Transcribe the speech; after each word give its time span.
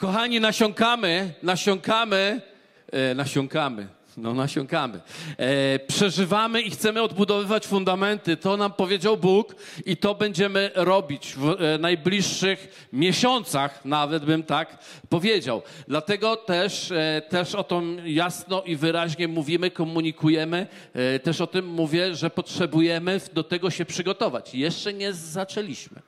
Kochani, 0.00 0.40
nasiąkamy, 0.40 1.34
nasiąkamy, 1.42 2.40
e, 2.92 3.14
nasiąkamy. 3.14 3.88
No, 4.16 4.34
nasiąkamy. 4.34 5.00
E, 5.36 5.78
przeżywamy 5.78 6.62
i 6.62 6.70
chcemy 6.70 7.02
odbudowywać 7.02 7.66
fundamenty. 7.66 8.36
To 8.36 8.56
nam 8.56 8.72
powiedział 8.72 9.16
Bóg 9.16 9.54
i 9.86 9.96
to 9.96 10.14
będziemy 10.14 10.70
robić 10.74 11.34
w 11.34 11.48
e, 11.48 11.78
najbliższych 11.78 12.88
miesiącach, 12.92 13.84
nawet 13.84 14.24
bym 14.24 14.42
tak 14.42 14.78
powiedział. 15.08 15.62
Dlatego 15.88 16.36
też, 16.36 16.90
e, 16.90 17.22
też 17.28 17.54
o 17.54 17.64
tym 17.64 18.00
jasno 18.04 18.62
i 18.62 18.76
wyraźnie 18.76 19.28
mówimy, 19.28 19.70
komunikujemy. 19.70 20.66
E, 20.94 21.18
też 21.18 21.40
o 21.40 21.46
tym 21.46 21.66
mówię, 21.66 22.14
że 22.14 22.30
potrzebujemy 22.30 23.20
do 23.32 23.44
tego 23.44 23.70
się 23.70 23.84
przygotować. 23.84 24.54
Jeszcze 24.54 24.92
nie 24.92 25.12
zaczęliśmy. 25.12 26.00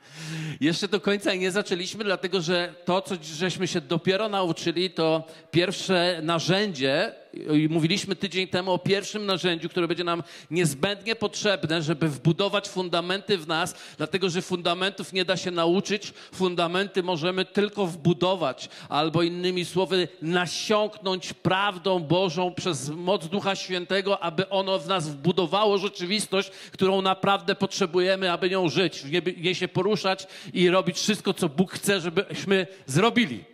Jeszcze 0.60 0.88
do 0.88 1.00
końca 1.00 1.34
nie 1.34 1.50
zaczęliśmy, 1.50 2.04
dlatego 2.04 2.40
że 2.40 2.74
to, 2.84 3.02
co 3.02 3.14
żeśmy 3.22 3.68
się 3.68 3.80
dopiero 3.80 4.28
nauczyli, 4.28 4.90
to 4.90 5.24
pierwsze 5.50 6.20
narzędzie, 6.22 7.21
mówiliśmy 7.68 8.16
tydzień 8.16 8.48
temu 8.48 8.72
o 8.72 8.78
pierwszym 8.78 9.26
narzędziu, 9.26 9.68
które 9.68 9.88
będzie 9.88 10.04
nam 10.04 10.22
niezbędnie 10.50 11.16
potrzebne, 11.16 11.82
żeby 11.82 12.08
wbudować 12.08 12.68
fundamenty 12.68 13.38
w 13.38 13.48
nas, 13.48 13.74
dlatego 13.98 14.30
że 14.30 14.42
fundamentów 14.42 15.12
nie 15.12 15.24
da 15.24 15.36
się 15.36 15.50
nauczyć, 15.50 16.12
fundamenty 16.34 17.02
możemy 17.02 17.44
tylko 17.44 17.86
wbudować, 17.86 18.68
albo 18.88 19.22
innymi 19.22 19.64
słowy, 19.64 20.08
nasiąknąć 20.22 21.32
prawdą 21.32 21.98
Bożą 22.00 22.54
przez 22.54 22.88
moc 22.88 23.26
Ducha 23.26 23.56
Świętego, 23.56 24.22
aby 24.22 24.48
ono 24.48 24.78
w 24.78 24.88
nas 24.88 25.08
wbudowało 25.08 25.78
rzeczywistość, 25.78 26.50
którą 26.72 27.02
naprawdę 27.02 27.54
potrzebujemy, 27.54 28.32
aby 28.32 28.50
nią 28.50 28.68
żyć, 28.68 29.04
nie 29.36 29.54
się 29.54 29.68
poruszać 29.68 30.26
i 30.52 30.70
robić 30.70 30.96
wszystko, 30.96 31.34
co 31.34 31.48
Bóg 31.48 31.72
chce, 31.72 32.00
żebyśmy 32.00 32.66
zrobili. 32.86 33.51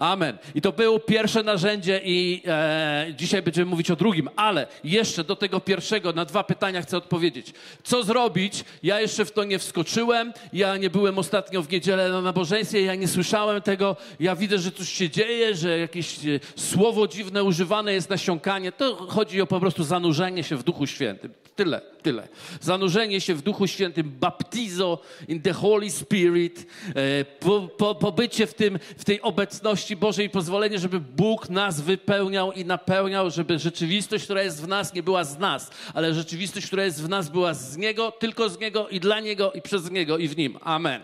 Amen. 0.00 0.38
I 0.54 0.60
to 0.60 0.72
było 0.72 0.98
pierwsze 0.98 1.42
narzędzie 1.42 2.00
i 2.04 2.42
e, 2.46 3.06
dzisiaj 3.16 3.42
będziemy 3.42 3.70
mówić 3.70 3.90
o 3.90 3.96
drugim, 3.96 4.28
ale 4.36 4.66
jeszcze 4.84 5.24
do 5.24 5.36
tego 5.36 5.60
pierwszego 5.60 6.12
na 6.12 6.24
dwa 6.24 6.44
pytania 6.44 6.82
chcę 6.82 6.96
odpowiedzieć. 6.96 7.52
Co 7.82 8.02
zrobić? 8.02 8.64
Ja 8.82 9.00
jeszcze 9.00 9.24
w 9.24 9.32
to 9.32 9.44
nie 9.44 9.58
wskoczyłem, 9.58 10.32
ja 10.52 10.76
nie 10.76 10.90
byłem 10.90 11.18
ostatnio 11.18 11.62
w 11.62 11.70
niedzielę 11.70 12.08
na 12.08 12.20
nabożeństwie, 12.20 12.82
ja 12.82 12.94
nie 12.94 13.08
słyszałem 13.08 13.62
tego, 13.62 13.96
ja 14.20 14.36
widzę, 14.36 14.58
że 14.58 14.72
coś 14.72 14.88
się 14.88 15.10
dzieje, 15.10 15.54
że 15.54 15.78
jakieś 15.78 16.26
e, 16.26 16.40
słowo 16.56 17.08
dziwne 17.08 17.44
używane 17.44 17.92
jest 17.92 18.10
nasiąkanie. 18.10 18.72
To 18.72 18.96
chodzi 18.96 19.40
o 19.40 19.46
po 19.46 19.60
prostu 19.60 19.84
zanurzenie 19.84 20.44
się 20.44 20.56
w 20.56 20.62
Duchu 20.62 20.86
Świętym. 20.86 21.32
Tyle, 21.60 21.80
tyle. 22.02 22.28
Zanurzenie 22.60 23.20
się 23.20 23.34
w 23.34 23.42
Duchu 23.42 23.66
Świętym, 23.66 24.12
baptizo 24.20 24.98
in 25.28 25.42
the 25.42 25.52
Holy 25.52 25.90
Spirit, 25.90 26.66
e, 26.94 27.24
po, 27.24 27.60
po, 27.60 27.94
pobycie 27.94 28.46
w, 28.46 28.54
tym, 28.54 28.78
w 28.98 29.04
tej 29.04 29.22
obecności 29.22 29.96
Bożej 29.96 30.26
i 30.26 30.30
pozwolenie, 30.30 30.78
żeby 30.78 31.00
Bóg 31.00 31.50
nas 31.50 31.80
wypełniał 31.80 32.52
i 32.52 32.64
napełniał, 32.64 33.30
żeby 33.30 33.58
rzeczywistość, 33.58 34.24
która 34.24 34.42
jest 34.42 34.62
w 34.62 34.68
nas, 34.68 34.94
nie 34.94 35.02
była 35.02 35.24
z 35.24 35.38
nas, 35.38 35.70
ale 35.94 36.14
rzeczywistość, 36.14 36.66
która 36.66 36.84
jest 36.84 37.02
w 37.02 37.08
nas, 37.08 37.28
była 37.28 37.54
z 37.54 37.76
Niego, 37.76 38.12
tylko 38.12 38.48
z 38.48 38.60
Niego 38.60 38.88
i 38.88 39.00
dla 39.00 39.20
Niego 39.20 39.52
i 39.52 39.62
przez 39.62 39.90
Niego 39.90 40.18
i 40.18 40.28
w 40.28 40.36
Nim. 40.36 40.58
Amen. 40.62 41.02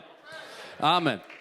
Amen 0.81 1.36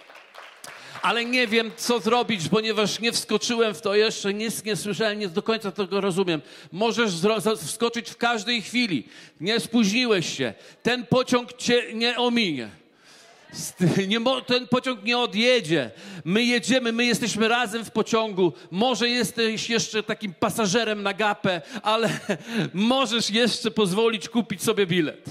ale 1.06 1.26
nie 1.26 1.48
wiem, 1.48 1.72
co 1.78 2.00
zrobić, 2.00 2.50
ponieważ 2.50 3.00
nie 3.00 3.12
wskoczyłem 3.12 3.74
w 3.74 3.82
to 3.82 3.96
jeszcze, 3.96 4.34
nic 4.34 4.64
nie 4.64 4.76
słyszałem, 4.76 5.20
nie 5.20 5.28
do 5.28 5.44
końca 5.44 5.72
tego 5.72 6.02
rozumiem. 6.02 6.42
Możesz 6.72 7.12
wskoczyć 7.58 8.10
w 8.10 8.18
każdej 8.18 8.62
chwili. 8.62 9.04
Nie 9.42 9.60
spóźniłeś 9.60 10.38
się. 10.38 10.54
Ten 10.84 11.06
pociąg 11.06 11.54
cię 11.54 11.84
nie 11.94 12.18
ominie. 12.18 12.70
Ten 14.48 14.68
pociąg 14.68 15.04
nie 15.04 15.18
odjedzie. 15.18 15.92
My 16.26 16.44
jedziemy, 16.44 16.92
my 16.92 17.06
jesteśmy 17.06 17.48
razem 17.48 17.86
w 17.86 17.92
pociągu. 17.92 18.54
Może 18.72 19.10
jesteś 19.10 19.70
jeszcze 19.70 20.04
takim 20.04 20.34
pasażerem 20.34 21.04
na 21.04 21.14
gapę, 21.14 21.62
ale 21.84 22.10
możesz 22.74 23.30
jeszcze 23.30 23.72
pozwolić 23.72 24.30
kupić 24.30 24.64
sobie 24.64 24.86
bilet. 24.86 25.30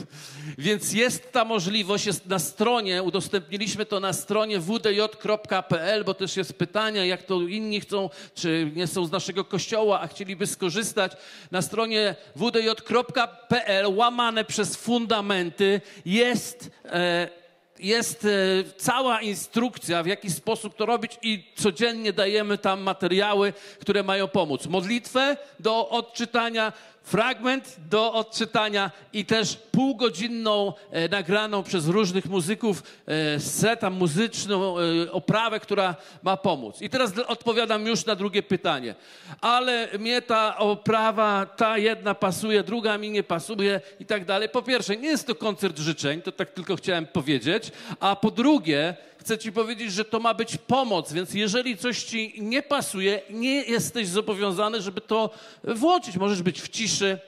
Więc 0.58 0.92
jest 0.92 1.32
ta 1.32 1.44
możliwość, 1.44 2.06
jest 2.06 2.26
na 2.26 2.38
stronie, 2.38 3.02
udostępniliśmy 3.02 3.86
to 3.86 4.00
na 4.00 4.12
stronie 4.12 4.60
wdj.pl, 4.60 6.04
bo 6.04 6.14
też 6.14 6.36
jest 6.36 6.52
pytanie, 6.52 7.06
jak 7.06 7.22
to 7.22 7.40
inni 7.40 7.80
chcą, 7.80 8.10
czy 8.34 8.70
nie 8.74 8.86
są 8.86 9.06
z 9.06 9.10
naszego 9.10 9.44
kościoła, 9.44 10.00
a 10.00 10.06
chcieliby 10.06 10.46
skorzystać. 10.46 11.12
Na 11.50 11.62
stronie 11.62 12.14
wdj.pl, 12.36 13.86
łamane 13.86 14.44
przez 14.44 14.76
fundamenty, 14.76 15.80
jest... 16.04 16.70
E, 16.84 17.43
jest 17.84 18.24
e, 18.24 18.28
cała 18.76 19.20
instrukcja, 19.20 20.02
w 20.02 20.06
jaki 20.06 20.30
sposób 20.30 20.76
to 20.76 20.86
robić, 20.86 21.18
i 21.22 21.44
codziennie 21.56 22.12
dajemy 22.12 22.58
tam 22.58 22.80
materiały, 22.80 23.52
które 23.80 24.02
mają 24.02 24.28
pomóc. 24.28 24.66
Modlitwę 24.66 25.36
do 25.60 25.88
odczytania, 25.88 26.72
fragment 27.04 27.76
do 27.90 28.12
odczytania 28.12 28.90
i 29.12 29.24
też 29.24 29.56
półgodzinną 29.56 30.72
e, 30.90 31.08
nagraną 31.08 31.62
przez 31.62 31.88
różnych 31.88 32.26
muzyków 32.26 32.82
e, 33.06 33.40
setę 33.40 33.90
muzyczną, 33.90 34.76
e, 34.78 35.12
oprawę, 35.12 35.60
która 35.60 35.94
ma 36.22 36.36
pomóc. 36.36 36.82
I 36.82 36.90
teraz 36.90 37.12
odpowiadam 37.26 37.86
już 37.86 38.06
na 38.06 38.16
drugie 38.16 38.42
pytanie. 38.42 38.94
Ale 39.40 39.88
mnie 39.98 40.22
ta 40.22 40.58
oprawa, 40.58 41.46
ta 41.46 41.78
jedna 41.78 42.14
pasuje, 42.14 42.62
druga 42.62 42.98
mi 42.98 43.10
nie 43.10 43.22
pasuje 43.22 43.80
i 44.00 44.06
tak 44.06 44.24
dalej. 44.24 44.48
Po 44.48 44.62
pierwsze, 44.62 44.96
nie 44.96 45.08
jest 45.08 45.26
to 45.26 45.34
koncert 45.34 45.78
życzeń, 45.78 46.22
to 46.22 46.32
tak 46.32 46.50
tylko 46.50 46.76
chciałem 46.76 47.06
powiedzieć, 47.06 47.72
a 48.00 48.16
po 48.16 48.30
drugie, 48.30 48.96
chcę 49.24 49.38
Ci 49.38 49.52
powiedzieć, 49.52 49.92
że 49.92 50.04
to 50.04 50.20
ma 50.20 50.34
być 50.34 50.56
pomoc, 50.56 51.12
więc 51.12 51.34
jeżeli 51.34 51.76
coś 51.76 52.02
Ci 52.02 52.34
nie 52.38 52.62
pasuje, 52.62 53.22
nie 53.30 53.62
jesteś 53.62 54.08
zobowiązany, 54.08 54.82
żeby 54.82 55.00
to 55.00 55.30
włączyć. 55.64 56.16
Możesz 56.16 56.42
być 56.42 56.62
w 56.62 56.68
ciszy 56.68 57.18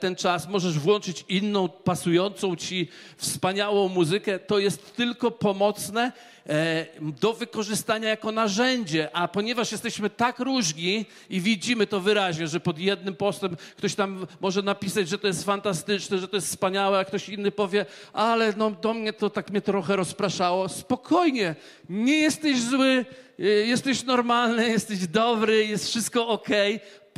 ten 0.00 0.16
czas, 0.16 0.48
możesz 0.48 0.78
włączyć 0.78 1.24
inną, 1.28 1.68
pasującą 1.68 2.56
Ci 2.56 2.88
wspaniałą 3.16 3.88
muzykę. 3.88 4.38
To 4.38 4.58
jest 4.58 4.96
tylko 4.96 5.30
pomocne 5.30 6.12
E, 6.48 6.86
do 7.00 7.32
wykorzystania 7.32 8.08
jako 8.08 8.32
narzędzie, 8.32 9.08
a 9.12 9.28
ponieważ 9.28 9.72
jesteśmy 9.72 10.10
tak 10.10 10.38
różni 10.38 11.06
i 11.30 11.40
widzimy 11.40 11.86
to 11.86 12.00
wyraźnie, 12.00 12.46
że 12.48 12.60
pod 12.60 12.78
jednym 12.78 13.16
postem 13.16 13.56
ktoś 13.76 13.94
tam 13.94 14.26
może 14.40 14.62
napisać, 14.62 15.08
że 15.08 15.18
to 15.18 15.26
jest 15.26 15.44
fantastyczne, 15.44 16.18
że 16.18 16.28
to 16.28 16.36
jest 16.36 16.48
wspaniałe, 16.48 16.98
a 16.98 17.04
ktoś 17.04 17.28
inny 17.28 17.50
powie, 17.50 17.86
ale 18.12 18.52
no, 18.56 18.70
do 18.70 18.94
mnie 18.94 19.12
to 19.12 19.30
tak 19.30 19.50
mnie 19.50 19.60
trochę 19.60 19.96
rozpraszało. 19.96 20.68
Spokojnie, 20.68 21.54
nie 21.88 22.16
jesteś 22.16 22.60
zły, 22.60 23.04
e, 23.38 23.42
jesteś 23.44 24.04
normalny, 24.04 24.68
jesteś 24.68 25.06
dobry, 25.06 25.66
jest 25.66 25.88
wszystko 25.88 26.28
ok. 26.28 26.48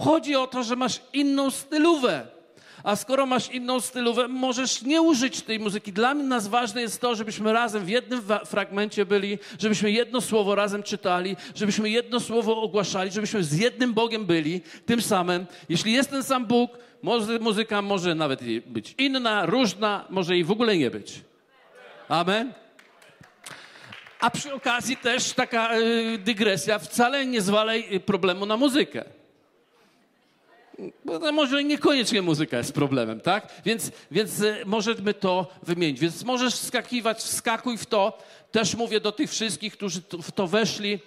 Chodzi 0.00 0.36
o 0.36 0.46
to, 0.46 0.62
że 0.62 0.76
masz 0.76 1.00
inną 1.12 1.50
stylówę 1.50 2.33
a 2.84 2.96
skoro 2.96 3.26
masz 3.26 3.50
inną 3.50 3.80
stylówę, 3.80 4.28
możesz 4.28 4.82
nie 4.82 5.02
użyć 5.02 5.42
tej 5.42 5.58
muzyki. 5.58 5.92
Dla 5.92 6.14
nas 6.14 6.48
ważne 6.48 6.80
jest 6.82 7.00
to, 7.00 7.14
żebyśmy 7.14 7.52
razem 7.52 7.84
w 7.84 7.88
jednym 7.88 8.22
fragmencie 8.46 9.06
byli, 9.06 9.38
żebyśmy 9.58 9.90
jedno 9.90 10.20
słowo 10.20 10.54
razem 10.54 10.82
czytali, 10.82 11.36
żebyśmy 11.54 11.90
jedno 11.90 12.20
słowo 12.20 12.62
ogłaszali, 12.62 13.10
żebyśmy 13.10 13.44
z 13.44 13.58
jednym 13.58 13.94
Bogiem 13.94 14.26
byli, 14.26 14.60
tym 14.86 15.02
samym. 15.02 15.46
Jeśli 15.68 15.92
jest 15.92 16.10
ten 16.10 16.22
sam 16.22 16.46
Bóg, 16.46 16.78
może, 17.02 17.38
muzyka 17.38 17.82
może 17.82 18.14
nawet 18.14 18.40
być 18.66 18.94
inna, 18.98 19.46
różna, 19.46 20.04
może 20.10 20.38
i 20.38 20.44
w 20.44 20.50
ogóle 20.50 20.76
nie 20.76 20.90
być. 20.90 21.20
Amen. 22.08 22.52
A 24.20 24.30
przy 24.30 24.54
okazji 24.54 24.96
też 24.96 25.32
taka 25.32 25.78
y, 25.78 26.18
dygresja, 26.18 26.78
wcale 26.78 27.26
nie 27.26 27.40
zwalaj 27.40 28.00
problemu 28.00 28.46
na 28.46 28.56
muzykę. 28.56 29.04
Bo 31.04 31.32
może 31.32 31.64
niekoniecznie 31.64 32.22
muzyka 32.22 32.56
jest 32.56 32.72
problemem, 32.72 33.20
tak? 33.20 33.48
Więc, 33.64 33.90
więc 34.10 34.42
e, 34.42 34.56
możemy 34.66 35.14
to 35.14 35.46
wymienić. 35.62 36.00
Więc 36.00 36.24
możesz 36.24 36.54
wskakiwać, 36.54 37.18
wskakuj 37.18 37.78
w 37.78 37.86
to. 37.86 38.18
Też 38.52 38.74
mówię 38.74 39.00
do 39.00 39.12
tych 39.12 39.30
wszystkich, 39.30 39.72
którzy 39.72 40.00
w 40.22 40.32
to 40.32 40.46
weszli. 40.46 40.98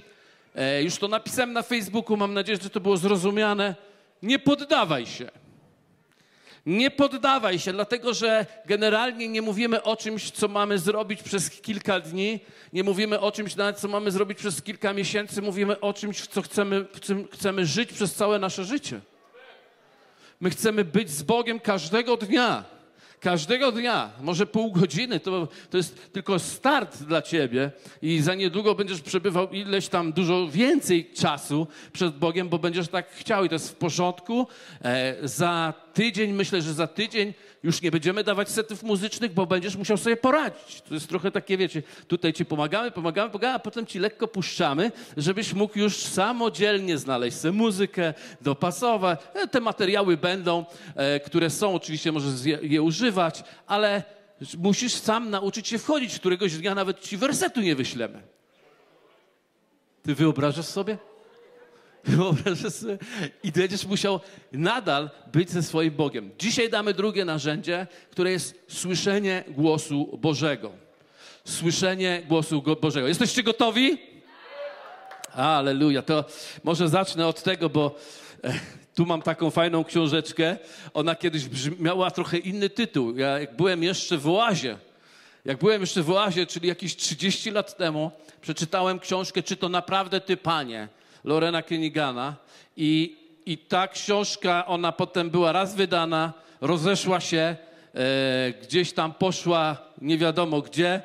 E, 0.56 0.83
już 0.83 0.97
to 0.97 1.07
napisałem 1.07 1.53
na 1.53 1.62
Facebooku, 1.62 2.18
mam 2.18 2.33
nadzieję, 2.33 2.59
że 2.63 2.69
to 2.69 2.80
było 2.80 2.97
zrozumiane. 2.97 3.75
Nie 4.24 4.39
poddawaj 4.39 5.06
się. 5.06 5.30
Nie 6.65 6.92
poddawaj 6.92 7.59
się, 7.59 7.74
dlatego 7.74 8.13
że 8.13 8.45
generalnie 8.65 9.27
nie 9.27 9.42
mówimy 9.42 9.83
o 9.83 9.95
czymś, 9.95 10.31
co 10.31 10.47
mamy 10.47 10.80
zrobić 10.80 11.24
przez 11.24 11.50
kilka 11.50 12.00
dni, 12.00 12.39
nie 12.74 12.83
mówimy 12.83 13.19
o 13.19 13.31
czymś, 13.31 13.56
nawet 13.56 13.80
co 13.80 13.88
mamy 13.88 14.12
zrobić 14.12 14.38
przez 14.38 14.62
kilka 14.62 14.94
miesięcy, 14.94 15.42
mówimy 15.42 15.80
o 15.80 15.94
czymś, 15.94 16.19
w 16.19 16.27
co 16.27 16.42
chcemy, 16.42 16.86
w 16.94 17.00
czym 17.00 17.27
chcemy 17.31 17.65
żyć 17.65 17.94
przez 17.94 18.15
całe 18.15 18.39
nasze 18.39 18.65
życie. 18.65 19.01
My 20.39 20.50
chcemy 20.50 20.86
być 20.86 21.10
z 21.10 21.24
Bogiem 21.24 21.60
każdego 21.60 22.18
dnia. 22.18 22.78
Każdego 23.19 23.72
dnia, 23.72 24.12
może 24.22 24.45
pół 24.45 24.72
godziny, 24.72 25.19
to, 25.19 25.48
to 25.69 25.78
jest 25.78 26.13
tylko 26.13 26.39
start 26.39 27.04
dla 27.04 27.22
ciebie 27.22 27.72
i 28.01 28.22
za 28.22 28.36
niedługo 28.36 28.75
będziesz 28.75 29.01
przebywał 29.01 29.50
ileś 29.50 29.88
tam 29.88 30.13
dużo 30.13 30.48
więcej 30.48 31.12
czasu 31.13 31.68
przed 31.94 32.18
Bogiem, 32.18 32.50
bo 32.50 32.60
będziesz 32.60 32.88
tak 32.88 33.12
chciał 33.12 33.45
i 33.45 33.50
to 33.50 33.56
jest 33.56 33.72
w 33.72 33.75
porządku. 33.75 34.48
E, 34.81 35.16
za 35.24 35.74
tydzień, 35.94 36.34
myślę, 36.34 36.62
że 36.62 36.74
za 36.74 36.88
tydzień 36.88 37.33
już 37.63 37.81
nie 37.81 37.92
będziemy 37.92 38.24
dawać 38.24 38.50
setów 38.50 38.83
muzycznych, 38.83 39.33
bo 39.33 39.45
będziesz 39.45 39.75
musiał 39.75 39.98
sobie 39.98 40.18
poradzić. 40.18 40.81
To 40.81 40.94
jest 40.94 41.09
trochę 41.09 41.31
takie, 41.31 41.57
wiecie, 41.57 41.83
tutaj 42.07 42.33
ci 42.33 42.45
pomagamy, 42.45 42.92
pomagamy, 42.92 43.30
pomagamy, 43.31 43.56
a 43.56 43.59
potem 43.59 43.86
ci 43.86 44.00
lekko 44.00 44.27
puszczamy, 44.27 44.92
żebyś 45.18 45.54
mógł 45.54 45.80
już 45.80 45.98
samodzielnie 45.98 46.98
znaleźć 46.98 47.38
sobie 47.38 47.51
muzykę, 47.51 48.13
dopasować. 48.42 49.19
E, 49.33 49.48
Te 49.48 49.59
materiały 49.59 50.18
będą, 50.18 50.65
e, 50.95 51.19
które 51.19 51.50
są, 51.50 51.74
oczywiście 51.74 52.12
możesz 52.12 52.45
je, 52.45 52.59
je 52.62 52.81
używać, 52.81 53.44
ale 53.68 54.04
musisz 54.57 54.94
sam 54.94 55.30
nauczyć 55.30 55.68
się 55.68 55.77
wchodzić. 55.77 56.19
Któregoś 56.19 56.57
dnia 56.57 56.75
nawet 56.75 57.00
ci 57.00 57.18
wersetu 57.18 57.62
nie 57.62 57.75
wyślemy. 57.75 58.21
Ty 60.04 60.15
wyobrażasz 60.15 60.65
sobie? 60.65 60.98
Wyobrażasz 62.15 62.74
sobie? 62.74 62.98
I 63.44 63.51
będziesz 63.51 63.86
musiał 63.86 64.19
nadal 64.51 65.09
być 65.33 65.51
ze 65.51 65.63
swoim 65.63 65.92
Bogiem. 65.92 66.31
Dzisiaj 66.39 66.69
damy 66.69 66.94
drugie 66.94 67.25
narzędzie, 67.25 67.88
które 68.12 68.31
jest 68.31 68.63
słyszenie 68.68 69.44
głosu 69.48 70.18
Bożego. 70.21 70.71
Słyszenie 71.45 72.24
głosu 72.27 72.62
Go- 72.62 72.75
Bożego. 72.75 73.07
Jesteście 73.07 73.44
gotowi? 73.44 73.98
Aleluja. 75.33 76.01
To 76.01 76.25
może 76.63 76.89
zacznę 76.89 77.27
od 77.27 77.44
tego, 77.44 77.69
bo 77.69 77.95
e, 78.44 78.54
tu 78.95 79.06
mam 79.06 79.21
taką 79.21 79.50
fajną 79.50 79.83
książeczkę. 79.83 80.57
Ona 80.94 81.15
kiedyś 81.15 81.44
miała 81.80 82.12
trochę 82.12 82.38
inny 82.38 82.69
tytuł. 82.69 83.18
Ja 83.18 83.39
jak 83.39 83.56
byłem 83.56 83.83
jeszcze 83.83 84.18
w 84.18 84.27
oazie, 84.27 84.77
jak 85.45 85.57
byłem 85.57 85.81
jeszcze 85.81 86.04
w 86.04 86.12
oazie, 86.12 86.45
czyli 86.45 86.68
jakieś 86.68 86.95
30 86.95 87.51
lat 87.51 87.77
temu, 87.77 88.12
przeczytałem 88.42 89.00
książkę 89.00 89.44
Czy 89.44 89.56
to 89.57 89.69
naprawdę 89.69 90.21
ty, 90.21 90.38
panie? 90.38 90.88
Lorena 91.24 91.62
Kenigana. 91.62 92.36
I, 92.78 93.18
I 93.46 93.58
ta 93.58 93.88
książka, 93.88 94.66
ona 94.66 94.92
potem 94.92 95.30
była 95.30 95.52
raz 95.52 95.75
wydana, 95.75 96.34
rozeszła 96.62 97.19
się, 97.19 97.56
e, 97.94 98.54
gdzieś 98.62 98.94
tam 98.94 99.14
poszła 99.14 99.78
nie 100.02 100.18
wiadomo 100.18 100.62
gdzie, 100.62 101.02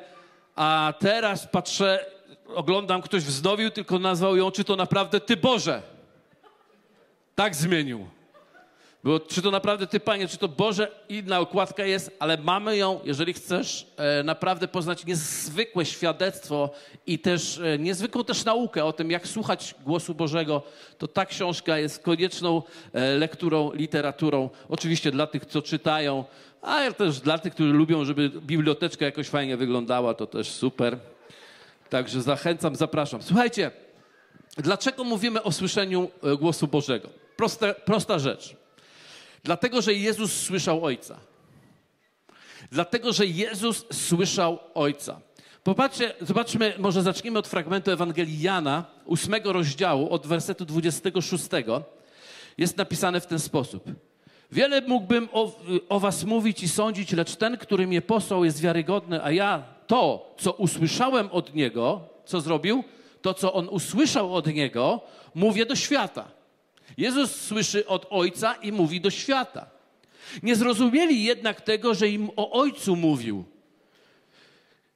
a 0.55 0.93
teraz 0.99 1.47
patrzę, 1.47 2.05
oglądam, 2.47 3.01
ktoś 3.01 3.23
wznowił, 3.23 3.69
tylko 3.69 3.99
nazwał 3.99 4.37
ją 4.37 4.51
Czy 4.51 4.63
to 4.63 4.75
naprawdę 4.75 5.19
ty, 5.19 5.37
Boże? 5.37 5.81
Tak 7.35 7.55
zmienił. 7.55 8.07
Było, 9.03 9.19
czy 9.19 9.41
to 9.41 9.51
naprawdę 9.51 9.87
Ty, 9.87 9.99
Panie, 9.99 10.27
czy 10.27 10.37
to 10.37 10.47
Boże, 10.47 10.91
inna 11.09 11.39
okładka 11.39 11.85
jest, 11.85 12.11
ale 12.19 12.37
mamy 12.37 12.77
ją, 12.77 12.99
jeżeli 13.03 13.33
chcesz 13.33 13.87
e, 13.97 14.23
naprawdę 14.23 14.67
poznać 14.67 15.05
niezwykłe 15.05 15.85
świadectwo 15.85 16.69
i 17.07 17.19
też 17.19 17.59
e, 17.59 17.79
niezwykłą 17.79 18.23
też 18.23 18.45
naukę 18.45 18.85
o 18.85 18.93
tym, 18.93 19.11
jak 19.11 19.27
słuchać 19.27 19.75
głosu 19.85 20.15
Bożego, 20.15 20.61
to 20.97 21.07
ta 21.07 21.25
książka 21.25 21.77
jest 21.77 22.03
konieczną 22.03 22.61
e, 22.93 23.17
lekturą, 23.17 23.71
literaturą. 23.73 24.49
Oczywiście 24.69 25.11
dla 25.11 25.27
tych, 25.27 25.45
co 25.45 25.61
czytają, 25.61 26.25
a 26.61 26.91
też 26.91 27.19
dla 27.19 27.37
tych, 27.37 27.53
którzy 27.53 27.73
lubią, 27.73 28.05
żeby 28.05 28.29
biblioteczka 28.29 29.05
jakoś 29.05 29.27
fajnie 29.27 29.57
wyglądała, 29.57 30.13
to 30.13 30.27
też 30.27 30.51
super. 30.51 30.97
Także 31.89 32.21
zachęcam, 32.21 32.75
zapraszam. 32.75 33.21
Słuchajcie, 33.21 33.71
dlaczego 34.57 35.03
mówimy 35.03 35.43
o 35.43 35.51
słyszeniu 35.51 36.09
głosu 36.39 36.67
Bożego? 36.67 37.09
Proste, 37.35 37.73
prosta 37.73 38.19
rzecz. 38.19 38.62
Dlatego, 39.43 39.81
że 39.81 39.93
Jezus 39.93 40.41
słyszał 40.41 40.85
Ojca. 40.85 41.19
Dlatego, 42.71 43.13
że 43.13 43.25
Jezus 43.25 43.85
słyszał 43.91 44.59
Ojca. 44.73 45.21
Popatrzcie, 45.63 46.13
zobaczmy, 46.21 46.73
może 46.77 47.01
zaczniemy 47.01 47.39
od 47.39 47.47
fragmentu 47.47 47.91
Ewangelii 47.91 48.41
Jana, 48.41 48.85
ósmego 49.05 49.53
rozdziału, 49.53 50.09
od 50.09 50.27
wersetu 50.27 50.65
26. 50.65 51.45
Jest 52.57 52.77
napisane 52.77 53.21
w 53.21 53.27
ten 53.27 53.39
sposób. 53.39 53.83
Wiele 54.51 54.81
mógłbym 54.81 55.29
o, 55.31 55.59
o 55.89 55.99
was 55.99 56.23
mówić 56.23 56.63
i 56.63 56.69
sądzić, 56.69 57.11
lecz 57.11 57.35
ten, 57.35 57.57
który 57.57 57.87
mnie 57.87 58.01
posłał, 58.01 58.45
jest 58.45 58.61
wiarygodny, 58.61 59.23
a 59.23 59.31
ja 59.31 59.63
to, 59.87 60.33
co 60.37 60.53
usłyszałem 60.53 61.29
od 61.31 61.55
Niego, 61.55 62.01
co 62.25 62.41
zrobił? 62.41 62.83
To, 63.21 63.33
co 63.33 63.53
On 63.53 63.69
usłyszał 63.69 64.35
od 64.35 64.47
Niego, 64.47 65.01
mówię 65.35 65.65
do 65.65 65.75
świata. 65.75 66.31
Jezus 66.97 67.35
słyszy 67.35 67.87
od 67.87 68.07
Ojca 68.09 68.53
i 68.53 68.71
mówi 68.71 69.01
do 69.01 69.09
świata. 69.09 69.69
Nie 70.43 70.55
zrozumieli 70.55 71.23
jednak 71.23 71.61
tego, 71.61 71.93
że 71.93 72.09
im 72.09 72.29
o 72.35 72.51
Ojcu 72.51 72.95
mówił. 72.95 73.45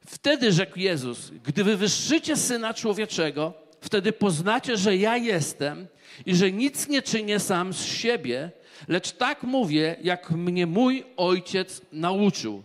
Wtedy 0.08 0.52
rzekł 0.52 0.80
Jezus: 0.80 1.32
Gdy 1.44 1.64
wywyższycie 1.64 2.36
syna 2.36 2.74
człowieczego, 2.74 3.54
wtedy 3.82 4.14
poznacie, 4.14 4.78
że 4.78 4.98
ja 4.98 5.18
jestem 5.18 5.88
i 6.26 6.36
że 6.36 6.52
nic 6.52 6.88
nie 6.88 7.02
czynię 7.02 7.40
sam 7.40 7.74
z 7.74 7.86
siebie, 7.86 8.52
lecz 8.88 9.12
tak 9.12 9.44
mówię, 9.44 9.96
jak 10.04 10.32
mnie 10.32 10.68
mój 10.68 11.04
ojciec 11.18 11.82
nauczył. 11.92 12.64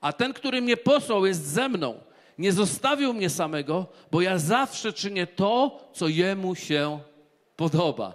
A 0.00 0.12
ten, 0.12 0.32
który 0.32 0.62
mnie 0.62 0.76
posłał, 0.76 1.26
jest 1.26 1.46
ze 1.46 1.68
mną. 1.68 2.00
Nie 2.38 2.52
zostawił 2.52 3.14
mnie 3.14 3.30
samego, 3.30 3.86
bo 4.10 4.20
ja 4.20 4.38
zawsze 4.38 4.92
czynię 4.92 5.26
to, 5.26 5.80
co 5.92 6.08
jemu 6.08 6.54
się 6.54 7.00
podoba. 7.56 8.14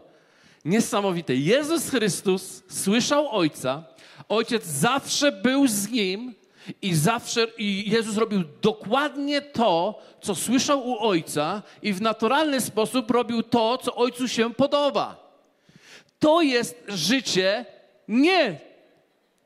Niesamowite. 0.65 1.35
Jezus 1.35 1.89
Chrystus 1.89 2.63
słyszał 2.69 3.29
Ojca, 3.29 3.83
Ojciec 4.29 4.65
zawsze 4.65 5.31
był 5.31 5.67
z 5.67 5.89
Nim 5.89 6.35
i 6.81 6.95
zawsze 6.95 7.47
i 7.57 7.89
Jezus 7.89 8.17
robił 8.17 8.43
dokładnie 8.61 9.41
to, 9.41 10.01
co 10.21 10.35
słyszał 10.35 10.87
u 10.87 10.99
Ojca 10.99 11.61
i 11.81 11.93
w 11.93 12.01
naturalny 12.01 12.61
sposób 12.61 13.11
robił 13.11 13.43
to, 13.43 13.77
co 13.77 13.95
Ojcu 13.95 14.27
się 14.27 14.53
podoba. 14.53 15.23
To 16.19 16.41
jest 16.41 16.83
życie 16.87 17.65
nie, 18.07 18.59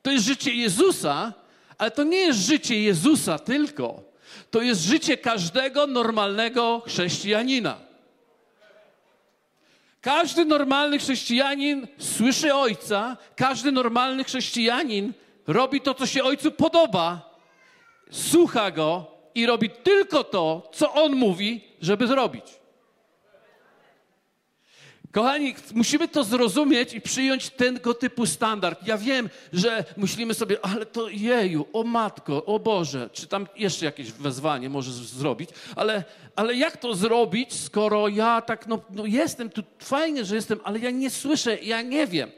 to 0.01 0.11
jest 0.11 0.25
życie 0.25 0.53
Jezusa, 0.53 1.33
ale 1.77 1.91
to 1.91 2.03
nie 2.03 2.17
jest 2.17 2.39
życie 2.39 2.81
Jezusa 2.81 3.39
tylko. 3.39 4.03
To 4.51 4.61
jest 4.61 4.81
życie 4.81 5.17
każdego 5.17 5.87
normalnego 5.87 6.81
chrześcijanina. 6.85 7.87
Każdy 10.07 10.45
normalny 10.45 11.00
chrześcijanin 11.00 11.88
słyszy 11.98 12.56
Ojca, 12.56 13.18
każdy 13.36 13.71
normalny 13.71 14.24
chrześcijanin 14.24 15.13
robi 15.48 15.81
to, 15.81 15.94
co 15.94 16.06
się 16.06 16.24
Ojcu 16.24 16.51
podoba, 16.51 17.36
słucha 18.12 18.71
Go 18.71 19.12
i 19.36 19.45
robi 19.45 19.69
tylko 19.69 20.24
to, 20.24 20.69
co 20.74 20.94
On 20.94 21.15
mówi, 21.15 21.62
żeby 21.81 22.07
zrobić. 22.07 22.45
Kochani, 25.12 25.56
musimy 25.74 26.07
to 26.07 26.24
zrozumieć 26.24 26.94
i 26.94 27.01
przyjąć 27.01 27.50
tego 27.50 27.94
typu 27.94 28.25
standard. 28.25 28.88
Ja 28.88 28.98
wiem, 28.98 29.30
że 29.54 29.86
myślimy 29.98 30.33
sobie, 30.33 30.57
ale 30.65 30.86
to 30.86 31.09
jeju, 31.09 31.65
o 31.74 31.83
matko, 31.83 32.45
o 32.45 32.59
Boże, 32.59 33.09
czy 33.13 33.27
tam 33.27 33.48
jeszcze 33.56 33.86
jakieś 33.86 34.12
wezwanie 34.12 34.69
możesz 34.69 34.94
zrobić, 34.94 35.50
ale, 35.75 36.04
ale 36.36 36.56
jak 36.56 36.77
to 36.77 36.95
zrobić, 36.95 37.54
skoro 37.54 38.07
ja 38.07 38.42
tak, 38.42 38.68
no, 38.68 38.80
no 38.89 39.06
jestem 39.06 39.50
tu, 39.50 39.63
fajnie, 39.80 40.25
że 40.25 40.36
jestem, 40.36 40.60
ale 40.63 40.79
ja 40.79 40.91
nie 40.91 41.10
słyszę, 41.10 41.58
ja 41.62 41.81
nie 41.81 42.08
wiem. 42.08 42.31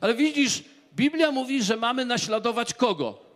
Ale 0.00 0.14
widzisz, 0.14 0.64
Biblia 0.96 1.30
mówi, 1.30 1.62
że 1.62 1.76
mamy 1.76 2.04
naśladować 2.04 2.74
kogo? 2.74 3.33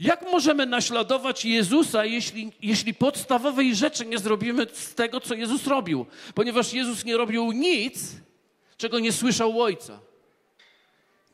Jak 0.00 0.22
możemy 0.32 0.66
naśladować 0.66 1.44
Jezusa, 1.44 2.04
jeśli, 2.04 2.52
jeśli 2.62 2.94
podstawowej 2.94 3.74
rzeczy 3.74 4.06
nie 4.06 4.18
zrobimy 4.18 4.66
z 4.72 4.94
tego, 4.94 5.20
co 5.20 5.34
Jezus 5.34 5.66
robił? 5.66 6.06
Ponieważ 6.34 6.72
Jezus 6.72 7.04
nie 7.04 7.16
robił 7.16 7.52
nic, 7.52 8.00
czego 8.76 8.98
nie 8.98 9.12
słyszał 9.12 9.62
Ojca. 9.62 10.00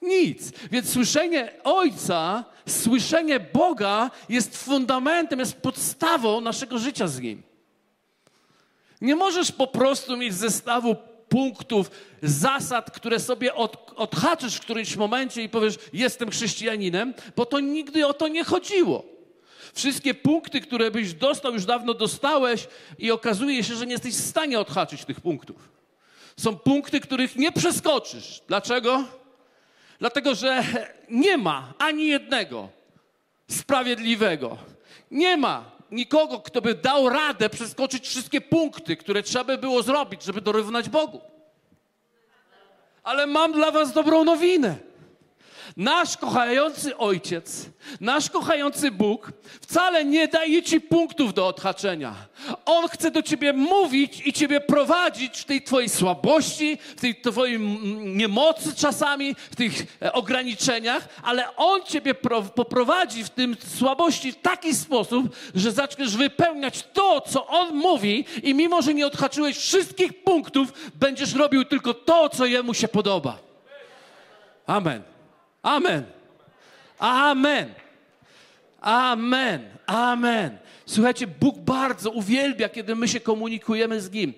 Nic. 0.02 0.52
Więc 0.70 0.92
słyszenie 0.92 1.52
Ojca, 1.64 2.44
słyszenie 2.68 3.40
Boga 3.40 4.10
jest 4.28 4.64
fundamentem, 4.64 5.38
jest 5.38 5.56
podstawą 5.56 6.40
naszego 6.40 6.78
życia 6.78 7.08
z 7.08 7.20
Nim. 7.20 7.42
Nie 9.00 9.16
możesz 9.16 9.52
po 9.52 9.66
prostu 9.66 10.16
mieć 10.16 10.34
zestawu 10.34 10.96
punktów, 11.32 11.90
zasad, 12.22 12.90
które 12.90 13.20
sobie 13.20 13.54
od, 13.54 13.92
odhaczysz 13.96 14.56
w 14.56 14.60
którymś 14.60 14.96
momencie 14.96 15.42
i 15.42 15.48
powiesz, 15.48 15.78
jestem 15.92 16.30
chrześcijaninem, 16.30 17.14
bo 17.36 17.46
to 17.46 17.60
nigdy 17.60 18.06
o 18.06 18.14
to 18.14 18.28
nie 18.28 18.44
chodziło. 18.44 19.04
Wszystkie 19.74 20.14
punkty, 20.14 20.60
które 20.60 20.90
byś 20.90 21.14
dostał, 21.14 21.54
już 21.54 21.64
dawno 21.64 21.94
dostałeś 21.94 22.68
i 22.98 23.10
okazuje 23.10 23.64
się, 23.64 23.74
że 23.74 23.86
nie 23.86 23.92
jesteś 23.92 24.14
w 24.14 24.28
stanie 24.28 24.60
odhaczyć 24.60 25.04
tych 25.04 25.20
punktów. 25.20 25.68
Są 26.36 26.56
punkty, 26.56 27.00
których 27.00 27.36
nie 27.36 27.52
przeskoczysz. 27.52 28.42
Dlaczego? 28.48 29.04
Dlatego, 29.98 30.34
że 30.34 30.64
nie 31.10 31.36
ma 31.36 31.74
ani 31.78 32.06
jednego 32.06 32.68
sprawiedliwego. 33.50 34.58
Nie 35.10 35.36
ma 35.36 35.70
nikogo, 35.92 36.40
kto 36.40 36.62
by 36.62 36.74
dał 36.74 37.08
radę 37.08 37.50
przeskoczyć 37.50 38.08
wszystkie 38.08 38.40
punkty, 38.40 38.96
które 38.96 39.22
trzeba 39.22 39.44
by 39.44 39.58
było 39.58 39.82
zrobić, 39.82 40.22
żeby 40.22 40.40
dorównać 40.40 40.88
Bogu. 40.88 41.20
Ale 43.02 43.26
mam 43.26 43.52
dla 43.52 43.70
Was 43.70 43.92
dobrą 43.92 44.24
nowinę. 44.24 44.91
Nasz 45.76 46.16
kochający 46.16 46.96
Ojciec, 46.96 47.66
nasz 48.00 48.30
kochający 48.30 48.90
Bóg 48.90 49.32
wcale 49.60 50.04
nie 50.04 50.28
daje 50.28 50.62
ci 50.62 50.80
punktów 50.80 51.34
do 51.34 51.46
odhaczenia. 51.48 52.14
On 52.64 52.88
chce 52.88 53.10
do 53.10 53.22
ciebie 53.22 53.52
mówić 53.52 54.26
i 54.26 54.32
ciebie 54.32 54.60
prowadzić 54.60 55.38
w 55.38 55.44
tej 55.44 55.62
twojej 55.62 55.88
słabości, 55.88 56.78
w 56.96 57.00
tej 57.00 57.20
twojej 57.20 57.60
niemocy 58.04 58.74
czasami, 58.76 59.34
w 59.50 59.56
tych 59.56 59.98
e, 60.02 60.12
ograniczeniach, 60.12 61.08
ale 61.22 61.56
On 61.56 61.82
ciebie 61.82 62.14
poprowadzi 62.54 63.24
w 63.24 63.30
tym 63.30 63.56
słabości 63.78 64.32
w 64.32 64.40
taki 64.40 64.74
sposób, 64.74 65.36
że 65.54 65.72
zaczniesz 65.72 66.16
wypełniać 66.16 66.84
to, 66.92 67.20
co 67.20 67.46
On 67.46 67.74
mówi 67.74 68.24
i 68.42 68.54
mimo, 68.54 68.82
że 68.82 68.94
nie 68.94 69.06
odhaczyłeś 69.06 69.56
wszystkich 69.56 70.24
punktów, 70.24 70.72
będziesz 70.94 71.34
robił 71.34 71.64
tylko 71.64 71.94
to, 71.94 72.28
co 72.28 72.46
Jemu 72.46 72.74
się 72.74 72.88
podoba. 72.88 73.38
Amen. 74.66 75.11
Amen. 75.62 76.04
Amen. 76.98 77.74
Amen. 78.80 79.60
Amen. 79.86 80.58
Słuchajcie, 80.86 81.26
Bóg 81.26 81.58
bardzo 81.58 82.10
uwielbia, 82.10 82.68
kiedy 82.68 82.94
my 82.94 83.08
się 83.08 83.20
komunikujemy 83.20 84.00
z 84.00 84.12
Nim. 84.12 84.34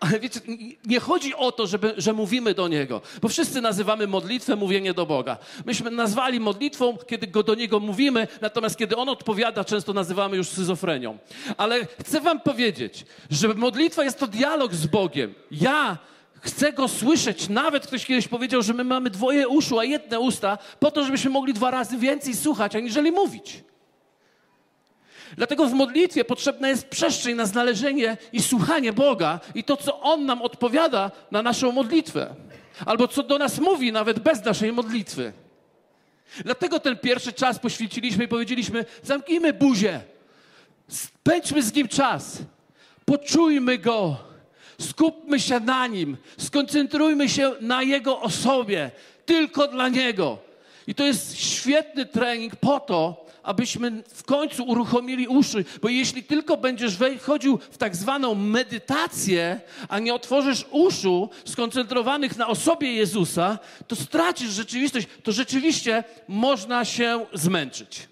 Ale 0.00 0.20
wiecie, 0.20 0.40
nie 0.84 1.00
chodzi 1.00 1.34
o 1.34 1.52
to, 1.52 1.66
żeby, 1.66 1.94
że 1.96 2.12
mówimy 2.12 2.54
do 2.54 2.68
Niego, 2.68 3.00
bo 3.22 3.28
wszyscy 3.28 3.60
nazywamy 3.60 4.06
modlitwę 4.06 4.56
mówienie 4.56 4.94
do 4.94 5.06
Boga. 5.06 5.38
Myśmy 5.66 5.90
nazwali 5.90 6.40
modlitwą, 6.40 6.96
kiedy 7.06 7.26
go 7.26 7.42
do 7.42 7.54
Niego 7.54 7.80
mówimy, 7.80 8.28
natomiast 8.40 8.76
kiedy 8.76 8.96
On 8.96 9.08
odpowiada, 9.08 9.64
często 9.64 9.92
nazywamy 9.92 10.36
już 10.36 10.48
scyzofrenią. 10.48 11.18
Ale 11.56 11.86
chcę 12.00 12.20
Wam 12.20 12.40
powiedzieć, 12.40 13.04
że 13.30 13.48
modlitwa 13.48 14.04
jest 14.04 14.18
to 14.18 14.26
dialog 14.26 14.74
z 14.74 14.86
Bogiem. 14.86 15.34
Ja 15.50 15.98
Chcę 16.42 16.72
go 16.72 16.88
słyszeć. 16.88 17.48
Nawet 17.48 17.86
ktoś 17.86 18.06
kiedyś 18.06 18.28
powiedział, 18.28 18.62
że 18.62 18.74
my 18.74 18.84
mamy 18.84 19.10
dwoje 19.10 19.48
uszu, 19.48 19.78
a 19.78 19.84
jedne 19.84 20.20
usta, 20.20 20.58
po 20.80 20.90
to, 20.90 21.04
żebyśmy 21.04 21.30
mogli 21.30 21.54
dwa 21.54 21.70
razy 21.70 21.96
więcej 21.96 22.36
słuchać, 22.36 22.76
aniżeli 22.76 23.12
mówić. 23.12 23.64
Dlatego 25.36 25.66
w 25.66 25.72
modlitwie 25.72 26.24
potrzebna 26.24 26.68
jest 26.68 26.88
przestrzeń 26.88 27.36
na 27.36 27.46
znalezienie 27.46 28.16
i 28.32 28.42
słuchanie 28.42 28.92
Boga 28.92 29.40
i 29.54 29.64
to, 29.64 29.76
co 29.76 30.00
On 30.00 30.26
nam 30.26 30.42
odpowiada 30.42 31.10
na 31.30 31.42
naszą 31.42 31.72
modlitwę. 31.72 32.34
Albo 32.86 33.08
co 33.08 33.22
do 33.22 33.38
nas 33.38 33.58
mówi, 33.58 33.92
nawet 33.92 34.18
bez 34.18 34.44
naszej 34.44 34.72
modlitwy. 34.72 35.32
Dlatego 36.44 36.80
ten 36.80 36.98
pierwszy 36.98 37.32
czas 37.32 37.58
poświęciliśmy 37.58 38.24
i 38.24 38.28
powiedzieliśmy: 38.28 38.84
zamknijmy 39.02 39.52
buzię, 39.52 40.00
spędźmy 40.88 41.62
z 41.62 41.74
Nim 41.74 41.88
czas, 41.88 42.38
poczujmy 43.04 43.78
Go 43.78 44.31
Skupmy 44.80 45.40
się 45.40 45.60
na 45.60 45.86
Nim, 45.86 46.16
skoncentrujmy 46.38 47.28
się 47.28 47.52
na 47.60 47.82
Jego 47.82 48.20
osobie, 48.20 48.90
tylko 49.26 49.68
dla 49.68 49.88
Niego. 49.88 50.38
I 50.86 50.94
to 50.94 51.04
jest 51.04 51.38
świetny 51.38 52.06
trening 52.06 52.56
po 52.56 52.80
to, 52.80 53.26
abyśmy 53.42 54.02
w 54.08 54.22
końcu 54.22 54.64
uruchomili 54.64 55.28
uszy, 55.28 55.64
bo 55.82 55.88
jeśli 55.88 56.22
tylko 56.22 56.56
będziesz 56.56 56.98
wchodził 57.20 57.58
w 57.70 57.78
tak 57.78 57.96
zwaną 57.96 58.34
medytację, 58.34 59.60
a 59.88 59.98
nie 59.98 60.14
otworzysz 60.14 60.66
uszu 60.70 61.30
skoncentrowanych 61.44 62.36
na 62.36 62.48
osobie 62.48 62.92
Jezusa, 62.92 63.58
to 63.86 63.96
stracisz 63.96 64.50
rzeczywistość, 64.50 65.08
to 65.22 65.32
rzeczywiście 65.32 66.04
można 66.28 66.84
się 66.84 67.26
zmęczyć. 67.32 68.08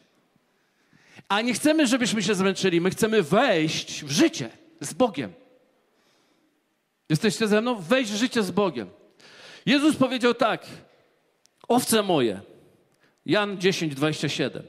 A 1.29 1.41
nie 1.41 1.55
chcemy, 1.55 1.87
żebyśmy 1.87 2.23
się 2.23 2.35
zmęczyli, 2.35 2.81
my 2.81 2.91
chcemy 2.91 3.23
wejść 3.23 4.05
w 4.05 4.11
życie 4.11 4.51
z 4.81 4.95
Bogiem. 4.95 5.40
Jesteście 7.11 7.49
ze 7.49 7.61
mną? 7.61 7.75
Wejść 7.75 8.13
w 8.13 8.17
życie 8.17 8.43
z 8.43 8.51
Bogiem. 8.51 8.91
Jezus 9.67 9.97
powiedział 9.97 10.35
tak: 10.35 10.67
Owce 11.69 12.03
moje, 12.03 12.41
Jan 13.27 13.59
10, 13.59 13.95
27. 13.95 14.63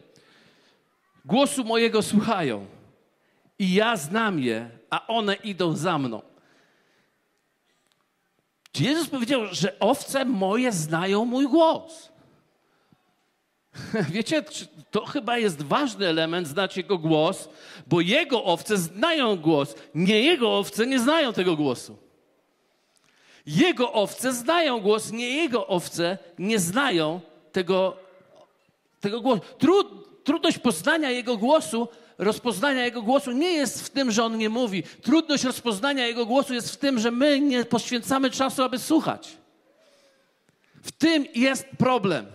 Głosu 1.26 1.64
mojego 1.64 2.02
słuchają 2.02 2.66
i 3.60 3.74
ja 3.74 3.98
znam 3.98 4.40
je, 4.40 4.70
a 4.90 5.08
one 5.08 5.36
idą 5.36 5.76
za 5.76 5.98
mną. 5.98 6.22
Czy 8.72 8.84
Jezus 8.84 9.10
powiedział, 9.10 9.42
że 9.52 9.80
owce 9.80 10.26
moje 10.26 10.72
znają 10.72 11.26
mój 11.26 11.48
głos? 11.48 12.12
Wiecie, 14.14 14.44
to 14.92 15.06
chyba 15.06 15.38
jest 15.38 15.62
ważny 15.62 16.08
element, 16.08 16.48
znać 16.48 16.78
Jego 16.78 16.98
głos, 16.98 17.50
bo 17.88 18.02
Jego 18.02 18.44
owce 18.44 18.78
znają 18.78 19.38
głos. 19.38 19.76
Nie 19.96 20.22
Jego 20.22 20.58
owce 20.58 20.88
nie 20.88 21.00
znają 21.00 21.34
tego 21.34 21.56
głosu. 21.56 22.11
Jego 23.46 23.94
owce 23.94 24.34
znają 24.34 24.80
głos, 24.80 25.12
nie 25.12 25.30
jego 25.30 25.68
owce 25.68 26.18
nie 26.40 26.60
znają 26.60 27.22
tego, 27.52 27.98
tego 29.02 29.22
głosu. 29.22 29.42
Trud, 29.58 29.88
trudność 30.24 30.58
poznania 30.58 31.10
jego 31.10 31.38
głosu, 31.38 31.88
rozpoznania 32.18 32.86
jego 32.86 33.02
głosu 33.02 33.32
nie 33.32 33.54
jest 33.54 33.86
w 33.86 33.90
tym, 33.90 34.12
że 34.12 34.24
on 34.24 34.38
nie 34.38 34.50
mówi. 34.50 34.84
Trudność 34.84 35.44
rozpoznania 35.44 36.08
jego 36.08 36.26
głosu 36.26 36.54
jest 36.54 36.72
w 36.72 36.78
tym, 36.78 37.00
że 37.00 37.12
my 37.12 37.40
nie 37.40 37.66
poświęcamy 37.66 38.32
czasu, 38.32 38.64
aby 38.64 38.80
słuchać. 38.80 39.38
W 40.84 40.92
tym 40.92 41.26
jest 41.36 41.66
problem. 41.78 42.26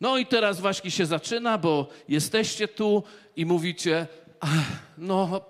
No 0.00 0.18
i 0.18 0.26
teraz 0.26 0.60
właśnie 0.60 0.90
się 0.90 1.06
zaczyna, 1.06 1.58
bo 1.58 1.88
jesteście 2.08 2.68
tu 2.68 3.02
i 3.36 3.46
mówicie, 3.46 4.06
no 4.98 5.40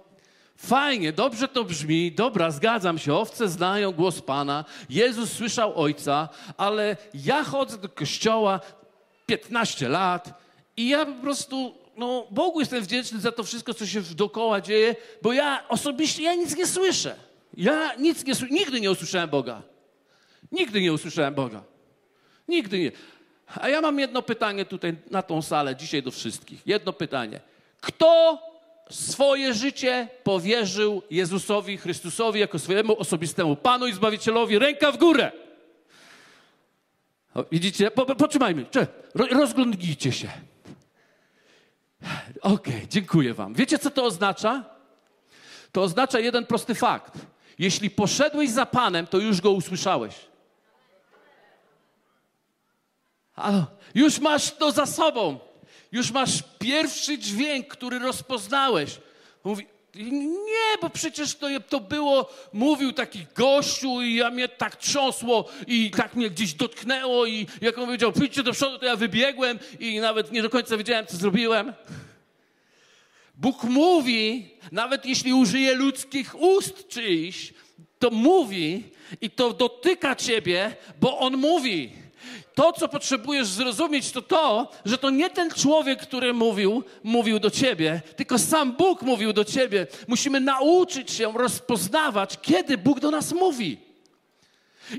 Fajnie, 0.66 1.12
dobrze 1.12 1.48
to 1.48 1.64
brzmi, 1.64 2.12
dobra, 2.12 2.50
zgadzam 2.50 2.98
się, 2.98 3.14
owce 3.14 3.48
znają 3.48 3.92
głos 3.92 4.20
Pana, 4.20 4.64
Jezus 4.90 5.32
słyszał 5.32 5.80
Ojca, 5.80 6.28
ale 6.56 6.96
ja 7.14 7.44
chodzę 7.44 7.78
do 7.78 7.88
kościoła 7.88 8.60
15 9.26 9.88
lat 9.88 10.42
i 10.76 10.88
ja 10.88 11.06
po 11.06 11.12
prostu, 11.12 11.74
no, 11.96 12.26
Bogu 12.30 12.60
jestem 12.60 12.82
wdzięczny 12.82 13.20
za 13.20 13.32
to 13.32 13.44
wszystko, 13.44 13.74
co 13.74 13.86
się 13.86 14.00
dookoła 14.00 14.60
dzieje, 14.60 14.96
bo 15.22 15.32
ja 15.32 15.68
osobiście, 15.68 16.22
ja 16.22 16.34
nic 16.34 16.56
nie 16.56 16.66
słyszę. 16.66 17.16
Ja 17.56 17.94
nic 17.94 18.24
nie 18.24 18.34
nigdy 18.50 18.80
nie 18.80 18.90
usłyszałem 18.90 19.30
Boga. 19.30 19.62
Nigdy 20.52 20.80
nie 20.80 20.92
usłyszałem 20.92 21.34
Boga. 21.34 21.62
Nigdy 22.48 22.78
nie. 22.78 22.92
A 23.60 23.68
ja 23.68 23.80
mam 23.80 23.98
jedno 23.98 24.22
pytanie 24.22 24.64
tutaj 24.64 24.96
na 25.10 25.22
tą 25.22 25.42
salę, 25.42 25.76
dzisiaj 25.76 26.02
do 26.02 26.10
wszystkich. 26.10 26.66
Jedno 26.66 26.92
pytanie. 26.92 27.40
Kto 27.80 28.38
swoje 28.90 29.54
życie 29.54 30.08
powierzył 30.24 31.02
Jezusowi 31.10 31.78
Chrystusowi 31.78 32.40
jako 32.40 32.58
swojemu 32.58 32.98
osobistemu 32.98 33.56
Panu 33.56 33.86
i 33.86 33.92
Zbawicielowi. 33.92 34.58
Ręka 34.58 34.92
w 34.92 34.98
górę. 34.98 35.32
O, 37.34 37.44
widzicie? 37.52 37.90
Po, 37.90 38.06
po, 38.06 38.16
potrzymajmy. 38.16 38.66
rozglądnijcie 39.14 40.12
się. 40.12 40.28
Okej, 42.42 42.74
okay, 42.74 42.88
dziękuję 42.88 43.34
wam. 43.34 43.54
Wiecie, 43.54 43.78
co 43.78 43.90
to 43.90 44.04
oznacza? 44.04 44.64
To 45.72 45.82
oznacza 45.82 46.20
jeden 46.20 46.46
prosty 46.46 46.74
fakt. 46.74 47.14
Jeśli 47.58 47.90
poszedłeś 47.90 48.50
za 48.50 48.66
Panem, 48.66 49.06
to 49.06 49.18
już 49.18 49.40
Go 49.40 49.50
usłyszałeś. 49.50 50.14
Halo, 53.32 53.66
już 53.94 54.18
masz 54.18 54.50
to 54.50 54.72
za 54.72 54.86
sobą. 54.86 55.38
Już 55.94 56.10
masz 56.10 56.42
pierwszy 56.58 57.18
dźwięk, 57.18 57.68
który 57.68 57.98
rozpoznałeś. 57.98 58.98
Mówi, 59.44 59.66
nie, 59.94 60.78
bo 60.82 60.90
przecież 60.90 61.34
to, 61.34 61.46
to 61.68 61.80
było, 61.80 62.30
mówił 62.52 62.92
taki 62.92 63.26
gościu 63.34 64.02
i 64.02 64.14
ja 64.14 64.30
mnie 64.30 64.48
tak 64.48 64.76
trząsło 64.76 65.48
i 65.66 65.90
tak 65.90 66.14
mnie 66.14 66.30
gdzieś 66.30 66.54
dotknęło 66.54 67.26
i 67.26 67.46
jak 67.60 67.78
on 67.78 67.84
powiedział, 67.84 68.12
pójdźcie 68.12 68.42
do 68.42 68.52
przodu, 68.52 68.78
to 68.78 68.86
ja 68.86 68.96
wybiegłem 68.96 69.58
i 69.80 70.00
nawet 70.00 70.32
nie 70.32 70.42
do 70.42 70.50
końca 70.50 70.76
wiedziałem, 70.76 71.06
co 71.06 71.16
zrobiłem. 71.16 71.72
Bóg 73.34 73.64
mówi, 73.64 74.50
nawet 74.72 75.06
jeśli 75.06 75.32
użyje 75.32 75.74
ludzkich 75.74 76.40
ust 76.40 76.88
czyjś, 76.88 77.54
to 77.98 78.10
mówi 78.10 78.84
i 79.20 79.30
to 79.30 79.52
dotyka 79.52 80.16
ciebie, 80.16 80.76
bo 81.00 81.18
On 81.18 81.36
mówi 81.36 82.03
to, 82.54 82.72
co 82.72 82.88
potrzebujesz 82.88 83.46
zrozumieć, 83.46 84.10
to 84.10 84.22
to, 84.22 84.70
że 84.84 84.98
to 84.98 85.10
nie 85.10 85.30
ten 85.30 85.50
człowiek, 85.50 86.00
który 86.00 86.34
mówił, 86.34 86.84
mówił 87.02 87.38
do 87.38 87.50
ciebie, 87.50 88.02
tylko 88.16 88.38
sam 88.38 88.72
Bóg 88.72 89.02
mówił 89.02 89.32
do 89.32 89.44
ciebie. 89.44 89.86
Musimy 90.08 90.40
nauczyć 90.40 91.10
się 91.10 91.32
rozpoznawać, 91.32 92.38
kiedy 92.42 92.78
Bóg 92.78 93.00
do 93.00 93.10
nas 93.10 93.32
mówi. 93.32 93.78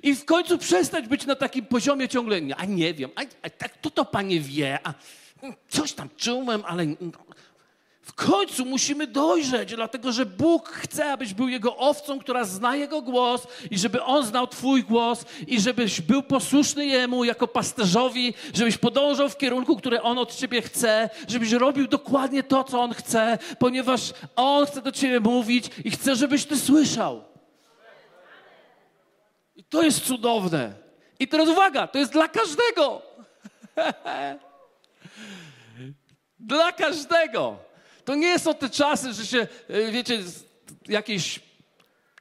I 0.03 0.15
w 0.15 0.25
końcu 0.25 0.57
przestać 0.57 1.07
być 1.07 1.25
na 1.25 1.35
takim 1.35 1.65
poziomie 1.65 2.09
ciągle, 2.09 2.41
a 2.57 2.65
nie 2.65 2.93
wiem, 2.93 3.09
a, 3.15 3.21
a 3.41 3.49
tak 3.49 3.77
to 3.77 3.89
to 3.89 4.05
Panie 4.05 4.39
wie, 4.39 4.79
a 4.83 4.93
coś 5.69 5.93
tam 5.93 6.09
czułem, 6.17 6.63
ale 6.67 6.85
w 8.05 8.13
końcu 8.13 8.65
musimy 8.65 9.07
dojrzeć, 9.07 9.75
dlatego 9.75 10.11
że 10.11 10.25
Bóg 10.25 10.69
chce, 10.69 11.11
abyś 11.11 11.33
był 11.33 11.49
Jego 11.49 11.77
owcą, 11.77 12.19
która 12.19 12.43
zna 12.43 12.75
Jego 12.75 13.01
głos 13.01 13.47
i 13.71 13.77
żeby 13.77 14.03
On 14.03 14.25
znał 14.25 14.47
Twój 14.47 14.83
głos 14.83 15.25
i 15.47 15.61
żebyś 15.61 16.01
był 16.01 16.23
posłuszny 16.23 16.85
Jemu 16.85 17.23
jako 17.23 17.47
pasterzowi, 17.47 18.33
żebyś 18.53 18.77
podążał 18.77 19.29
w 19.29 19.37
kierunku, 19.37 19.77
który 19.77 20.01
On 20.01 20.17
od 20.17 20.35
Ciebie 20.35 20.61
chce, 20.61 21.09
żebyś 21.27 21.51
robił 21.51 21.87
dokładnie 21.87 22.43
to, 22.43 22.63
co 22.63 22.81
On 22.81 22.93
chce, 22.93 23.37
ponieważ 23.59 24.13
On 24.35 24.65
chce 24.65 24.81
do 24.81 24.91
Ciebie 24.91 25.19
mówić 25.19 25.65
i 25.85 25.91
chce, 25.91 26.15
żebyś 26.15 26.45
Ty 26.45 26.57
słyszał. 26.57 27.23
I 29.55 29.63
to 29.63 29.83
jest 29.83 30.05
cudowne. 30.05 30.73
I 31.19 31.27
teraz 31.27 31.49
uwaga, 31.49 31.87
to 31.87 31.97
jest 31.99 32.11
dla 32.11 32.27
każdego. 32.27 33.01
Dla 36.39 36.71
każdego. 36.71 37.64
To 38.05 38.15
nie 38.15 38.39
są 38.39 38.53
te 38.53 38.69
czasy, 38.69 39.13
że 39.13 39.25
się, 39.25 39.47
e, 39.69 39.91
wiecie, 39.91 40.23
jakieś 40.87 41.39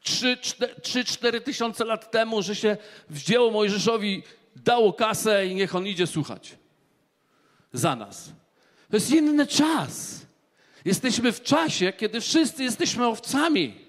3-4 0.02 1.40
tysiące 1.40 1.84
lat 1.84 2.10
temu, 2.10 2.42
że 2.42 2.56
się 2.56 2.76
wzięło 3.10 3.50
Mojżeszowi, 3.50 4.22
dało 4.56 4.92
kasę 4.92 5.46
i 5.46 5.54
niech 5.54 5.74
on 5.74 5.86
idzie 5.86 6.06
słuchać. 6.06 6.56
Za 7.72 7.96
nas. 7.96 8.32
To 8.90 8.96
jest 8.96 9.10
inny 9.10 9.46
czas. 9.46 10.20
Jesteśmy 10.84 11.32
w 11.32 11.42
czasie, 11.42 11.92
kiedy 11.92 12.20
wszyscy 12.20 12.64
jesteśmy 12.64 13.06
owcami. 13.06 13.84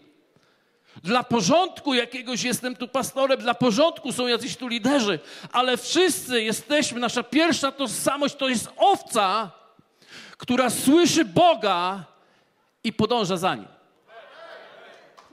Dla 1.04 1.24
porządku 1.24 1.94
jakiegoś 1.94 2.44
jestem 2.44 2.76
tu 2.76 2.88
pastorem, 2.88 3.40
dla 3.40 3.54
porządku 3.54 4.12
są 4.12 4.28
jacyś 4.28 4.58
tu 4.58 4.68
liderzy, 4.68 5.20
ale 5.52 5.78
wszyscy 5.78 6.44
jesteśmy, 6.44 7.00
nasza 7.00 7.24
pierwsza 7.24 7.72
tożsamość 7.72 8.36
to 8.36 8.50
jest 8.50 8.70
owca, 8.78 9.52
która 10.38 10.70
słyszy 10.70 11.26
Boga 11.26 12.04
i 12.84 12.94
podąża 12.94 13.38
za 13.38 13.56
nim. 13.56 13.68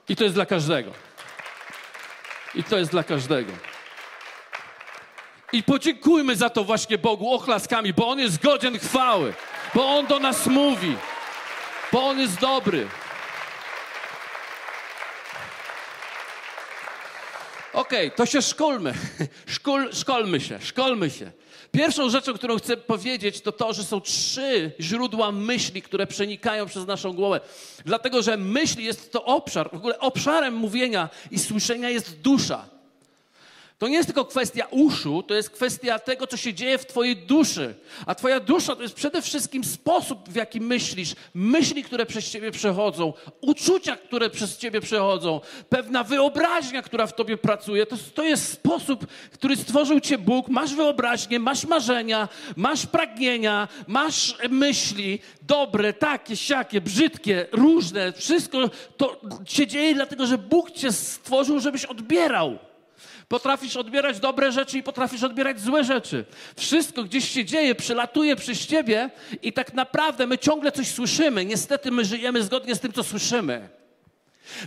I 0.08 0.16
to 0.16 0.24
jest 0.24 0.34
dla 0.34 0.46
każdego. 0.46 0.92
I 2.54 2.64
to 2.64 2.78
jest 2.78 2.90
dla 2.90 3.02
każdego. 3.02 3.52
I 5.52 5.62
podziękujmy 5.62 6.36
za 6.36 6.50
to 6.50 6.64
właśnie 6.64 6.98
Bogu 6.98 7.34
ochlaskami, 7.34 7.92
bo 7.92 8.08
On 8.08 8.18
jest 8.18 8.42
godzien 8.42 8.78
chwały, 8.78 9.34
bo 9.74 9.86
On 9.86 10.06
do 10.06 10.18
nas 10.18 10.46
mówi, 10.46 10.96
bo 11.92 12.06
On 12.06 12.18
jest 12.20 12.40
dobry. 12.40 12.88
Okej, 17.72 18.06
okay, 18.06 18.16
to 18.16 18.26
się 18.26 18.42
szkolmy. 18.42 18.94
Szkol, 19.46 19.94
szkolmy 19.94 20.40
się, 20.40 20.60
szkolmy 20.60 21.10
się. 21.10 21.32
Pierwszą 21.72 22.10
rzeczą, 22.10 22.34
którą 22.34 22.56
chcę 22.56 22.76
powiedzieć, 22.76 23.40
to 23.40 23.52
to, 23.52 23.72
że 23.72 23.84
są 23.84 24.00
trzy 24.00 24.72
źródła 24.80 25.32
myśli, 25.32 25.82
które 25.82 26.06
przenikają 26.06 26.66
przez 26.66 26.86
naszą 26.86 27.12
głowę. 27.12 27.40
Dlatego, 27.84 28.22
że 28.22 28.36
myśli 28.36 28.84
jest 28.84 29.12
to 29.12 29.24
obszar, 29.24 29.70
w 29.70 29.76
ogóle 29.76 29.98
obszarem 29.98 30.54
mówienia 30.54 31.08
i 31.30 31.38
słyszenia 31.38 31.90
jest 31.90 32.20
dusza. 32.20 32.71
To 33.82 33.88
nie 33.88 33.96
jest 33.96 34.06
tylko 34.06 34.24
kwestia 34.24 34.66
uszu, 34.70 35.22
to 35.22 35.34
jest 35.34 35.50
kwestia 35.50 35.98
tego, 35.98 36.26
co 36.26 36.36
się 36.36 36.54
dzieje 36.54 36.78
w 36.78 36.86
Twojej 36.86 37.16
duszy. 37.16 37.74
A 38.06 38.14
Twoja 38.14 38.40
dusza 38.40 38.76
to 38.76 38.82
jest 38.82 38.94
przede 38.94 39.22
wszystkim 39.22 39.64
sposób, 39.64 40.28
w 40.28 40.34
jaki 40.34 40.60
myślisz, 40.60 41.14
myśli, 41.34 41.84
które 41.84 42.06
przez 42.06 42.30
Ciebie 42.30 42.50
przechodzą, 42.50 43.12
uczucia, 43.40 43.96
które 43.96 44.30
przez 44.30 44.58
Ciebie 44.58 44.80
przechodzą, 44.80 45.40
pewna 45.68 46.04
wyobraźnia, 46.04 46.82
która 46.82 47.06
w 47.06 47.14
Tobie 47.14 47.36
pracuje. 47.36 47.86
To, 47.86 47.96
to 48.14 48.22
jest 48.22 48.52
sposób, 48.52 49.06
który 49.32 49.56
stworzył 49.56 50.00
Cię 50.00 50.18
Bóg. 50.18 50.48
Masz 50.48 50.74
wyobraźnię, 50.74 51.38
masz 51.38 51.64
marzenia, 51.64 52.28
masz 52.56 52.86
pragnienia, 52.86 53.68
masz 53.86 54.36
myśli 54.50 55.18
dobre, 55.42 55.92
takie, 55.92 56.36
siakie, 56.36 56.80
brzydkie, 56.80 57.46
różne. 57.52 58.12
Wszystko 58.12 58.70
to 58.96 59.20
się 59.44 59.66
dzieje 59.66 59.94
dlatego, 59.94 60.26
że 60.26 60.38
Bóg 60.38 60.70
Cię 60.70 60.92
stworzył, 60.92 61.60
żebyś 61.60 61.84
odbierał. 61.84 62.58
Potrafisz 63.32 63.76
odbierać 63.76 64.20
dobre 64.20 64.52
rzeczy 64.52 64.78
i 64.78 64.82
potrafisz 64.82 65.22
odbierać 65.22 65.60
złe 65.60 65.84
rzeczy. 65.84 66.24
Wszystko 66.56 67.04
gdzieś 67.04 67.28
się 67.28 67.44
dzieje, 67.44 67.74
przylatuje 67.74 68.36
przez 68.36 68.66
ciebie 68.66 69.10
i 69.42 69.52
tak 69.52 69.74
naprawdę 69.74 70.26
my 70.26 70.38
ciągle 70.38 70.72
coś 70.72 70.90
słyszymy. 70.90 71.44
Niestety 71.44 71.90
my 71.90 72.04
żyjemy 72.04 72.42
zgodnie 72.42 72.74
z 72.74 72.80
tym, 72.80 72.92
co 72.92 73.04
słyszymy. 73.04 73.68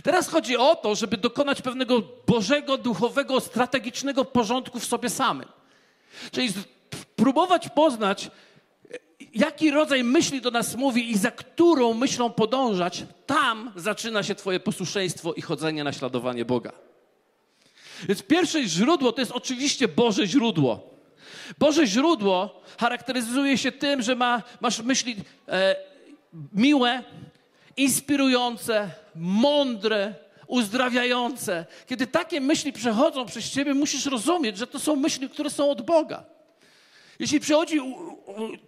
Teraz 0.02 0.28
chodzi 0.28 0.56
o 0.56 0.74
to, 0.74 0.94
żeby 0.94 1.16
dokonać 1.16 1.62
pewnego 1.62 2.02
Bożego, 2.26 2.78
duchowego, 2.78 3.40
strategicznego 3.40 4.24
porządku 4.24 4.80
w 4.80 4.84
sobie 4.84 5.10
samym. 5.10 5.48
Czyli 6.30 6.52
próbować 7.16 7.68
poznać, 7.68 8.30
jaki 9.34 9.70
rodzaj 9.70 10.04
myśli 10.04 10.40
do 10.40 10.50
nas 10.50 10.76
mówi 10.76 11.10
i 11.10 11.18
za 11.18 11.30
którą 11.30 11.94
myślą 11.94 12.30
podążać, 12.30 13.04
tam 13.26 13.72
zaczyna 13.76 14.22
się 14.22 14.34
Twoje 14.34 14.60
posłuszeństwo 14.60 15.32
i 15.32 15.42
chodzenie, 15.42 15.84
naśladowanie 15.84 16.44
Boga. 16.44 16.95
Więc 18.08 18.22
pierwsze 18.22 18.64
źródło 18.64 19.12
to 19.12 19.20
jest 19.20 19.32
oczywiście 19.32 19.88
Boże 19.88 20.26
źródło. 20.26 20.96
Boże 21.58 21.86
źródło 21.86 22.62
charakteryzuje 22.78 23.58
się 23.58 23.72
tym, 23.72 24.02
że 24.02 24.14
ma, 24.14 24.42
masz 24.60 24.82
myśli 24.82 25.16
e, 25.48 25.76
miłe, 26.52 27.02
inspirujące, 27.76 28.90
mądre, 29.14 30.14
uzdrawiające. 30.46 31.66
Kiedy 31.86 32.06
takie 32.06 32.40
myśli 32.40 32.72
przechodzą 32.72 33.26
przez 33.26 33.50
ciebie, 33.50 33.74
musisz 33.74 34.06
rozumieć, 34.06 34.58
że 34.58 34.66
to 34.66 34.78
są 34.78 34.96
myśli, 34.96 35.28
które 35.28 35.50
są 35.50 35.70
od 35.70 35.82
Boga. 35.82 36.24
Jeśli 37.18 37.40
przychodzi 37.40 37.80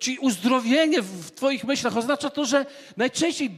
ci 0.01 0.19
uzdrowienie 0.19 1.03
w 1.03 1.31
Twoich 1.31 1.65
myślach, 1.65 1.97
oznacza 1.97 2.31
to, 2.31 2.45
że 2.45 2.67
najczęściej 2.97 3.51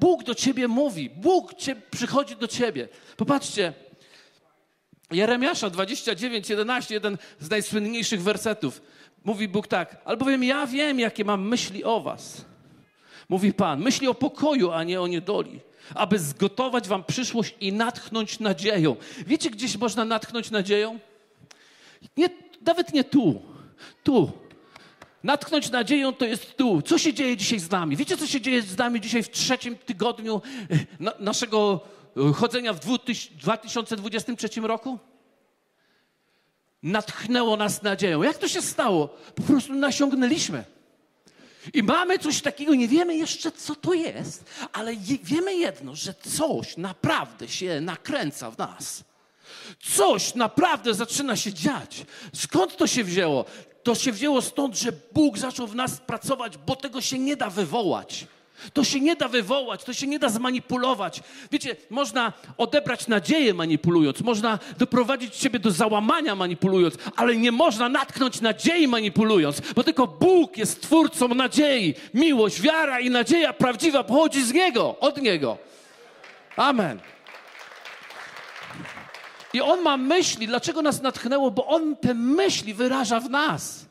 Bóg 0.00 0.22
do 0.22 0.34
Ciebie 0.34 0.68
mówi. 0.68 1.10
Bóg 1.10 1.54
przychodzi 1.90 2.36
do 2.36 2.48
Ciebie. 2.48 2.88
Popatrzcie, 3.16 3.72
Jeremiasza 5.12 5.70
29, 5.70 6.50
11, 6.50 6.94
jeden 6.94 7.18
z 7.40 7.50
najsłynniejszych 7.50 8.22
wersetów. 8.22 8.82
Mówi 9.24 9.48
Bóg 9.48 9.66
tak, 9.66 9.96
albowiem 10.04 10.44
ja 10.44 10.66
wiem, 10.66 11.00
jakie 11.00 11.24
mam 11.24 11.48
myśli 11.48 11.84
o 11.84 12.00
was. 12.00 12.44
Mówi 13.28 13.52
Pan, 13.52 13.80
myśli 13.80 14.08
o 14.08 14.14
pokoju, 14.14 14.70
a 14.70 14.84
nie 14.84 15.00
o 15.00 15.06
niedoli, 15.06 15.60
aby 15.94 16.18
zgotować 16.18 16.88
wam 16.88 17.04
przyszłość 17.04 17.54
i 17.60 17.72
natchnąć 17.72 18.40
nadzieją. 18.40 18.96
Wiecie, 19.26 19.50
gdzieś 19.50 19.76
można 19.76 20.04
natchnąć 20.04 20.50
nadzieją? 20.50 20.98
Nie, 22.16 22.28
nawet 22.66 22.92
nie 22.92 23.04
tu, 23.04 23.42
tu. 24.02 24.32
Natchnąć 25.24 25.70
nadzieją 25.70 26.12
to 26.12 26.24
jest 26.24 26.56
tu. 26.56 26.82
Co 26.82 26.98
się 26.98 27.14
dzieje 27.14 27.36
dzisiaj 27.36 27.58
z 27.58 27.70
nami? 27.70 27.96
Wiecie, 27.96 28.16
co 28.16 28.26
się 28.26 28.40
dzieje 28.40 28.62
z 28.62 28.78
nami 28.78 29.00
dzisiaj 29.00 29.22
w 29.22 29.30
trzecim 29.30 29.76
tygodniu 29.76 30.42
e, 31.00 31.12
naszego 31.18 31.80
chodzenia 32.34 32.72
w 32.72 32.80
2023 32.80 34.60
roku? 34.60 34.98
Natchnęło 36.82 37.56
nas 37.56 37.82
nadzieją. 37.82 38.22
Jak 38.22 38.38
to 38.38 38.48
się 38.48 38.62
stało? 38.62 39.08
Po 39.08 39.42
prostu 39.42 39.74
nasiągnęliśmy. 39.74 40.64
I 41.74 41.82
mamy 41.82 42.18
coś 42.18 42.42
takiego, 42.42 42.74
nie 42.74 42.88
wiemy 42.88 43.16
jeszcze, 43.16 43.52
co 43.52 43.74
to 43.74 43.94
jest, 43.94 44.44
ale 44.72 44.96
wiemy 45.22 45.54
jedno, 45.54 45.96
że 45.96 46.14
coś 46.14 46.76
naprawdę 46.76 47.48
się 47.48 47.80
nakręca 47.80 48.50
w 48.50 48.58
nas. 48.58 49.04
Coś 49.80 50.34
naprawdę 50.34 50.94
zaczyna 50.94 51.36
się 51.36 51.52
dziać. 51.52 52.04
Skąd 52.34 52.76
to 52.76 52.86
się 52.86 53.04
wzięło? 53.04 53.44
To 53.82 53.94
się 53.94 54.12
wzięło 54.12 54.42
stąd, 54.42 54.78
że 54.78 54.92
Bóg 55.12 55.38
zaczął 55.38 55.66
w 55.66 55.74
nas 55.74 56.00
pracować, 56.00 56.58
bo 56.58 56.76
tego 56.76 57.00
się 57.00 57.18
nie 57.18 57.36
da 57.36 57.50
wywołać. 57.50 58.26
To 58.72 58.84
się 58.84 59.00
nie 59.00 59.16
da 59.16 59.28
wywołać, 59.28 59.84
to 59.84 59.92
się 59.92 60.06
nie 60.06 60.18
da 60.18 60.28
zmanipulować. 60.28 61.20
Wiecie, 61.52 61.76
można 61.90 62.32
odebrać 62.56 63.08
nadzieję 63.08 63.54
manipulując, 63.54 64.20
można 64.20 64.58
doprowadzić 64.78 65.36
siebie 65.36 65.58
do 65.58 65.70
załamania 65.70 66.34
manipulując, 66.34 66.94
ale 67.16 67.36
nie 67.36 67.52
można 67.52 67.88
natknąć 67.88 68.40
nadziei 68.40 68.88
manipulując, 68.88 69.60
bo 69.76 69.84
tylko 69.84 70.06
Bóg 70.06 70.56
jest 70.56 70.82
twórcą 70.82 71.28
nadziei. 71.28 71.94
Miłość, 72.14 72.60
wiara 72.60 73.00
i 73.00 73.10
nadzieja 73.10 73.52
prawdziwa 73.52 74.04
pochodzi 74.04 74.44
z 74.44 74.52
Niego, 74.52 74.96
od 75.00 75.22
Niego. 75.22 75.58
Amen. 76.56 77.00
I 79.52 79.60
On 79.60 79.82
ma 79.82 79.96
myśli. 79.96 80.46
Dlaczego 80.46 80.82
nas 80.82 81.02
natchnęło? 81.02 81.50
Bo 81.50 81.66
On 81.66 81.96
te 81.96 82.14
myśli 82.14 82.74
wyraża 82.74 83.20
w 83.20 83.30
nas. 83.30 83.86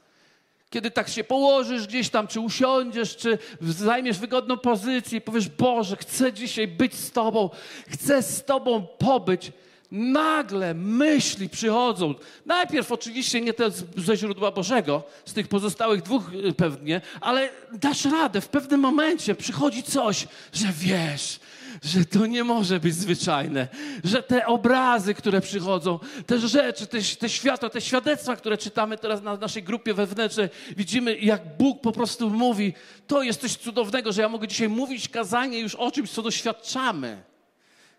Kiedy 0.72 0.92
tak 0.92 1.10
się 1.10 1.24
położysz 1.24 1.88
gdzieś 1.88 2.10
tam, 2.10 2.28
czy 2.28 2.40
usiądziesz, 2.40 3.18
czy 3.18 3.38
zajmiesz 3.62 4.20
wygodną 4.20 4.58
pozycję 4.58 5.18
i 5.18 5.22
powiesz, 5.22 5.50
Boże, 5.50 5.98
chcę 5.98 6.34
dzisiaj 6.34 6.68
być 6.68 6.96
z 6.96 7.12
Tobą, 7.12 7.50
chcę 7.90 8.24
z 8.24 8.44
Tobą 8.44 8.88
pobyć, 8.98 9.52
nagle 9.92 10.74
myśli 10.74 11.50
przychodzą. 11.50 12.16
Najpierw 12.46 12.92
oczywiście 12.92 13.42
nie 13.42 13.54
te 13.54 13.72
ze 13.98 14.18
źródła 14.18 14.52
Bożego, 14.52 15.04
z 15.26 15.34
tych 15.34 15.48
pozostałych 15.48 16.02
dwóch 16.02 16.34
y, 16.34 16.54
pewnie, 16.54 17.02
ale 17.22 17.50
dasz 17.74 18.06
radę, 18.06 18.42
w 18.42 18.48
pewnym 18.48 18.80
momencie 18.80 19.36
przychodzi 19.36 19.84
coś, 19.84 20.28
że 20.54 20.68
wiesz, 20.78 21.40
że 21.84 22.06
to 22.06 22.26
nie 22.26 22.44
może 22.44 22.80
być 22.80 22.96
zwyczajne, 22.96 23.68
że 24.04 24.24
te 24.24 24.46
obrazy, 24.46 25.14
które 25.14 25.42
przychodzą, 25.42 26.00
te 26.26 26.40
rzeczy, 26.40 26.88
te, 26.88 26.98
te 27.20 27.30
światła, 27.30 27.70
te 27.70 27.82
świadectwa, 27.82 28.36
które 28.36 28.58
czytamy 28.58 28.98
teraz 28.98 29.22
na 29.22 29.38
naszej 29.38 29.64
grupie 29.64 29.94
wewnętrznej, 29.94 30.50
widzimy, 30.78 31.18
jak 31.18 31.58
Bóg 31.58 31.82
po 31.82 31.92
prostu 31.92 32.30
mówi, 32.30 32.74
to 33.08 33.24
jest 33.24 33.42
coś 33.42 33.56
cudownego, 33.56 34.12
że 34.12 34.22
ja 34.22 34.30
mogę 34.30 34.48
dzisiaj 34.48 34.70
mówić 34.70 35.10
kazanie 35.10 35.60
już 35.60 35.76
o 35.76 35.92
czymś, 35.92 36.12
co 36.12 36.22
doświadczamy. 36.22 37.24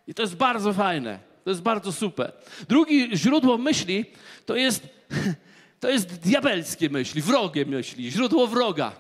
I 0.06 0.14
to 0.14 0.22
jest 0.22 0.36
bardzo 0.36 0.72
fajne, 0.72 1.18
to 1.44 1.50
jest 1.50 1.62
bardzo 1.62 1.92
super. 1.92 2.32
Drugie 2.68 3.16
źródło 3.16 3.58
myśli 3.58 4.04
to 4.46 4.56
jest, 4.56 4.88
to 5.80 5.90
jest 5.90 6.14
diabelskie 6.14 6.90
myśli, 6.90 7.22
wrogie 7.22 7.66
myśli, 7.66 8.10
źródło 8.10 8.46
wroga 8.46 8.92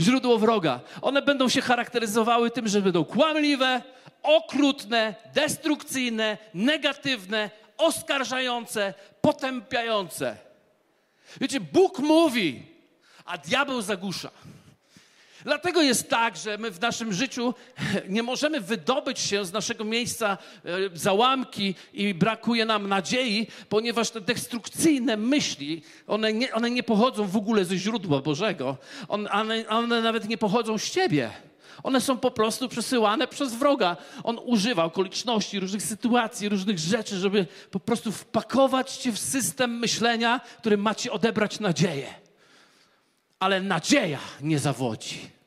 źródło 0.00 0.38
wroga. 0.38 0.80
One 1.02 1.22
będą 1.22 1.48
się 1.48 1.60
charakteryzowały 1.60 2.50
tym, 2.50 2.68
że 2.68 2.82
będą 2.82 3.04
kłamliwe, 3.04 3.82
okrutne, 4.22 5.14
destrukcyjne, 5.34 6.38
negatywne, 6.54 7.50
oskarżające, 7.76 8.94
potępiające. 9.20 10.36
Wiecie, 11.40 11.60
Bóg 11.60 11.98
mówi, 11.98 12.66
a 13.24 13.38
diabeł 13.38 13.82
zagłusza. 13.82 14.30
Dlatego 15.48 15.82
jest 15.82 16.10
tak, 16.10 16.36
że 16.36 16.58
my 16.58 16.70
w 16.70 16.80
naszym 16.80 17.12
życiu 17.12 17.54
nie 18.08 18.22
możemy 18.22 18.60
wydobyć 18.60 19.18
się 19.18 19.44
z 19.44 19.52
naszego 19.52 19.84
miejsca 19.84 20.38
e, 20.64 20.70
załamki 20.94 21.74
i 21.92 22.14
brakuje 22.14 22.64
nam 22.64 22.88
nadziei, 22.88 23.46
ponieważ 23.68 24.10
te 24.10 24.20
destrukcyjne 24.20 25.16
myśli, 25.16 25.82
one 26.06 26.32
nie, 26.32 26.54
one 26.54 26.70
nie 26.70 26.82
pochodzą 26.82 27.26
w 27.26 27.36
ogóle 27.36 27.64
ze 27.64 27.76
źródła 27.76 28.20
Bożego. 28.20 28.76
One, 29.08 29.30
one, 29.30 29.68
one 29.68 30.02
nawet 30.02 30.28
nie 30.28 30.38
pochodzą 30.38 30.78
z 30.78 30.90
ciebie. 30.90 31.30
One 31.82 32.00
są 32.00 32.18
po 32.18 32.30
prostu 32.30 32.68
przesyłane 32.68 33.28
przez 33.28 33.54
wroga. 33.54 33.96
On 34.24 34.38
używa 34.44 34.84
okoliczności, 34.84 35.60
różnych 35.60 35.82
sytuacji, 35.82 36.48
różnych 36.48 36.78
rzeczy, 36.78 37.16
żeby 37.16 37.46
po 37.70 37.80
prostu 37.80 38.12
wpakować 38.12 38.96
cię 38.96 39.12
w 39.12 39.18
system 39.18 39.78
myślenia, 39.78 40.40
który 40.58 40.76
ma 40.76 40.94
ci 40.94 41.10
odebrać 41.10 41.60
nadzieję. 41.60 42.14
Ale 43.40 43.60
nadzieja 43.60 44.18
nie 44.40 44.58
zawodzi. 44.58 45.37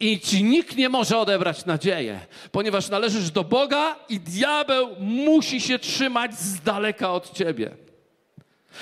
I 0.00 0.20
ci 0.20 0.44
nikt 0.44 0.76
nie 0.76 0.88
może 0.88 1.18
odebrać 1.18 1.64
nadzieję, 1.64 2.20
ponieważ 2.52 2.88
należysz 2.88 3.30
do 3.30 3.44
Boga 3.44 3.96
i 4.08 4.20
diabeł 4.20 4.88
musi 4.98 5.60
się 5.60 5.78
trzymać 5.78 6.34
z 6.34 6.60
daleka 6.60 7.12
od 7.12 7.32
ciebie. 7.32 7.76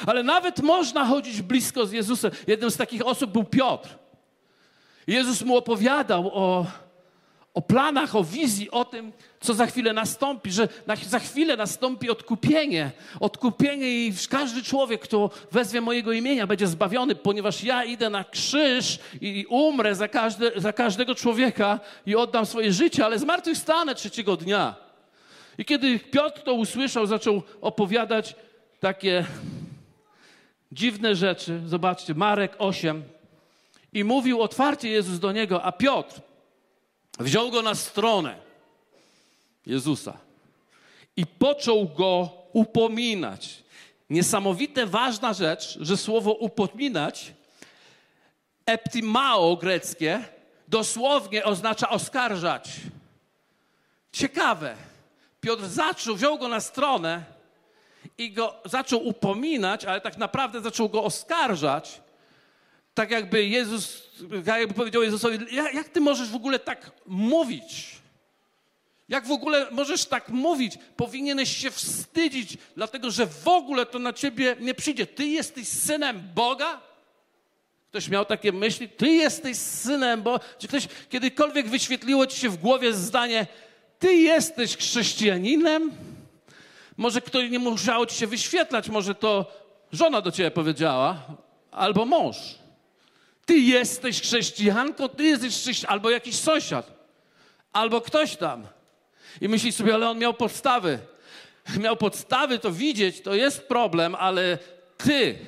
Ale 0.07 0.23
nawet 0.23 0.63
można 0.63 1.07
chodzić 1.07 1.43
blisko 1.43 1.87
z 1.87 1.93
Jezusem. 1.93 2.31
Jednym 2.47 2.71
z 2.71 2.77
takich 2.77 3.07
osób 3.07 3.31
był 3.33 3.45
Piotr. 3.45 3.99
Jezus 5.07 5.43
mu 5.43 5.57
opowiadał 5.57 6.31
o, 6.35 6.67
o 7.55 7.63
planach, 7.63 8.17
o 8.17 8.25
wizji, 8.25 8.71
o 8.71 8.85
tym, 8.85 9.13
co 9.41 9.55
za 9.55 9.67
chwilę 9.67 9.93
nastąpi, 9.93 10.53
że 10.53 10.69
na, 10.87 10.97
za 10.97 11.19
chwilę 11.19 11.57
nastąpi 11.57 12.11
odkupienie. 12.11 12.91
Odkupienie 13.21 13.91
i 13.91 14.15
każdy 14.31 14.63
człowiek, 14.63 15.01
kto 15.01 15.31
wezwie 15.51 15.81
mojego 15.81 16.13
imienia, 16.13 16.47
będzie 16.47 16.67
zbawiony, 16.67 17.15
ponieważ 17.15 17.65
ja 17.65 17.85
idę 17.85 18.11
na 18.11 18.25
krzyż 18.25 18.99
i 19.21 19.47
umrę 19.49 19.95
za, 19.95 20.09
każde, 20.09 20.61
za 20.61 20.73
każdego 20.73 21.15
człowieka 21.15 21.81
i 22.07 22.17
oddam 22.17 22.47
swoje 22.47 22.73
życie, 22.73 23.05
ale 23.05 23.19
zmartwychwstanę 23.19 23.95
trzeciego 23.95 24.37
dnia. 24.37 24.75
I 25.59 25.65
kiedy 25.65 25.99
Piotr 25.99 26.43
to 26.43 26.55
usłyszał, 26.55 27.07
zaczął 27.07 27.43
opowiadać 27.61 28.37
takie 28.81 29.25
dziwne 30.73 31.15
rzeczy. 31.15 31.61
Zobaczcie, 31.67 32.15
Marek 32.15 32.53
8. 32.59 33.03
I 33.93 34.05
mówił 34.05 34.43
otwarcie 34.43 34.89
Jezus 34.89 35.19
do 35.19 35.33
niego, 35.33 35.63
a 35.63 35.73
Piotr 35.73 36.21
wziął 37.19 37.51
go 37.51 37.63
na 37.63 37.75
stronę 37.75 38.37
Jezusa 39.67 40.17
i 41.17 41.27
począł 41.27 41.89
go 41.89 42.31
upominać. 42.53 43.63
Niesamowite, 44.11 44.87
ważna 44.87 45.33
rzecz, 45.33 45.79
że 45.81 45.97
słowo 45.97 46.33
upominać, 46.33 47.33
eptimao 48.67 49.57
greckie, 49.57 50.25
dosłownie 50.69 51.45
oznacza 51.45 51.89
oskarżać. 51.89 52.71
Ciekawe. 54.13 54.77
Piotr 55.41 55.67
zaczął, 55.69 56.15
wziął 56.15 56.39
go 56.39 56.49
na 56.49 56.61
stronę 56.61 57.25
i 58.19 58.33
go 58.33 58.55
zaczął 58.65 59.07
upominać, 59.07 59.85
ale 59.85 60.01
tak 60.01 60.17
naprawdę 60.17 60.61
zaczął 60.61 60.89
go 60.89 61.05
oskarżać. 61.05 62.01
Tak 62.95 63.11
jakby 63.11 63.47
Jezus, 63.47 64.11
jakby 64.47 64.75
powiedział 64.75 65.03
Jezusowi, 65.03 65.39
jak, 65.53 65.89
ty 65.89 66.01
możesz 66.01 66.29
w 66.29 66.35
ogóle 66.35 66.59
tak 66.59 66.91
mówić? 67.07 68.03
Jak 69.09 69.27
w 69.27 69.31
ogóle 69.31 69.67
możesz 69.71 70.05
tak 70.05 70.29
mówić? 70.29 70.79
Powinieneś 70.97 71.57
się 71.57 71.71
wstydzić, 71.71 72.59
dlatego 72.77 73.11
że 73.11 73.27
w 73.27 73.49
ogóle 73.49 73.87
to 73.87 73.99
na 73.99 74.13
ciebie 74.13 74.57
nie 74.61 74.75
przyjdzie. 74.75 75.07
Ty 75.07 75.27
jesteś 75.27 75.69
synem 75.69 76.23
Boga? 76.35 76.81
Ktoś 77.89 78.09
miał 78.09 78.25
takie 78.25 78.53
myśli? 78.53 78.89
Ty 78.89 79.09
jesteś 79.09 79.57
synem 79.57 80.23
Boga? 80.23 80.45
Czy 80.59 80.69
ktoś 80.69 80.89
kiedykolwiek 81.11 81.69
wyświetliło 81.69 82.27
ci 82.27 82.41
się 82.41 82.49
w 82.49 82.57
głowie 82.57 82.93
zdanie, 82.93 83.47
ty 83.99 84.15
jesteś 84.15 84.77
chrześcijaninem? 84.77 85.93
Może 86.97 87.21
ktoś 87.21 87.51
nie 87.51 87.59
musiało 87.59 88.07
ci 88.07 88.17
się 88.17 88.27
wyświetlać, 88.27 88.89
może 88.89 89.15
to 89.15 89.53
żona 89.93 90.21
do 90.21 90.33
ciebie 90.33 90.51
powiedziała, 90.51 91.17
albo 91.71 92.05
mąż. 92.05 92.62
Ty 93.47 93.59
jesteś 93.59 94.21
chrześcijanką, 94.21 95.09
ty 95.09 95.25
jesteś 95.25 95.55
chrześcijanką, 95.55 95.93
albo 95.93 96.11
jakiś 96.11 96.37
sąsiad, 96.37 96.93
albo 97.73 98.01
ktoś 98.01 98.37
tam. 98.37 98.67
I 99.41 99.49
myślisz 99.49 99.75
sobie, 99.75 99.95
ale 99.95 100.11
on 100.11 100.19
miał 100.19 100.35
podstawy. 100.35 100.99
Miał 101.81 101.97
podstawy 101.97 102.59
to 102.59 102.73
widzieć, 102.73 103.21
to 103.21 103.35
jest 103.35 103.63
problem, 103.63 104.15
ale 104.15 104.59
ty 104.97 105.39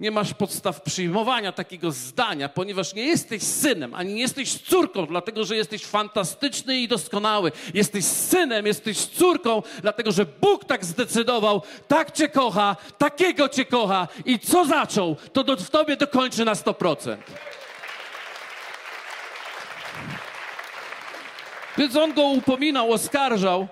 nie 0.00 0.10
masz 0.10 0.34
podstaw 0.34 0.82
przyjmowania 0.82 1.52
takiego 1.52 1.92
zdania, 1.92 2.48
ponieważ 2.48 2.94
nie 2.94 3.06
jesteś 3.06 3.42
synem, 3.42 3.94
ani 3.94 4.14
nie 4.14 4.20
jesteś 4.20 4.58
córką, 4.58 5.06
dlatego 5.06 5.44
że 5.44 5.56
jesteś 5.56 5.84
fantastyczny 5.84 6.80
i 6.80 6.88
doskonały. 6.88 7.52
Jesteś 7.74 8.04
synem, 8.04 8.66
jesteś 8.66 8.98
córką, 8.98 9.62
dlatego 9.82 10.12
że 10.12 10.26
Bóg 10.26 10.64
tak 10.64 10.84
zdecydował, 10.84 11.62
tak 11.88 12.12
cię 12.12 12.28
kocha, 12.28 12.76
takiego 12.98 13.48
cię 13.48 13.64
kocha 13.64 14.08
i 14.24 14.38
co 14.38 14.64
zaczął, 14.64 15.16
to 15.32 15.44
do, 15.44 15.56
w 15.56 15.70
tobie 15.70 15.96
dokończy 15.96 16.44
na 16.44 16.54
100%. 16.54 17.16
Więc 21.78 21.96
on 21.96 22.12
go 22.12 22.22
upominał, 22.22 22.92
oskarżał 22.92 23.68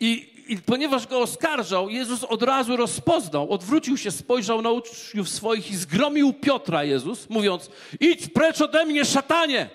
i, 0.00 0.29
i 0.50 0.58
ponieważ 0.58 1.06
go 1.06 1.20
oskarżał, 1.20 1.90
Jezus 1.90 2.24
od 2.24 2.42
razu 2.42 2.76
rozpoznał, 2.76 3.52
odwrócił 3.52 3.96
się, 3.96 4.10
spojrzał 4.10 4.62
na 4.62 4.70
uczniów 4.70 5.28
swoich 5.28 5.70
i 5.70 5.76
zgromił 5.76 6.32
Piotra 6.32 6.84
Jezus, 6.84 7.30
mówiąc, 7.30 7.70
idź 8.00 8.28
precz 8.28 8.60
ode 8.60 8.84
mnie, 8.84 9.04
szatanie! 9.04 9.70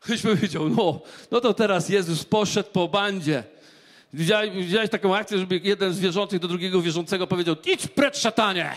Ktoś 0.00 0.22
powiedział, 0.22 0.68
no, 0.68 1.00
no 1.30 1.40
to 1.40 1.54
teraz 1.54 1.88
Jezus 1.88 2.24
poszedł 2.24 2.70
po 2.70 2.88
bandzie. 2.88 3.44
Widziałeś, 4.12 4.50
widziałeś 4.50 4.90
taką 4.90 5.16
akcję, 5.16 5.38
żeby 5.38 5.60
jeden 5.64 5.92
z 5.92 6.00
wierzących 6.00 6.40
do 6.40 6.48
drugiego 6.48 6.82
wierzącego 6.82 7.26
powiedział, 7.26 7.56
idź 7.66 7.86
precz, 7.86 8.16
szatanie! 8.16 8.72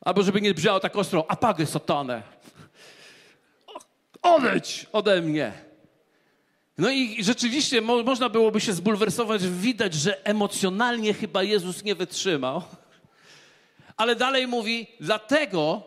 Albo 0.00 0.22
żeby 0.22 0.40
nie 0.40 0.54
brzmiało 0.54 0.80
tak 0.80 0.96
ostro, 0.96 1.30
apagę, 1.30 1.66
satanę. 1.66 2.22
Odejdź 4.22 4.86
ode 4.92 5.22
mnie. 5.22 5.52
No 6.78 6.90
i 6.90 7.24
rzeczywiście 7.24 7.80
mo 7.80 8.02
można 8.02 8.28
byłoby 8.28 8.60
się 8.60 8.72
zbulwersować, 8.72 9.46
widać, 9.48 9.94
że 9.94 10.26
emocjonalnie 10.26 11.14
chyba 11.14 11.42
Jezus 11.42 11.84
nie 11.84 11.94
wytrzymał. 11.94 12.62
Ale 13.96 14.16
dalej 14.16 14.46
mówi, 14.46 14.86
dlatego, 15.00 15.82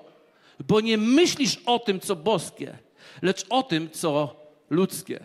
bo 0.68 0.82
nie 0.82 0.98
myślisz 0.98 1.58
o 1.66 1.80
tym, 1.80 2.00
co 2.00 2.16
boskie, 2.16 2.78
lecz 3.22 3.46
o 3.50 3.64
tym, 3.64 3.90
co 3.92 4.36
ludzkie. 4.70 5.20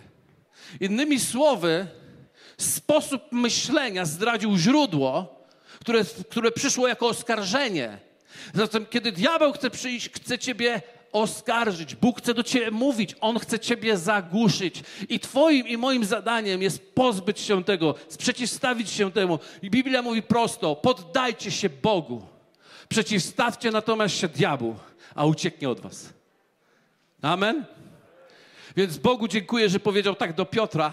Innymi 0.80 1.20
słowy, 1.20 1.86
sposób 2.58 3.22
myślenia 3.32 4.04
zdradził 4.04 4.58
źródło, 4.58 5.44
które, 5.80 6.04
które 6.30 6.52
przyszło 6.52 6.88
jako 6.88 7.08
oskarżenie. 7.08 7.98
Zatem, 8.54 8.86
kiedy 8.86 9.12
diabeł 9.12 9.52
chce 9.52 9.70
przyjść, 9.70 10.10
chce 10.10 10.38
ciebie 10.38 10.82
oskarżyć. 11.14 11.94
Bóg 11.94 12.18
chce 12.18 12.34
do 12.34 12.42
ciebie 12.42 12.70
mówić, 12.70 13.16
On 13.20 13.38
chce 13.38 13.58
ciebie 13.58 13.98
zagłuszyć. 13.98 14.82
I 15.08 15.20
twoim 15.20 15.68
i 15.68 15.76
moim 15.76 16.04
zadaniem 16.04 16.62
jest 16.62 16.94
pozbyć 16.94 17.40
się 17.40 17.64
tego, 17.64 17.94
sprzeciwstawić 18.08 18.90
się 18.90 19.12
temu. 19.12 19.38
I 19.62 19.70
Biblia 19.70 20.02
mówi 20.02 20.22
prosto, 20.22 20.76
poddajcie 20.76 21.50
się 21.50 21.68
Bogu. 21.68 22.22
Przeciwstawcie 22.88 23.70
natomiast 23.70 24.16
się 24.16 24.28
diabłu, 24.28 24.76
a 25.14 25.24
ucieknie 25.24 25.70
od 25.70 25.80
was. 25.80 26.12
Amen? 27.22 27.64
Więc 28.76 28.98
Bogu 28.98 29.28
dziękuję, 29.28 29.68
że 29.68 29.80
powiedział 29.80 30.14
tak 30.14 30.34
do 30.34 30.46
Piotra. 30.46 30.92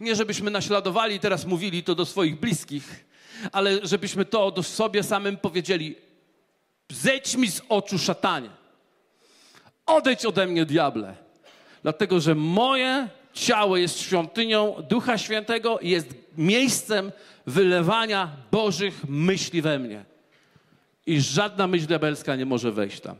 Nie 0.00 0.16
żebyśmy 0.16 0.50
naśladowali 0.50 1.16
i 1.16 1.20
teraz 1.20 1.46
mówili 1.46 1.82
to 1.82 1.94
do 1.94 2.06
swoich 2.06 2.40
bliskich, 2.40 3.04
ale 3.52 3.86
żebyśmy 3.86 4.24
to 4.24 4.50
do 4.50 4.62
sobie 4.62 5.02
samym 5.02 5.36
powiedzieli. 5.36 5.96
Zejdź 6.92 7.36
mi 7.36 7.50
z 7.50 7.62
oczu 7.68 7.98
szatanie. 7.98 8.59
Odejdź 9.90 10.26
ode 10.26 10.46
mnie, 10.46 10.66
diable. 10.66 11.14
Dlatego, 11.82 12.20
że 12.20 12.34
moje 12.34 13.08
ciało 13.32 13.76
jest 13.76 14.00
świątynią 14.00 14.74
Ducha 14.88 15.18
Świętego 15.18 15.78
i 15.78 15.90
jest 15.90 16.14
miejscem 16.36 17.12
wylewania 17.46 18.28
Bożych 18.50 19.08
myśli 19.08 19.62
we 19.62 19.78
mnie. 19.78 20.04
I 21.06 21.20
żadna 21.20 21.66
myśl 21.66 21.86
diabelska 21.86 22.36
nie 22.36 22.46
może 22.46 22.72
wejść 22.72 23.00
tam. 23.00 23.16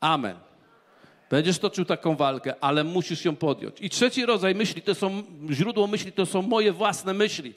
Amen. 0.00 0.36
Będziesz 1.30 1.58
toczył 1.58 1.84
taką 1.84 2.16
walkę, 2.16 2.54
ale 2.60 2.84
musisz 2.84 3.24
ją 3.24 3.36
podjąć. 3.36 3.80
I 3.80 3.90
trzeci 3.90 4.26
rodzaj 4.26 4.54
myśli, 4.54 4.82
to 4.82 4.94
są, 4.94 5.22
źródło 5.50 5.86
myśli, 5.86 6.12
to 6.12 6.26
są 6.26 6.42
moje 6.42 6.72
własne 6.72 7.14
myśli. 7.14 7.54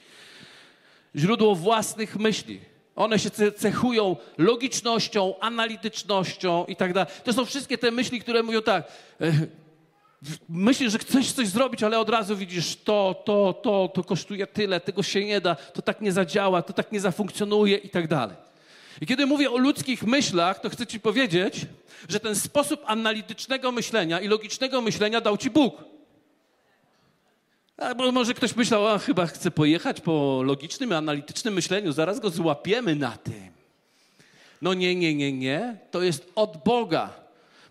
Źródło 1.16 1.54
własnych 1.54 2.16
myśli. 2.16 2.60
One 2.96 3.18
się 3.18 3.30
cechują 3.56 4.16
logicznością, 4.38 5.34
analitycznością 5.40 6.64
i 6.64 6.76
tak 6.76 6.92
dalej. 6.92 7.12
To 7.24 7.32
są 7.32 7.44
wszystkie 7.44 7.78
te 7.78 7.90
myśli, 7.90 8.20
które 8.20 8.42
mówią 8.42 8.62
tak. 8.62 8.84
Myślisz, 10.48 10.92
że 10.92 10.98
chcesz 10.98 11.32
coś 11.32 11.48
zrobić, 11.48 11.82
ale 11.82 11.98
od 11.98 12.08
razu 12.08 12.36
widzisz 12.36 12.76
to, 12.76 13.22
to, 13.24 13.60
to, 13.62 13.90
to 13.94 14.04
kosztuje 14.04 14.46
tyle, 14.46 14.80
tego 14.80 15.02
się 15.02 15.24
nie 15.24 15.40
da, 15.40 15.54
to 15.54 15.82
tak 15.82 16.00
nie 16.00 16.12
zadziała, 16.12 16.62
to 16.62 16.72
tak 16.72 16.92
nie 16.92 17.00
zafunkcjonuje 17.00 17.76
i 17.76 17.88
tak 17.88 18.08
dalej. 18.08 18.36
I 19.00 19.06
kiedy 19.06 19.26
mówię 19.26 19.50
o 19.50 19.56
ludzkich 19.56 20.02
myślach, 20.02 20.60
to 20.60 20.70
chcę 20.70 20.86
ci 20.86 21.00
powiedzieć, 21.00 21.66
że 22.08 22.20
ten 22.20 22.36
sposób 22.36 22.82
analitycznego 22.86 23.72
myślenia 23.72 24.20
i 24.20 24.28
logicznego 24.28 24.80
myślenia 24.80 25.20
dał 25.20 25.36
ci 25.36 25.50
Bóg. 25.50 25.93
Albo 27.76 28.12
może 28.12 28.34
ktoś 28.34 28.56
myślał, 28.56 28.88
a 28.88 28.98
chyba 28.98 29.26
chce 29.26 29.50
pojechać 29.50 30.00
po 30.00 30.42
logicznym, 30.44 30.92
analitycznym 30.92 31.54
myśleniu, 31.54 31.92
zaraz 31.92 32.20
go 32.20 32.30
złapiemy 32.30 32.94
na 32.94 33.16
tym. 33.16 33.50
No 34.62 34.74
nie, 34.74 34.94
nie, 34.94 35.14
nie, 35.14 35.32
nie. 35.32 35.76
To 35.90 36.02
jest 36.02 36.32
od 36.34 36.64
Boga. 36.64 37.12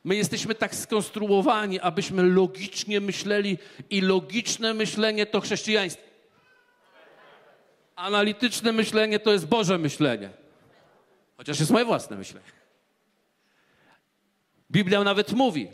My 0.03 0.15
jesteśmy 0.15 0.55
tak 0.55 0.75
skonstruowani, 0.75 1.79
abyśmy 1.79 2.23
logicznie 2.23 3.01
myśleli 3.01 3.57
i 3.89 4.01
logiczne 4.01 4.73
myślenie 4.73 5.25
to 5.25 5.41
chrześcijaństwo. 5.41 6.03
Analityczne 7.95 8.71
myślenie 8.71 9.19
to 9.19 9.31
jest 9.31 9.47
Boże 9.47 9.77
myślenie. 9.77 10.29
Chociaż 11.37 11.59
jest 11.59 11.71
moje 11.71 11.85
własne 11.85 12.17
myślenie. 12.17 12.45
Biblia 14.71 15.03
nawet 15.03 15.33
mówi, 15.33 15.67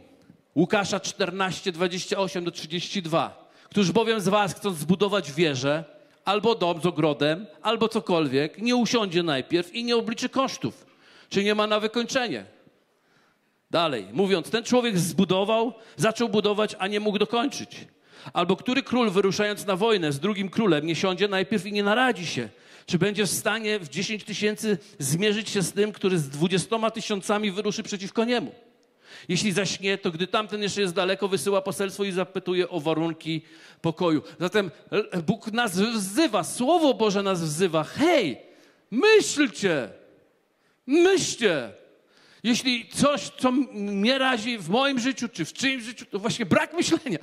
Łukasza 0.56 1.00
14, 1.00 1.72
28 1.72 2.44
do 2.44 2.52
32. 2.52 3.39
Któż 3.70 3.92
bowiem 3.92 4.22
z 4.22 4.28
was, 4.28 4.54
chcąc 4.54 4.78
zbudować 4.78 5.32
wieżę, 5.32 5.84
albo 6.26 6.56
dom 6.56 6.82
z 6.82 6.86
ogrodem, 6.86 7.48
albo 7.62 7.90
cokolwiek, 7.90 8.58
nie 8.58 8.76
usiądzie 8.76 9.24
najpierw 9.24 9.76
i 9.76 9.84
nie 9.84 9.98
obliczy 9.98 10.30
kosztów, 10.30 10.86
czy 11.30 11.44
nie 11.44 11.56
ma 11.56 11.68
na 11.68 11.80
wykończenie. 11.80 12.46
Dalej, 13.72 14.08
mówiąc, 14.14 14.50
ten 14.50 14.64
człowiek 14.64 15.00
zbudował, 15.00 15.74
zaczął 15.98 16.30
budować, 16.30 16.76
a 16.80 16.88
nie 16.88 17.00
mógł 17.00 17.18
dokończyć. 17.18 17.88
Albo 18.34 18.56
który 18.56 18.84
król 18.84 19.10
wyruszając 19.10 19.66
na 19.66 19.76
wojnę 19.76 20.12
z 20.12 20.20
drugim 20.20 20.50
królem 20.50 20.86
nie 20.86 20.96
siądzie 20.96 21.28
najpierw 21.28 21.66
i 21.66 21.72
nie 21.72 21.84
naradzi 21.84 22.26
się, 22.26 22.50
czy 22.86 23.00
będzie 23.00 23.26
w 23.26 23.30
stanie 23.30 23.80
w 23.80 23.90
10 23.90 24.24
tysięcy 24.24 24.78
zmierzyć 25.00 25.50
się 25.50 25.62
z 25.62 25.74
tym, 25.74 25.92
który 25.92 26.20
z 26.20 26.30
dwudziestoma 26.30 26.92
tysiącami 26.92 27.52
wyruszy 27.52 27.84
przeciwko 27.84 28.26
niemu. 28.26 28.52
Jeśli 29.30 29.52
zaś 29.52 29.80
nie, 29.80 29.98
to 29.98 30.12
gdy 30.12 30.28
tamten 30.28 30.62
jeszcze 30.62 30.82
jest 30.82 30.94
daleko, 30.94 31.28
wysyła 31.28 31.62
poselstwo 31.62 32.04
i 32.04 32.12
zapytuje 32.12 32.70
o 32.70 32.80
warunki 32.80 33.42
pokoju. 33.82 34.22
Zatem 34.40 34.72
Bóg 35.26 35.52
nas 35.52 35.80
wzywa, 35.80 36.44
Słowo 36.44 36.94
Boże 36.94 37.24
nas 37.24 37.42
wzywa. 37.42 37.84
Hej, 37.84 38.38
myślcie, 38.92 39.90
myślcie. 40.88 41.72
Jeśli 42.44 42.90
coś, 42.90 43.32
co 43.40 43.52
mnie 43.72 44.18
razi 44.18 44.58
w 44.58 44.70
moim 44.70 45.00
życiu, 45.00 45.30
czy 45.30 45.46
w 45.46 45.54
czyimś 45.54 45.84
życiu, 45.84 46.06
to 46.06 46.20
właśnie 46.20 46.46
brak 46.46 46.74
myślenia. 46.74 47.20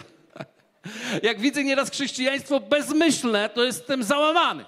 Jak 1.23 1.41
widzę 1.41 1.65
nieraz 1.65 1.91
chrześcijaństwo 1.91 2.61
bezmyślne, 2.61 3.49
to 3.49 3.65
jestem 3.65 4.03
załamany. 4.03 4.65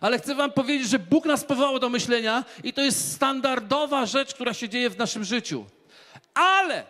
Ale 0.00 0.18
chcę 0.18 0.34
Wam 0.34 0.52
powiedzieć, 0.52 0.88
że 0.88 0.98
Bóg 0.98 1.24
nas 1.24 1.44
powołał 1.44 1.78
do 1.78 1.88
myślenia 1.88 2.44
i 2.64 2.72
to 2.72 2.82
jest 2.82 3.12
standardowa 3.12 4.06
rzecz, 4.06 4.34
która 4.34 4.54
się 4.54 4.68
dzieje 4.68 4.90
w 4.90 4.98
naszym 4.98 5.24
życiu. 5.24 5.64
Ale, 6.40 6.84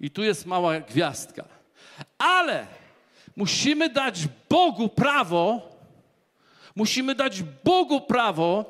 i 0.00 0.10
tu 0.10 0.22
jest 0.22 0.46
mała 0.46 0.80
gwiazdka, 0.80 1.44
ale 2.18 2.66
musimy 3.36 3.88
dać 3.88 4.20
Bogu 4.50 4.88
prawo, 4.88 5.62
musimy 6.76 7.14
dać 7.14 7.42
Bogu 7.64 8.00
prawo, 8.00 8.64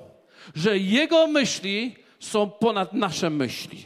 że 0.54 0.78
Jego 0.78 1.26
myśli 1.26 1.96
są 2.20 2.50
ponad 2.50 2.92
nasze 2.92 3.30
myśli, 3.30 3.84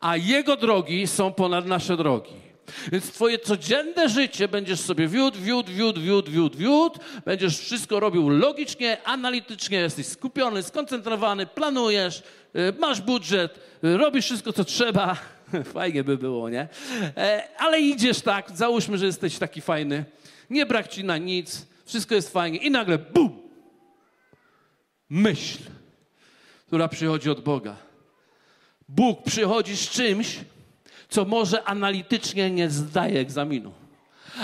a 0.00 0.16
Jego 0.16 0.56
drogi 0.56 1.06
są 1.06 1.32
ponad 1.32 1.66
nasze 1.66 1.96
drogi. 1.96 2.44
Więc 2.92 3.12
twoje 3.12 3.38
codzienne 3.38 4.08
życie 4.08 4.48
będziesz 4.48 4.80
sobie 4.80 5.08
wiódł, 5.08 5.38
wiódł, 5.40 5.72
wiódł, 5.72 6.00
wiódł, 6.00 6.30
wiódł, 6.30 6.58
wiódł. 6.58 6.98
Będziesz 7.24 7.58
wszystko 7.58 8.00
robił 8.00 8.28
logicznie, 8.28 9.02
analitycznie, 9.04 9.78
jesteś 9.78 10.06
skupiony, 10.06 10.62
skoncentrowany, 10.62 11.46
planujesz, 11.46 12.22
y, 12.56 12.74
masz 12.78 13.00
budżet, 13.00 13.60
y, 13.84 13.96
robisz 13.96 14.24
wszystko, 14.24 14.52
co 14.52 14.64
trzeba. 14.64 15.16
Fajnie 15.74 16.04
by 16.04 16.18
było, 16.18 16.48
nie? 16.48 16.68
E, 17.16 17.48
ale 17.58 17.80
idziesz 17.80 18.20
tak, 18.20 18.50
załóżmy, 18.56 18.98
że 18.98 19.06
jesteś 19.06 19.38
taki 19.38 19.60
fajny, 19.60 20.04
nie 20.50 20.66
brak 20.66 20.88
ci 20.88 21.04
na 21.04 21.18
nic, 21.18 21.66
wszystko 21.84 22.14
jest 22.14 22.32
fajnie 22.32 22.58
i 22.58 22.70
nagle 22.70 22.98
bum! 22.98 23.44
Myśl, 25.10 25.58
która 26.66 26.88
przychodzi 26.88 27.30
od 27.30 27.40
Boga. 27.40 27.76
Bóg 28.88 29.22
przychodzi 29.22 29.76
z 29.76 29.90
czymś, 29.90 30.40
co 31.08 31.24
może 31.24 31.64
analitycznie 31.64 32.50
nie 32.50 32.70
zdaje 32.70 33.20
egzaminu, 33.20 33.72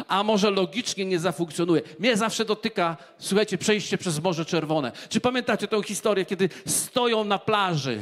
a 0.08 0.22
może 0.22 0.50
logicznie 0.50 1.04
nie 1.04 1.18
zafunkcjonuje. 1.18 1.82
Mnie 1.98 2.16
zawsze 2.16 2.44
dotyka, 2.44 2.96
słuchajcie, 3.18 3.58
przejście 3.58 3.98
przez 3.98 4.22
Morze 4.22 4.44
Czerwone. 4.44 4.92
Czy 5.08 5.20
pamiętacie 5.20 5.68
tę 5.68 5.82
historię, 5.82 6.24
kiedy 6.24 6.48
stoją 6.66 7.24
na 7.24 7.38
plaży 7.38 7.98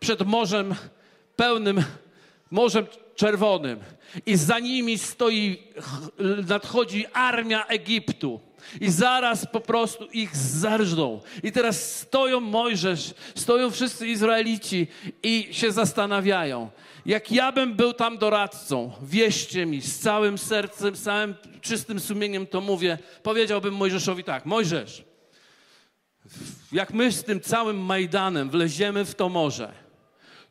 przed 0.00 0.26
morzem 0.26 0.74
pełnym, 1.36 1.84
Morzem 2.50 2.86
Czerwonym 3.16 3.80
i 4.26 4.36
za 4.36 4.58
nimi 4.58 4.98
stoi, 4.98 5.62
nadchodzi 6.48 7.06
armia 7.12 7.66
Egiptu. 7.66 8.40
I 8.80 8.90
zaraz 8.90 9.46
po 9.46 9.60
prostu 9.60 10.06
ich 10.12 10.36
zarżną. 10.36 11.20
I 11.42 11.52
teraz 11.52 11.98
stoją 11.98 12.40
Mojżesz, 12.40 13.14
stoją 13.34 13.70
wszyscy 13.70 14.06
Izraelici 14.06 14.86
i 15.22 15.48
się 15.50 15.72
zastanawiają. 15.72 16.70
Jak 17.06 17.32
ja 17.32 17.52
bym 17.52 17.74
był 17.74 17.92
tam 17.92 18.18
doradcą, 18.18 18.92
wieście 19.02 19.66
mi 19.66 19.82
z 19.82 19.98
całym 19.98 20.38
sercem, 20.38 20.96
z 20.96 21.02
całym 21.02 21.34
czystym 21.60 22.00
sumieniem 22.00 22.46
to 22.46 22.60
mówię, 22.60 22.98
powiedziałbym 23.22 23.74
Mojżeszowi 23.74 24.24
tak, 24.24 24.46
Mojżesz, 24.46 25.04
jak 26.72 26.92
my 26.92 27.12
z 27.12 27.24
tym 27.24 27.40
całym 27.40 27.78
Majdanem 27.78 28.50
wleziemy 28.50 29.04
w 29.04 29.14
to 29.14 29.28
morze, 29.28 29.72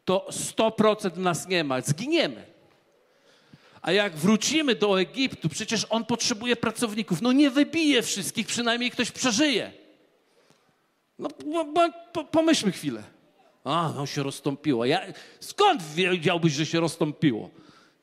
to 0.07 0.27
100% 0.29 1.17
nas 1.17 1.47
nie 1.47 1.63
ma, 1.63 1.81
zginiemy. 1.81 2.45
A 3.81 3.91
jak 3.91 4.15
wrócimy 4.15 4.75
do 4.75 4.99
Egiptu, 4.99 5.49
przecież 5.49 5.87
on 5.89 6.05
potrzebuje 6.05 6.55
pracowników. 6.55 7.21
No 7.21 7.31
nie 7.31 7.49
wybije 7.49 8.01
wszystkich, 8.01 8.47
przynajmniej 8.47 8.91
ktoś 8.91 9.11
przeżyje. 9.11 9.71
No 11.19 11.29
pomyślmy 12.31 12.71
chwilę. 12.71 13.03
A, 13.63 13.93
no 13.95 14.05
się 14.05 14.23
rozstąpiło. 14.23 14.85
Ja, 14.85 15.01
skąd 15.39 15.83
wiedziałbyś, 15.83 16.53
że 16.53 16.65
się 16.65 16.79
rozstąpiło? 16.79 17.49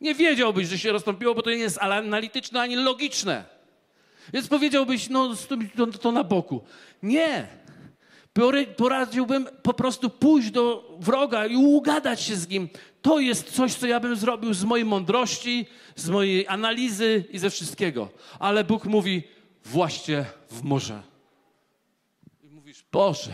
Nie 0.00 0.14
wiedziałbyś, 0.14 0.68
że 0.68 0.78
się 0.78 0.92
rozstąpiło, 0.92 1.34
bo 1.34 1.42
to 1.42 1.50
nie 1.50 1.56
jest 1.56 1.78
analityczne 1.78 2.60
ani 2.60 2.76
logiczne. 2.76 3.44
Więc 4.32 4.48
powiedziałbyś, 4.48 5.08
no 5.08 5.34
to, 5.76 5.86
to 5.86 6.12
na 6.12 6.24
boku. 6.24 6.64
Nie. 7.02 7.63
Poradziłbym 8.76 9.48
po 9.62 9.74
prostu 9.74 10.10
pójść 10.10 10.50
do 10.50 10.96
wroga 11.00 11.46
i 11.46 11.56
ugadać 11.56 12.20
się 12.20 12.36
z 12.36 12.48
nim. 12.48 12.68
To 13.02 13.18
jest 13.20 13.52
coś, 13.52 13.74
co 13.74 13.86
ja 13.86 14.00
bym 14.00 14.16
zrobił 14.16 14.54
z 14.54 14.64
mojej 14.64 14.84
mądrości, 14.84 15.66
z 15.96 16.08
mojej 16.08 16.48
analizy 16.48 17.24
i 17.30 17.38
ze 17.38 17.50
wszystkiego. 17.50 18.08
Ale 18.38 18.64
Bóg 18.64 18.84
mówi, 18.84 19.22
właśnie 19.64 20.24
w 20.50 20.62
morze. 20.62 21.02
I 22.42 22.50
mówisz, 22.50 22.84
Boże, 22.92 23.32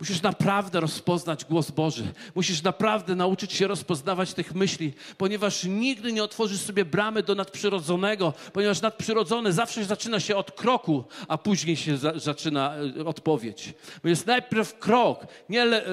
Musisz 0.00 0.22
naprawdę 0.22 0.80
rozpoznać 0.80 1.44
głos 1.44 1.70
Boży. 1.70 2.04
Musisz 2.34 2.62
naprawdę 2.62 3.14
nauczyć 3.14 3.52
się 3.52 3.66
rozpoznawać 3.66 4.34
tych 4.34 4.54
myśli, 4.54 4.92
ponieważ 5.18 5.64
nigdy 5.64 6.12
nie 6.12 6.24
otworzysz 6.24 6.60
sobie 6.60 6.84
bramy 6.84 7.22
do 7.22 7.34
nadprzyrodzonego, 7.34 8.32
ponieważ 8.52 8.80
nadprzyrodzone 8.80 9.52
zawsze 9.52 9.84
zaczyna 9.84 10.20
się 10.20 10.36
od 10.36 10.52
kroku, 10.52 11.04
a 11.28 11.38
później 11.38 11.76
się 11.76 11.96
za, 11.96 12.18
zaczyna 12.18 12.74
e, 12.98 13.04
odpowiedź. 13.04 13.74
Bo 14.02 14.08
jest 14.08 14.26
najpierw 14.26 14.78
krok. 14.78 15.26
Nie 15.48 15.64
le, 15.64 15.84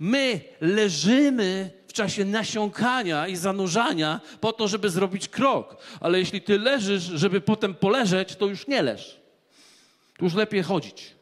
my 0.00 0.40
leżymy 0.60 1.70
w 1.88 1.92
czasie 1.92 2.24
nasiąkania 2.24 3.28
i 3.28 3.36
zanurzania 3.36 4.20
po 4.40 4.52
to, 4.52 4.68
żeby 4.68 4.90
zrobić 4.90 5.28
krok. 5.28 5.76
Ale 6.00 6.18
jeśli 6.18 6.40
ty 6.40 6.58
leżysz, 6.58 7.02
żeby 7.02 7.40
potem 7.40 7.74
poleżeć, 7.74 8.36
to 8.36 8.46
już 8.46 8.66
nie 8.66 8.82
leż. 8.82 9.20
To 10.18 10.24
już 10.24 10.34
lepiej 10.34 10.62
chodzić 10.62 11.21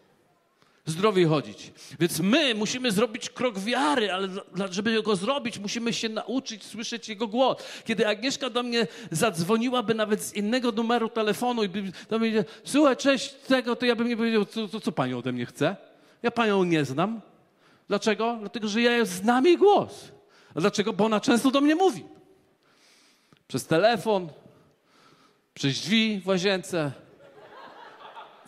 zdrowiej 0.87 1.25
chodzić. 1.25 1.73
Więc 2.01 2.21
my 2.21 2.55
musimy 2.55 2.93
zrobić 2.93 3.31
krok 3.31 3.59
wiary, 3.59 4.13
ale 4.13 4.29
żeby 4.71 5.03
go 5.03 5.17
zrobić, 5.17 5.59
musimy 5.59 5.93
się 5.93 6.09
nauczyć 6.09 6.65
słyszeć 6.65 7.09
Jego 7.09 7.29
głos. 7.29 7.57
Kiedy 7.85 8.09
Agnieszka 8.09 8.51
do 8.51 8.63
mnie 8.63 8.87
zadzwoniłaby 9.11 9.95
nawet 9.95 10.23
z 10.23 10.35
innego 10.35 10.73
numeru 10.73 11.09
telefonu 11.09 11.63
i 11.65 11.69
by 11.69 11.93
do 12.11 12.19
mnie 12.19 12.45
słuchaj, 12.65 12.97
cześć 12.97 13.33
tego, 13.33 13.77
to 13.77 13.87
ja 13.87 13.97
bym 13.97 14.09
nie 14.09 14.17
powiedział, 14.17 14.45
co, 14.45 14.69
co, 14.69 14.81
co 14.81 14.93
pani 14.93 15.15
ode 15.15 15.33
mnie 15.33 15.47
chce? 15.47 15.77
Ja 16.23 16.31
panią 16.31 16.65
nie 16.65 16.85
znam. 16.85 17.21
Dlaczego? 17.89 18.37
Dlatego, 18.41 18.69
że 18.69 18.83
ja 18.83 19.05
znam 19.05 19.47
jej 19.47 19.59
głos. 19.59 20.09
A 20.55 20.61
dlaczego? 20.61 20.93
Bo 20.93 21.05
ona 21.05 21.21
często 21.21 21.51
do 21.51 21.61
mnie 21.61 21.75
mówi. 21.75 22.05
Przez 23.49 23.67
telefon, 23.67 24.29
przez 25.55 25.81
drzwi 25.81 26.21
w 26.21 26.27
łazience, 26.27 26.93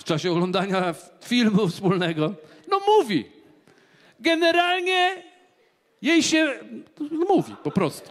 w 0.02 0.04
czasie 0.04 0.32
oglądania 0.32 0.94
filmu 1.24 1.68
wspólnego, 1.68 2.34
no 2.70 2.80
mówi. 2.86 3.30
Generalnie 4.20 5.22
jej 6.02 6.22
się 6.22 6.54
no 7.00 7.24
mówi 7.28 7.56
po 7.62 7.70
prostu. 7.70 8.10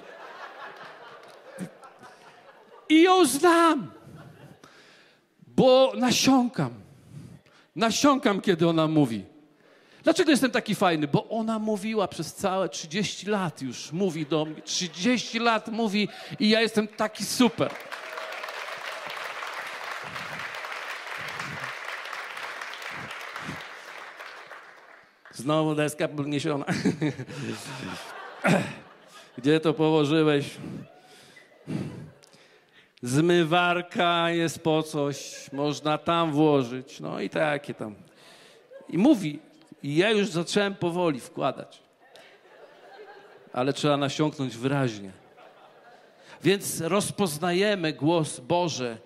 I 2.90 3.02
ją 3.02 3.26
znam, 3.26 3.92
bo 5.48 5.94
nasiąkam. 5.96 6.74
Nasiąkam, 7.76 8.42
kiedy 8.42 8.68
ona 8.68 8.88
mówi. 8.88 9.24
Dlaczego 10.04 10.32
jestem 10.32 10.52
taki 10.52 10.76
fajny? 10.76 11.08
Bo 11.08 11.30
ona 11.30 11.60
mówiła 11.60 12.08
przez 12.08 12.34
całe 12.34 12.70
30 12.70 13.26
lat 13.26 13.62
już, 13.62 13.92
mówi 13.92 14.26
do 14.26 14.46
mnie, 14.46 14.62
30 14.62 15.40
lat 15.40 15.68
mówi 15.68 16.08
i 16.40 16.50
ja 16.50 16.62
jestem 16.62 16.88
taki 16.88 17.26
super. 17.26 17.72
Znowu 25.42 25.76
deska 25.76 26.08
podniesiona. 26.08 26.66
Gdzie 29.38 29.60
to 29.60 29.74
położyłeś? 29.74 30.46
Zmywarka 33.02 34.30
jest 34.30 34.64
po 34.64 34.84
coś, 34.84 35.50
można 35.52 35.98
tam 35.98 36.32
włożyć. 36.32 37.00
No 37.00 37.20
i 37.20 37.30
takie 37.30 37.74
tam. 37.74 37.96
I 38.90 38.98
mówi, 38.98 39.40
i 39.84 39.96
ja 39.96 40.12
już 40.12 40.28
zacząłem 40.28 40.76
powoli 40.76 41.20
wkładać. 41.20 41.80
Ale 43.54 43.74
trzeba 43.74 43.98
nasiąknąć 43.98 44.58
wyraźnie. 44.58 45.12
Więc 46.44 46.82
rozpoznajemy 46.82 47.94
głos 47.94 48.40
Boże, 48.40 48.98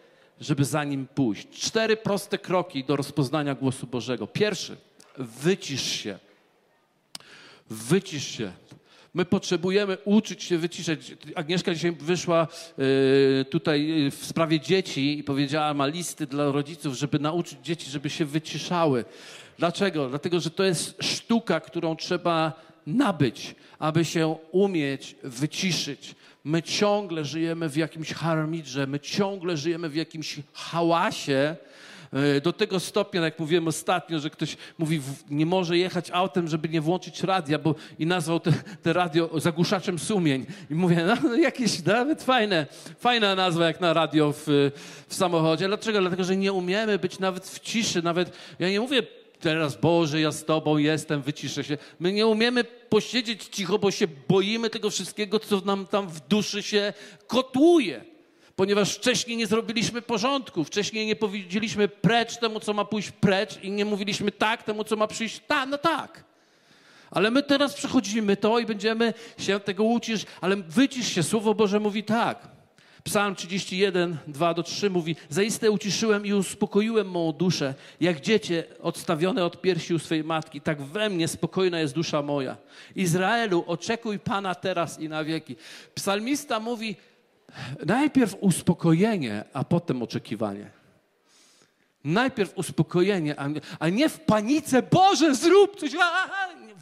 żeby 0.42 0.66
za 0.66 0.84
nim 0.84 1.08
pójść. 1.08 1.48
Cztery 1.50 1.98
proste 1.98 2.38
kroki 2.38 2.84
do 2.84 2.96
rozpoznania 2.96 3.56
głosu 3.56 3.88
Bożego. 3.88 4.28
Pierwszy, 4.28 4.78
wycisz 5.18 5.84
się. 5.84 6.20
Wycisz 7.70 8.28
się. 8.28 8.52
My 9.14 9.26
potrzebujemy 9.26 9.98
uczyć 10.06 10.44
się 10.44 10.58
wyciszać. 10.58 11.00
Agnieszka 11.36 11.74
dzisiaj 11.74 11.92
wyszła 11.92 12.48
y, 13.42 13.46
tutaj 13.46 14.12
w 14.12 14.26
sprawie 14.26 14.60
dzieci 14.60 15.20
i 15.20 15.24
powiedziała, 15.24 15.74
ma 15.74 15.88
listy 15.88 16.28
dla 16.28 16.52
rodziców, 16.52 16.96
żeby 16.96 17.20
nauczyć 17.20 17.60
dzieci, 17.64 17.92
żeby 17.92 18.10
się 18.10 18.26
wyciszały. 18.26 19.06
Dlaczego? 19.58 20.10
Dlatego, 20.10 20.40
że 20.40 20.50
to 20.50 20.64
jest 20.64 21.04
sztuka, 21.04 21.60
którą 21.60 21.96
trzeba 21.96 22.54
nabyć, 22.88 23.56
aby 23.80 24.06
się 24.06 24.36
umieć 24.52 25.16
wyciszyć. 25.24 26.16
My 26.44 26.64
ciągle 26.64 27.26
żyjemy 27.26 27.70
w 27.70 27.76
jakimś 27.76 28.14
harmidrze, 28.14 28.88
my 28.88 29.00
ciągle 29.00 29.58
żyjemy 29.58 29.90
w 29.90 29.96
jakimś 29.96 30.40
hałasie, 30.54 31.34
e, 31.34 31.58
do 32.44 32.54
tego 32.54 32.80
stopnia, 32.80 33.22
jak 33.22 33.40
mówiłem 33.40 33.68
ostatnio, 33.68 34.20
że 34.20 34.30
ktoś 34.30 34.58
mówi, 34.78 35.02
nie 35.30 35.46
może 35.46 35.78
jechać 35.78 36.12
autem, 36.12 36.48
żeby 36.48 36.70
nie 36.70 36.82
włączyć 36.82 37.24
radia, 37.24 37.60
bo 37.60 37.76
i 38.00 38.06
nazwał 38.06 38.40
te, 38.40 38.52
te 38.82 38.94
radio 38.94 39.40
zagłuszaczem 39.40 40.00
sumień. 40.00 40.46
I 40.70 40.76
mówię, 40.76 41.04
no, 41.08 41.16
no 41.24 41.36
jakieś 41.36 41.84
nawet 41.84 42.24
fajne, 42.24 42.68
fajna 43.00 43.36
nazwa 43.36 43.66
jak 43.66 43.82
na 43.82 43.94
radio 43.94 44.34
w, 44.34 44.72
w 45.08 45.16
samochodzie. 45.16 45.68
Dlaczego? 45.68 46.02
Dlatego, 46.02 46.24
że 46.24 46.38
nie 46.38 46.54
umiemy 46.54 47.00
być 47.00 47.20
nawet 47.20 47.48
w 47.48 47.60
ciszy, 47.60 48.02
nawet, 48.02 48.38
ja 48.60 48.70
nie 48.70 48.80
mówię 48.80 49.04
teraz 49.40 49.78
Boże, 49.78 50.22
ja 50.22 50.32
z 50.32 50.46
Tobą 50.46 50.78
jestem, 50.78 51.22
wyciszę 51.22 51.64
się. 51.64 51.78
My 52.00 52.14
nie 52.14 52.28
umiemy 52.28 52.64
posiedzieć 52.64 53.44
cicho, 53.44 53.80
bo 53.80 53.92
się 53.92 54.08
boimy 54.28 54.70
tego 54.70 54.90
wszystkiego, 54.90 55.40
co 55.40 55.60
nam 55.60 55.88
tam 55.88 56.08
w 56.08 56.20
duszy 56.20 56.64
się 56.64 56.94
kotłuje. 57.28 58.15
Ponieważ 58.56 58.96
wcześniej 58.96 59.38
nie 59.38 59.48
zrobiliśmy 59.48 60.02
porządku, 60.02 60.64
wcześniej 60.64 61.06
nie 61.06 61.16
powiedzieliśmy 61.16 61.88
precz 61.88 62.38
temu, 62.38 62.60
co 62.60 62.74
ma 62.74 62.86
pójść 62.86 63.12
precz 63.12 63.64
i 63.64 63.72
nie 63.72 63.86
mówiliśmy 63.86 64.32
tak 64.32 64.64
temu, 64.64 64.84
co 64.84 64.96
ma 64.96 65.08
przyjść 65.08 65.42
ta, 65.48 65.66
no 65.66 65.78
tak. 65.78 66.24
Ale 67.12 67.32
my 67.32 67.44
teraz 67.44 67.74
przechodzimy 67.74 68.38
to 68.38 68.60
i 68.60 68.66
będziemy 68.66 69.14
się 69.38 69.60
tego 69.60 69.84
uczyć, 69.84 70.26
ale 70.42 70.56
wycisz 70.56 71.08
się, 71.08 71.24
Słowo 71.24 71.54
Boże 71.54 71.80
mówi 71.80 72.04
tak. 72.04 72.56
Psalm 73.04 73.36
31, 73.36 74.18
2 74.28 74.54
do 74.54 74.64
3 74.64 74.90
mówi: 74.90 75.16
Zaiste 75.30 75.72
uciszyłem 75.72 76.26
i 76.26 76.34
uspokoiłem 76.34 77.10
moją 77.10 77.32
duszę, 77.32 77.74
jak 78.02 78.22
dziecię 78.22 78.64
odstawione 78.82 79.46
od 79.46 79.62
piersi 79.62 79.94
u 79.94 80.00
swej 80.00 80.24
matki, 80.24 80.62
tak 80.62 80.82
we 80.82 81.10
mnie 81.10 81.28
spokojna 81.28 81.80
jest 81.80 81.94
dusza 81.94 82.22
moja. 82.22 82.58
Izraelu, 82.96 83.64
oczekuj 83.68 84.20
Pana 84.20 84.56
teraz 84.56 85.00
i 85.00 85.10
na 85.10 85.24
wieki. 85.24 85.56
Psalmista 85.96 86.60
mówi: 86.60 86.96
najpierw 87.86 88.36
uspokojenie, 88.40 89.44
a 89.54 89.64
potem 89.64 90.04
oczekiwanie. 90.04 90.72
Najpierw 92.04 92.58
uspokojenie, 92.58 93.36
a 93.80 93.90
nie 93.90 94.10
w 94.10 94.20
panice, 94.20 94.82
Boże, 94.82 95.36
zrób 95.36 95.80
coś. 95.80 95.92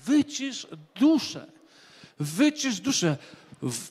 Wycisz 0.05 0.67
duszę. 0.95 1.51
Wycisz 2.19 2.79
duszę. 2.79 3.17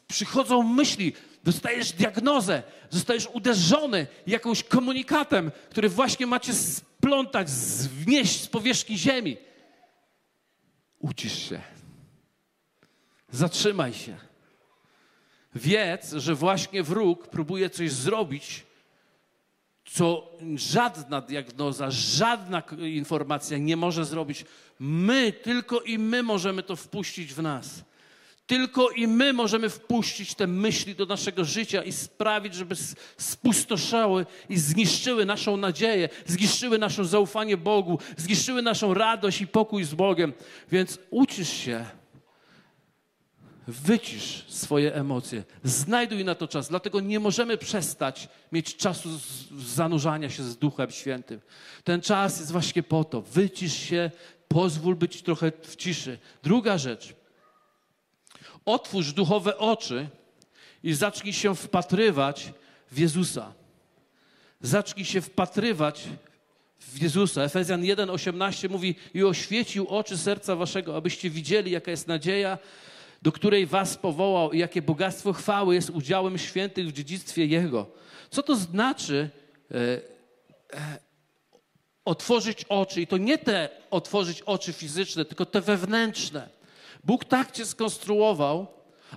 Przychodzą 0.08 0.62
myśli, 0.62 1.12
dostajesz 1.44 1.92
diagnozę, 1.92 2.62
zostajesz 2.90 3.28
uderzony 3.32 4.06
jakimś 4.26 4.62
komunikatem, 4.62 5.50
który 5.70 5.88
właśnie 5.88 6.26
macie 6.26 6.54
splątać, 6.54 7.48
wnieść 7.90 8.40
z 8.42 8.46
powierzchni 8.46 8.98
ziemi. 8.98 9.36
Ucisz 10.98 11.48
się. 11.48 11.60
Zatrzymaj 13.30 13.94
się. 13.94 14.16
Wiedz, 15.54 16.12
że 16.12 16.34
właśnie 16.34 16.82
wróg 16.82 17.28
próbuje 17.28 17.70
coś 17.70 17.92
zrobić, 17.92 18.62
co 19.84 20.32
żadna 20.54 21.20
diagnoza, 21.20 21.90
żadna 21.90 22.62
informacja 22.78 23.58
nie 23.58 23.76
może 23.76 24.04
zrobić. 24.04 24.44
My, 24.78 25.32
tylko 25.32 25.80
i 25.80 25.98
my 25.98 26.22
możemy 26.22 26.62
to 26.62 26.76
wpuścić 26.76 27.34
w 27.34 27.42
nas. 27.42 27.84
Tylko 28.46 28.90
i 28.90 29.06
my 29.06 29.32
możemy 29.32 29.70
wpuścić 29.70 30.34
te 30.34 30.46
myśli 30.46 30.94
do 30.94 31.06
naszego 31.06 31.44
życia 31.44 31.82
i 31.82 31.92
sprawić, 31.92 32.54
żeby 32.54 32.74
spustoszały 33.16 34.26
i 34.48 34.58
zniszczyły 34.58 35.24
naszą 35.24 35.56
nadzieję, 35.56 36.08
zniszczyły 36.26 36.78
nasze 36.78 37.04
zaufanie 37.04 37.56
Bogu, 37.56 37.98
zniszczyły 38.16 38.62
naszą 38.62 38.94
radość 38.94 39.40
i 39.40 39.46
pokój 39.46 39.84
z 39.84 39.94
Bogiem. 39.94 40.32
Więc 40.72 40.98
uczysz 41.10 41.52
się, 41.52 41.86
wycisz 43.66 44.44
swoje 44.48 44.94
emocje, 44.94 45.44
znajduj 45.64 46.24
na 46.24 46.34
to 46.34 46.48
czas. 46.48 46.68
Dlatego 46.68 47.00
nie 47.00 47.20
możemy 47.20 47.58
przestać 47.58 48.28
mieć 48.52 48.76
czasu 48.76 49.08
zanurzania 49.58 50.30
się 50.30 50.42
z 50.42 50.56
Duchem 50.56 50.90
Świętym. 50.90 51.40
Ten 51.84 52.00
czas 52.00 52.38
jest 52.38 52.52
właśnie 52.52 52.82
po 52.82 53.04
to. 53.04 53.22
Wycisz 53.22 53.74
się, 53.74 54.10
pozwól 54.48 54.96
być 54.96 55.22
trochę 55.22 55.52
w 55.62 55.76
ciszy. 55.76 56.18
Druga 56.42 56.78
rzecz– 56.78 57.14
Otwórz 58.64 59.12
duchowe 59.12 59.58
oczy 59.58 60.08
i 60.82 60.92
zacznij 60.94 61.32
się 61.32 61.54
wpatrywać 61.54 62.52
w 62.90 62.98
Jezusa. 62.98 63.52
Zacznij 64.60 65.04
się 65.04 65.20
wpatrywać 65.20 66.08
w 66.80 67.02
Jezusa. 67.02 67.42
Efezjan 67.42 67.82
1:18 67.82 68.68
mówi: 68.68 68.94
"I 69.14 69.24
oświecił 69.24 69.88
oczy 69.88 70.18
serca 70.18 70.56
waszego, 70.56 70.96
abyście 70.96 71.30
widzieli, 71.30 71.70
jaka 71.70 71.90
jest 71.90 72.08
nadzieja, 72.08 72.58
do 73.22 73.32
której 73.32 73.66
was 73.66 73.96
powołał 73.96 74.52
i 74.52 74.58
jakie 74.58 74.82
bogactwo 74.82 75.32
chwały 75.32 75.74
jest 75.74 75.90
udziałem 75.90 76.38
świętych 76.38 76.88
w 76.88 76.92
dziedzictwie 76.92 77.46
Jego." 77.46 77.86
Co 78.30 78.42
to 78.42 78.56
znaczy 78.56 79.30
e, 79.70 79.76
e, 79.76 80.98
otworzyć 82.04 82.64
oczy? 82.64 83.00
I 83.00 83.06
to 83.06 83.16
nie 83.16 83.38
te 83.38 83.68
otworzyć 83.90 84.42
oczy 84.42 84.72
fizyczne, 84.72 85.24
tylko 85.24 85.46
te 85.46 85.60
wewnętrzne 85.60 86.48
Bóg 87.04 87.24
tak 87.24 87.52
cię 87.52 87.66
skonstruował, 87.66 88.66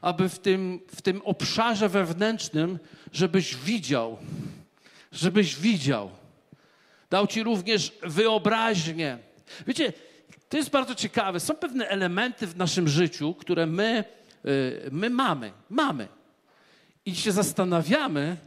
aby 0.01 0.29
w 0.29 0.39
tym, 0.39 0.79
w 0.95 1.01
tym 1.01 1.21
obszarze 1.25 1.89
wewnętrznym, 1.89 2.79
żebyś 3.11 3.55
widział, 3.55 4.17
żebyś 5.11 5.55
widział. 5.55 6.09
Dał 7.09 7.27
ci 7.27 7.43
również 7.43 7.91
wyobraźnię. 8.03 9.17
Wiecie, 9.67 9.93
to 10.55 10.59
jest 10.59 10.69
bardzo 10.69 10.95
ciekawe. 10.95 11.39
Są 11.39 11.55
pewne 11.55 11.89
elementy 11.89 12.47
w 12.47 12.57
naszym 12.57 12.87
życiu, 12.87 13.33
które 13.33 13.65
my, 13.65 14.03
y, 14.45 14.89
my 14.91 15.09
mamy. 15.09 15.51
Mamy. 15.69 16.07
I 17.05 17.15
się 17.15 17.31
zastanawiamy, 17.31 18.37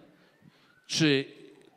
czy 0.87 1.25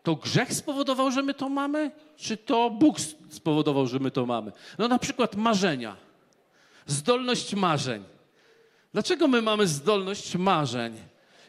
to 0.04 0.16
grzech 0.16 0.54
spowodował, 0.54 1.12
że 1.12 1.24
my 1.24 1.34
to 1.34 1.50
mamy, 1.50 1.92
czy 2.18 2.38
to 2.38 2.70
Bóg 2.70 2.98
spowodował, 3.30 3.88
że 3.88 4.00
my 4.00 4.12
to 4.12 4.26
mamy. 4.26 4.52
No 4.78 4.88
na 4.88 5.00
przykład 5.00 5.36
marzenia. 5.36 5.96
Zdolność 6.86 7.56
marzeń. 7.56 8.04
Dlaczego 8.94 9.28
my 9.28 9.42
mamy 9.42 9.68
zdolność 9.68 10.36
marzeń? 10.36 10.94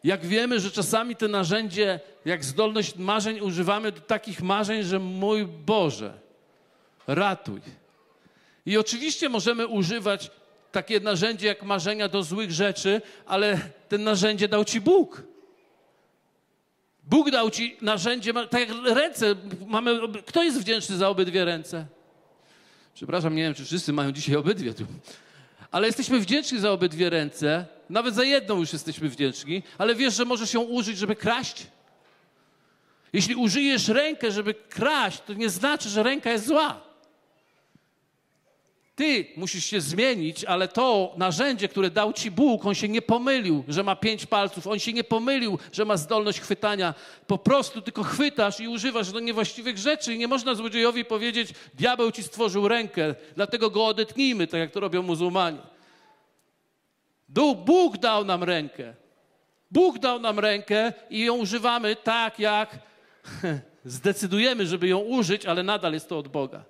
Jak 0.04 0.26
wiemy, 0.26 0.60
że 0.60 0.70
czasami 0.70 1.16
te 1.16 1.28
narzędzie, 1.28 2.00
jak 2.24 2.44
zdolność 2.44 2.96
marzeń, 2.96 3.40
używamy 3.40 3.92
do 3.92 4.00
takich 4.00 4.42
marzeń, 4.42 4.82
że 4.82 4.98
mój 4.98 5.46
Boże, 5.46 6.14
ratuj. 7.06 7.81
I 8.66 8.78
oczywiście 8.78 9.28
możemy 9.28 9.66
używać 9.66 10.30
takie 10.72 11.00
narzędzie 11.00 11.46
jak 11.46 11.62
marzenia 11.62 12.08
do 12.08 12.22
złych 12.22 12.52
rzeczy, 12.52 13.02
ale 13.26 13.58
ten 13.88 14.04
narzędzie 14.04 14.48
dał 14.48 14.64
ci 14.64 14.80
Bóg. 14.80 15.22
Bóg 17.04 17.30
dał 17.30 17.50
ci 17.50 17.76
narzędzie, 17.80 18.32
tak 18.34 18.68
jak 18.68 18.68
ręce. 18.84 19.34
Mamy, 19.66 20.00
kto 20.26 20.42
jest 20.42 20.60
wdzięczny 20.60 20.96
za 20.96 21.08
obydwie 21.08 21.44
ręce? 21.44 21.86
Przepraszam, 22.94 23.34
nie 23.34 23.42
wiem, 23.42 23.54
czy 23.54 23.64
wszyscy 23.64 23.92
mają 23.92 24.12
dzisiaj 24.12 24.36
obydwie 24.36 24.74
tu. 24.74 24.84
Ale 25.70 25.86
jesteśmy 25.86 26.20
wdzięczni 26.20 26.58
za 26.58 26.72
obydwie 26.72 27.10
ręce. 27.10 27.66
Nawet 27.90 28.14
za 28.14 28.24
jedną 28.24 28.58
już 28.58 28.72
jesteśmy 28.72 29.08
wdzięczni. 29.08 29.62
Ale 29.78 29.94
wiesz, 29.94 30.14
że 30.14 30.24
możesz 30.24 30.54
ją 30.54 30.60
użyć, 30.60 30.98
żeby 30.98 31.16
kraść? 31.16 31.66
Jeśli 33.12 33.34
użyjesz 33.34 33.88
rękę, 33.88 34.32
żeby 34.32 34.54
kraść, 34.54 35.20
to 35.26 35.32
nie 35.32 35.50
znaczy, 35.50 35.88
że 35.88 36.02
ręka 36.02 36.30
jest 36.30 36.46
zła. 36.46 36.91
Ty 38.94 39.26
musisz 39.36 39.64
się 39.64 39.80
zmienić, 39.80 40.44
ale 40.44 40.68
to 40.68 41.14
narzędzie, 41.16 41.68
które 41.68 41.90
dał 41.90 42.12
ci 42.12 42.30
Bóg, 42.30 42.66
on 42.66 42.74
się 42.74 42.88
nie 42.88 43.02
pomylił, 43.02 43.64
że 43.68 43.82
ma 43.82 43.96
pięć 43.96 44.26
palców, 44.26 44.66
on 44.66 44.78
się 44.78 44.92
nie 44.92 45.04
pomylił, 45.04 45.58
że 45.72 45.84
ma 45.84 45.96
zdolność 45.96 46.40
chwytania. 46.40 46.94
Po 47.26 47.38
prostu 47.38 47.82
tylko 47.82 48.02
chwytasz 48.02 48.60
i 48.60 48.68
używasz 48.68 49.12
do 49.12 49.20
niewłaściwych 49.20 49.78
rzeczy. 49.78 50.14
I 50.14 50.18
nie 50.18 50.28
można 50.28 50.54
złodziejowi 50.54 51.04
powiedzieć, 51.04 51.54
diabeł 51.74 52.12
ci 52.12 52.22
stworzył 52.22 52.68
rękę, 52.68 53.14
dlatego 53.36 53.70
go 53.70 53.86
odetnijmy, 53.86 54.46
tak 54.46 54.60
jak 54.60 54.70
to 54.70 54.80
robią 54.80 55.02
muzułmanie. 55.02 55.58
Bóg 57.64 57.98
dał 57.98 58.24
nam 58.24 58.44
rękę. 58.44 58.94
Bóg 59.70 59.98
dał 59.98 60.20
nam 60.20 60.38
rękę 60.38 60.92
i 61.10 61.20
ją 61.24 61.34
używamy 61.34 61.96
tak, 61.96 62.38
jak 62.38 62.78
zdecydujemy, 63.84 64.66
żeby 64.66 64.88
ją 64.88 64.98
użyć, 64.98 65.46
ale 65.46 65.62
nadal 65.62 65.92
jest 65.92 66.08
to 66.08 66.18
od 66.18 66.28
Boga. 66.28 66.64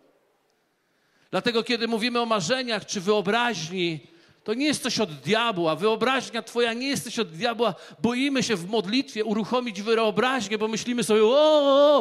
Dlatego, 1.33 1.63
kiedy 1.63 1.89
mówimy 1.89 2.21
o 2.21 2.27
marzeniach 2.27 2.87
czy 2.87 3.01
wyobraźni, 3.01 4.01
to 4.45 4.55
nie 4.55 4.67
jest 4.67 4.83
coś 4.83 5.01
od 5.01 5.15
diabła. 5.15 5.77
Wyobraźnia 5.77 6.43
Twoja 6.43 6.73
nie 6.73 6.89
jest 6.89 7.05
coś 7.05 7.19
od 7.19 7.31
diabła. 7.31 7.75
Boimy 8.03 8.43
się 8.43 8.57
w 8.57 8.71
modlitwie 8.71 9.25
uruchomić 9.25 9.83
wyobraźnię, 9.83 10.59
bo 10.59 10.69
myślimy 10.69 11.05
sobie, 11.05 11.25
o, 11.25 11.29
o, 11.29 12.01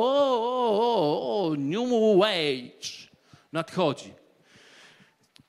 o, 0.82 1.48
o, 1.48 1.56
new 1.58 2.24
age 2.24 3.10
nadchodzi. 3.52 4.14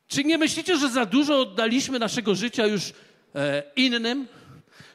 Czy 0.09 0.25
nie 0.25 0.39
myślicie, 0.39 0.77
że 0.77 0.91
za 0.91 1.07
dużo 1.07 1.41
oddaliśmy 1.41 1.99
naszego 1.99 2.35
życia 2.35 2.67
już 2.67 2.93
e, 3.35 3.63
innym? 3.77 4.29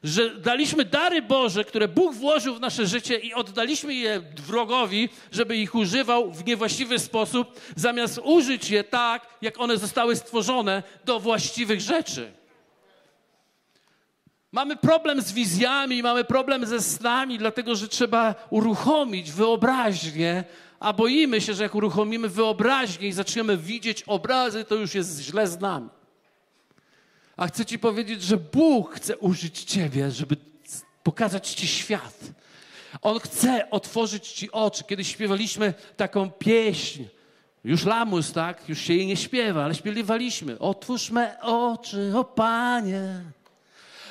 Że 0.07 0.29
daliśmy 0.29 0.85
dary 0.85 1.21
Boże, 1.21 1.65
które 1.65 1.87
Bóg 1.87 2.13
włożył 2.13 2.55
w 2.55 2.59
nasze 2.59 2.87
życie 2.87 3.17
i 3.17 3.33
oddaliśmy 3.33 3.93
je 3.93 4.21
wrogowi, 4.47 5.09
żeby 5.31 5.57
ich 5.57 5.75
używał 5.75 6.31
w 6.31 6.45
niewłaściwy 6.45 6.99
sposób, 6.99 7.61
zamiast 7.75 8.19
użyć 8.23 8.69
je 8.69 8.83
tak, 8.83 9.27
jak 9.41 9.59
one 9.59 9.77
zostały 9.77 10.15
stworzone 10.15 10.83
do 11.05 11.19
właściwych 11.19 11.81
rzeczy. 11.81 12.31
Mamy 14.51 14.75
problem 14.75 15.21
z 15.21 15.31
wizjami, 15.31 16.03
mamy 16.03 16.23
problem 16.23 16.65
ze 16.65 16.81
snami, 16.81 17.37
dlatego 17.37 17.75
że 17.75 17.87
trzeba 17.87 18.35
uruchomić 18.49 19.31
wyobraźnię, 19.31 20.43
a 20.79 20.93
boimy 20.93 21.41
się, 21.41 21.53
że 21.53 21.63
jak 21.63 21.75
uruchomimy 21.75 22.29
wyobraźnię 22.29 23.07
i 23.07 23.11
zaczniemy 23.11 23.57
widzieć 23.57 24.03
obrazy, 24.03 24.65
to 24.65 24.75
już 24.75 24.95
jest 24.95 25.21
źle 25.21 25.47
z 25.47 25.59
nami. 25.59 25.89
A 27.37 27.47
chcę 27.47 27.65
Ci 27.65 27.79
powiedzieć, 27.79 28.21
że 28.21 28.37
Bóg 28.37 28.95
chce 28.95 29.17
użyć 29.17 29.63
Ciebie, 29.63 30.11
żeby 30.11 30.37
pokazać 31.03 31.49
Ci 31.49 31.67
świat. 31.67 32.19
On 33.01 33.19
chce 33.19 33.69
otworzyć 33.69 34.27
Ci 34.31 34.51
oczy. 34.51 34.83
Kiedy 34.83 35.03
śpiewaliśmy 35.03 35.73
taką 35.97 36.31
pieśń, 36.31 37.03
już 37.63 37.85
lamus, 37.85 38.31
tak? 38.31 38.69
Już 38.69 38.79
się 38.79 38.93
jej 38.93 39.07
nie 39.07 39.17
śpiewa, 39.17 39.65
ale 39.65 39.75
śpiewaliśmy. 39.75 40.59
Otwórz 40.59 41.09
me 41.09 41.41
oczy, 41.41 42.11
o 42.15 42.23
Panie. 42.23 43.21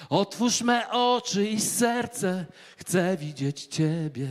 Otwórz 0.09 0.63
me 0.63 0.91
oczy 0.91 1.47
i 1.47 1.61
serce. 1.61 2.47
Chcę 2.77 3.17
widzieć 3.17 3.67
Ciebie. 3.67 4.29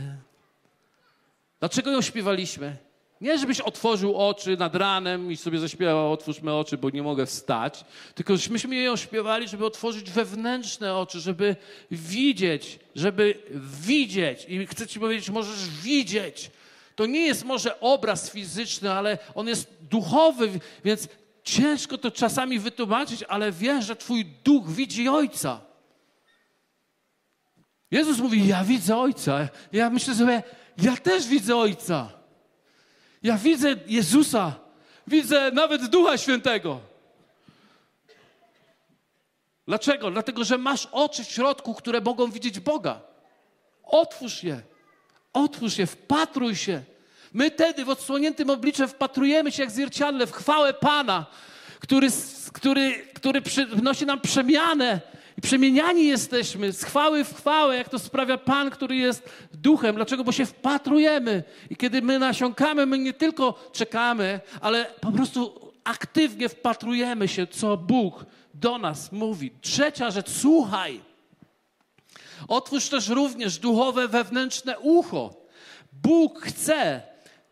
Dlaczego 1.60 1.90
ją 1.90 2.02
śpiewaliśmy? 2.02 2.85
Nie, 3.20 3.38
żebyś 3.38 3.60
otworzył 3.60 4.16
oczy 4.16 4.56
nad 4.56 4.74
ranem 4.74 5.32
i 5.32 5.36
sobie 5.36 5.58
zaśpiewał, 5.58 6.12
otwórzmy 6.12 6.54
oczy, 6.54 6.78
bo 6.78 6.90
nie 6.90 7.02
mogę 7.02 7.26
wstać, 7.26 7.84
tylko 8.14 8.36
żebyśmy 8.36 8.76
ją 8.76 8.96
śpiewali, 8.96 9.48
żeby 9.48 9.66
otworzyć 9.66 10.10
wewnętrzne 10.10 10.94
oczy, 10.94 11.20
żeby 11.20 11.56
widzieć, 11.90 12.78
żeby 12.94 13.42
widzieć. 13.80 14.46
I 14.48 14.66
chcę 14.66 14.86
ci 14.86 15.00
powiedzieć, 15.00 15.30
możesz 15.30 15.68
widzieć. 15.68 16.50
To 16.96 17.06
nie 17.06 17.20
jest 17.20 17.44
może 17.44 17.80
obraz 17.80 18.30
fizyczny, 18.30 18.92
ale 18.92 19.18
on 19.34 19.48
jest 19.48 19.72
duchowy, 19.80 20.60
więc 20.84 21.08
ciężko 21.44 21.98
to 21.98 22.10
czasami 22.10 22.58
wytłumaczyć, 22.58 23.22
ale 23.22 23.52
wiesz, 23.52 23.84
że 23.84 23.96
twój 23.96 24.24
duch 24.24 24.70
widzi 24.70 25.08
Ojca. 25.08 25.60
Jezus 27.90 28.18
mówi, 28.18 28.46
ja 28.46 28.64
widzę 28.64 28.96
Ojca. 28.96 29.48
Ja 29.72 29.90
myślę 29.90 30.14
sobie, 30.14 30.42
ja 30.82 30.96
też 30.96 31.26
widzę 31.26 31.56
Ojca. 31.56 32.15
Ja 33.26 33.38
widzę 33.38 33.74
Jezusa, 33.86 34.52
widzę 35.06 35.50
nawet 35.50 35.86
Ducha 35.86 36.18
Świętego. 36.18 36.80
Dlaczego? 39.66 40.10
Dlatego, 40.10 40.44
że 40.44 40.58
masz 40.58 40.88
oczy 40.92 41.24
w 41.24 41.30
środku, 41.30 41.74
które 41.74 42.00
mogą 42.00 42.30
widzieć 42.30 42.60
Boga. 42.60 43.00
Otwórz 43.84 44.42
je. 44.42 44.60
Otwórz 45.32 45.78
je, 45.78 45.86
wpatruj 45.86 46.56
się. 46.56 46.82
My 47.32 47.50
wtedy 47.50 47.84
w 47.84 47.88
odsłoniętym 47.88 48.50
obliczem 48.50 48.88
wpatrujemy 48.88 49.52
się 49.52 49.62
jak 49.62 49.70
zwierciadle 49.70 50.26
w 50.26 50.32
chwałę 50.32 50.74
Pana, 50.74 51.26
który, 51.80 52.08
który, 52.52 52.94
który 53.14 53.42
przynosi 53.42 54.06
nam 54.06 54.20
przemianę 54.20 55.00
i 55.38 55.40
przemieniani 55.40 56.06
jesteśmy 56.06 56.72
z 56.72 56.84
chwały 56.84 57.24
w 57.24 57.34
chwałę, 57.34 57.76
jak 57.76 57.88
to 57.88 57.98
sprawia 57.98 58.38
Pan, 58.38 58.70
który 58.70 58.96
jest 58.96 59.28
duchem. 59.52 59.96
Dlaczego? 59.96 60.24
Bo 60.24 60.32
się 60.32 60.46
wpatrujemy. 60.46 61.42
I 61.70 61.76
kiedy 61.76 62.02
my 62.02 62.18
nasiąkamy, 62.18 62.86
my 62.86 62.98
nie 62.98 63.12
tylko 63.12 63.70
czekamy, 63.72 64.40
ale 64.60 64.86
po 65.00 65.12
prostu 65.12 65.72
aktywnie 65.84 66.48
wpatrujemy 66.48 67.28
się, 67.28 67.46
co 67.46 67.76
Bóg 67.76 68.24
do 68.54 68.78
nas 68.78 69.12
mówi. 69.12 69.50
Trzecia 69.60 70.10
rzecz, 70.10 70.30
słuchaj. 70.30 71.00
Otwórz 72.48 72.88
też 72.88 73.08
również 73.08 73.58
duchowe, 73.58 74.08
wewnętrzne 74.08 74.78
ucho. 74.78 75.34
Bóg 75.92 76.42
chce, 76.42 77.02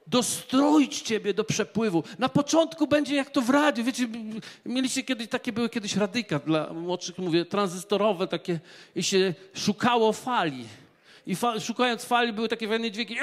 dostroić 0.06 1.02
ciebie 1.02 1.34
do 1.34 1.44
przepływu. 1.44 2.04
Na 2.18 2.28
początku 2.28 2.86
będzie 2.86 3.16
jak 3.16 3.30
to 3.30 3.40
w 3.40 3.50
radiu. 3.50 3.84
Wiecie, 3.84 4.08
mieliście 4.66 5.02
kiedyś, 5.02 5.28
takie 5.28 5.52
były 5.52 5.68
kiedyś 5.68 5.96
radyka 5.96 6.38
dla 6.38 6.72
młodszych, 6.72 7.18
mówię, 7.18 7.44
tranzystorowe 7.44 8.26
takie 8.26 8.60
i 8.96 9.02
się 9.02 9.34
szukało 9.54 10.12
fali. 10.12 10.64
I 11.26 11.36
fa 11.36 11.60
szukając 11.60 12.04
fali 12.04 12.32
były 12.32 12.48
takie 12.48 12.68
fajne 12.68 12.90
dźwięki. 12.90 13.16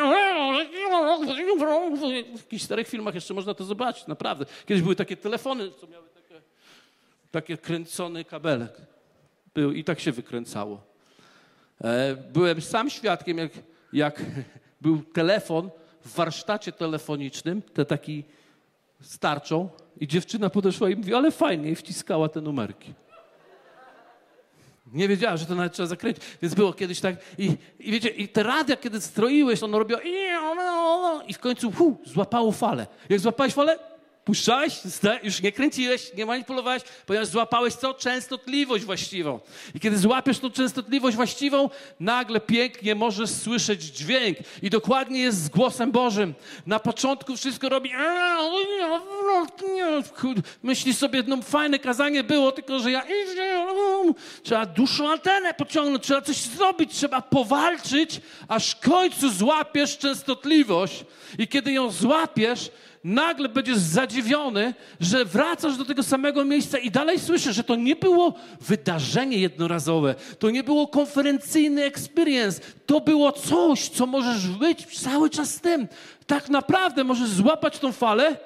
W 2.37 2.37
jakichś 2.37 2.63
starych 2.63 2.87
filmach 2.87 3.15
jeszcze 3.15 3.33
można 3.33 3.53
to 3.53 3.63
zobaczyć, 3.63 4.07
naprawdę. 4.07 4.45
Kiedyś 4.65 4.83
były 4.83 4.95
takie 4.95 5.17
telefony, 5.17 5.71
co 5.81 5.87
miały 5.87 6.09
takie, 6.09 6.41
takie 7.31 7.57
kręcony 7.57 8.25
kabelek. 8.25 8.73
Był, 9.53 9.71
I 9.71 9.83
tak 9.83 9.99
się 9.99 10.11
wykręcało. 10.11 10.81
E, 11.83 12.15
byłem 12.15 12.61
sam 12.61 12.89
świadkiem, 12.89 13.37
jak, 13.37 13.51
jak 13.93 14.21
był 14.81 15.01
telefon, 15.01 15.69
w 16.05 16.15
warsztacie 16.15 16.71
telefonicznym, 16.71 17.61
te 17.61 17.85
taki 17.85 18.23
starczą 19.01 19.69
i 19.99 20.07
dziewczyna 20.07 20.49
podeszła 20.49 20.89
i 20.89 20.95
mówi, 20.95 21.13
ale 21.13 21.31
fajnie, 21.31 21.69
i 21.69 21.75
wciskała 21.75 22.29
te 22.29 22.41
numerki. 22.41 22.93
Nie 24.93 25.07
wiedziała, 25.07 25.37
że 25.37 25.45
to 25.45 25.55
nawet 25.55 25.73
trzeba 25.73 25.87
zakręcić. 25.87 26.23
Więc 26.41 26.55
było 26.55 26.73
kiedyś 26.73 26.99
tak. 26.99 27.15
I, 27.37 27.51
i 27.79 27.91
wiecie, 27.91 28.09
i 28.09 28.27
te 28.27 28.43
radia, 28.43 28.77
kiedy 28.77 29.01
stroiłeś, 29.01 29.63
ono 29.63 29.79
robiło 29.79 29.99
i 31.27 31.33
w 31.33 31.39
końcu 31.39 31.71
hu, 31.71 31.97
złapało 32.05 32.51
falę. 32.51 32.87
Jak 33.09 33.19
złapałeś 33.19 33.53
falę, 33.53 33.79
Puszczałeś, 34.25 34.73
już 35.23 35.41
nie 35.41 35.51
kręciłeś, 35.51 36.13
nie 36.17 36.25
manipulowałeś, 36.25 36.83
ponieważ 37.05 37.27
złapałeś 37.27 37.73
co? 37.73 37.93
Częstotliwość 37.93 38.83
właściwą. 38.83 39.39
I 39.75 39.79
kiedy 39.79 39.97
złapiesz 39.97 40.39
tą 40.39 40.49
częstotliwość 40.49 41.15
właściwą, 41.15 41.69
nagle 41.99 42.39
pięknie 42.39 42.95
możesz 42.95 43.29
słyszeć 43.29 43.83
dźwięk. 43.83 44.37
I 44.61 44.69
dokładnie 44.69 45.19
jest 45.19 45.43
z 45.43 45.49
głosem 45.49 45.91
Bożym. 45.91 46.33
Na 46.65 46.79
początku 46.79 47.37
wszystko 47.37 47.69
robi. 47.69 47.91
Myślisz 50.63 50.97
sobie, 50.97 51.23
no 51.27 51.41
fajne 51.41 51.79
kazanie 51.79 52.23
było, 52.23 52.51
tylko 52.51 52.79
że 52.79 52.91
ja. 52.91 53.03
Trzeba 54.43 54.65
dłuższą 54.65 55.11
antenę 55.11 55.53
pociągnąć, 55.53 56.03
trzeba 56.03 56.21
coś 56.21 56.37
zrobić, 56.37 56.91
trzeba 56.93 57.21
powalczyć, 57.21 58.21
aż 58.47 58.71
w 58.71 58.79
końcu 58.79 59.29
złapiesz 59.29 59.97
częstotliwość. 59.97 61.05
I 61.37 61.47
kiedy 61.47 61.71
ją 61.71 61.91
złapiesz, 61.91 62.71
nagle 63.03 63.49
będziesz 63.49 63.77
zadziwiony, 63.77 64.73
że 64.99 65.25
wracasz 65.25 65.77
do 65.77 65.85
tego 65.85 66.03
samego 66.03 66.45
miejsca 66.45 66.77
i 66.77 66.91
dalej 66.91 67.19
słyszysz, 67.19 67.55
że 67.55 67.63
to 67.63 67.75
nie 67.75 67.95
było 67.95 68.33
wydarzenie 68.61 69.37
jednorazowe, 69.37 70.15
to 70.39 70.49
nie 70.49 70.63
było 70.63 70.87
konferencyjny 70.87 71.83
experience, 71.83 72.61
to 72.85 73.01
było 73.01 73.31
coś, 73.31 73.89
co 73.89 74.05
możesz 74.05 74.47
być 74.47 74.99
cały 74.99 75.29
czas 75.29 75.55
z 75.55 75.61
tym. 75.61 75.87
Tak 76.27 76.49
naprawdę 76.49 77.03
możesz 77.03 77.29
złapać 77.29 77.79
tą 77.79 77.91
falę, 77.91 78.37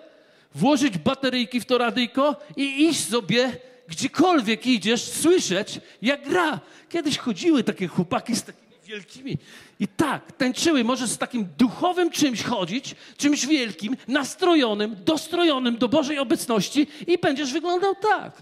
włożyć 0.55 0.97
bateryjki 0.97 1.59
w 1.59 1.65
to 1.65 1.77
radyjko 1.77 2.35
i 2.57 2.83
iść 2.83 3.09
sobie 3.09 3.51
gdziekolwiek 3.87 4.67
idziesz, 4.67 5.03
słyszeć, 5.03 5.79
jak 6.01 6.29
gra. 6.29 6.59
Kiedyś 6.89 7.17
chodziły 7.17 7.63
takie 7.63 7.87
chłopaki 7.87 8.35
z 8.35 8.43
wielkimi 8.85 9.37
i 9.79 9.87
tak, 9.87 10.31
tańczyły. 10.31 10.83
Możesz 10.83 11.09
z 11.09 11.17
takim 11.17 11.47
duchowym 11.57 12.09
czymś 12.09 12.43
chodzić, 12.43 12.95
czymś 13.17 13.45
wielkim, 13.45 13.97
nastrojonym, 14.07 14.95
dostrojonym 15.05 15.77
do 15.77 15.89
Bożej 15.89 16.19
obecności 16.19 16.87
i 17.07 17.17
będziesz 17.17 17.53
wyglądał 17.53 17.95
tak. 17.95 18.41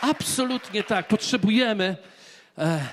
Absolutnie 0.00 0.82
tak. 0.82 1.08
Potrzebujemy. 1.08 1.96
E, 2.58 2.88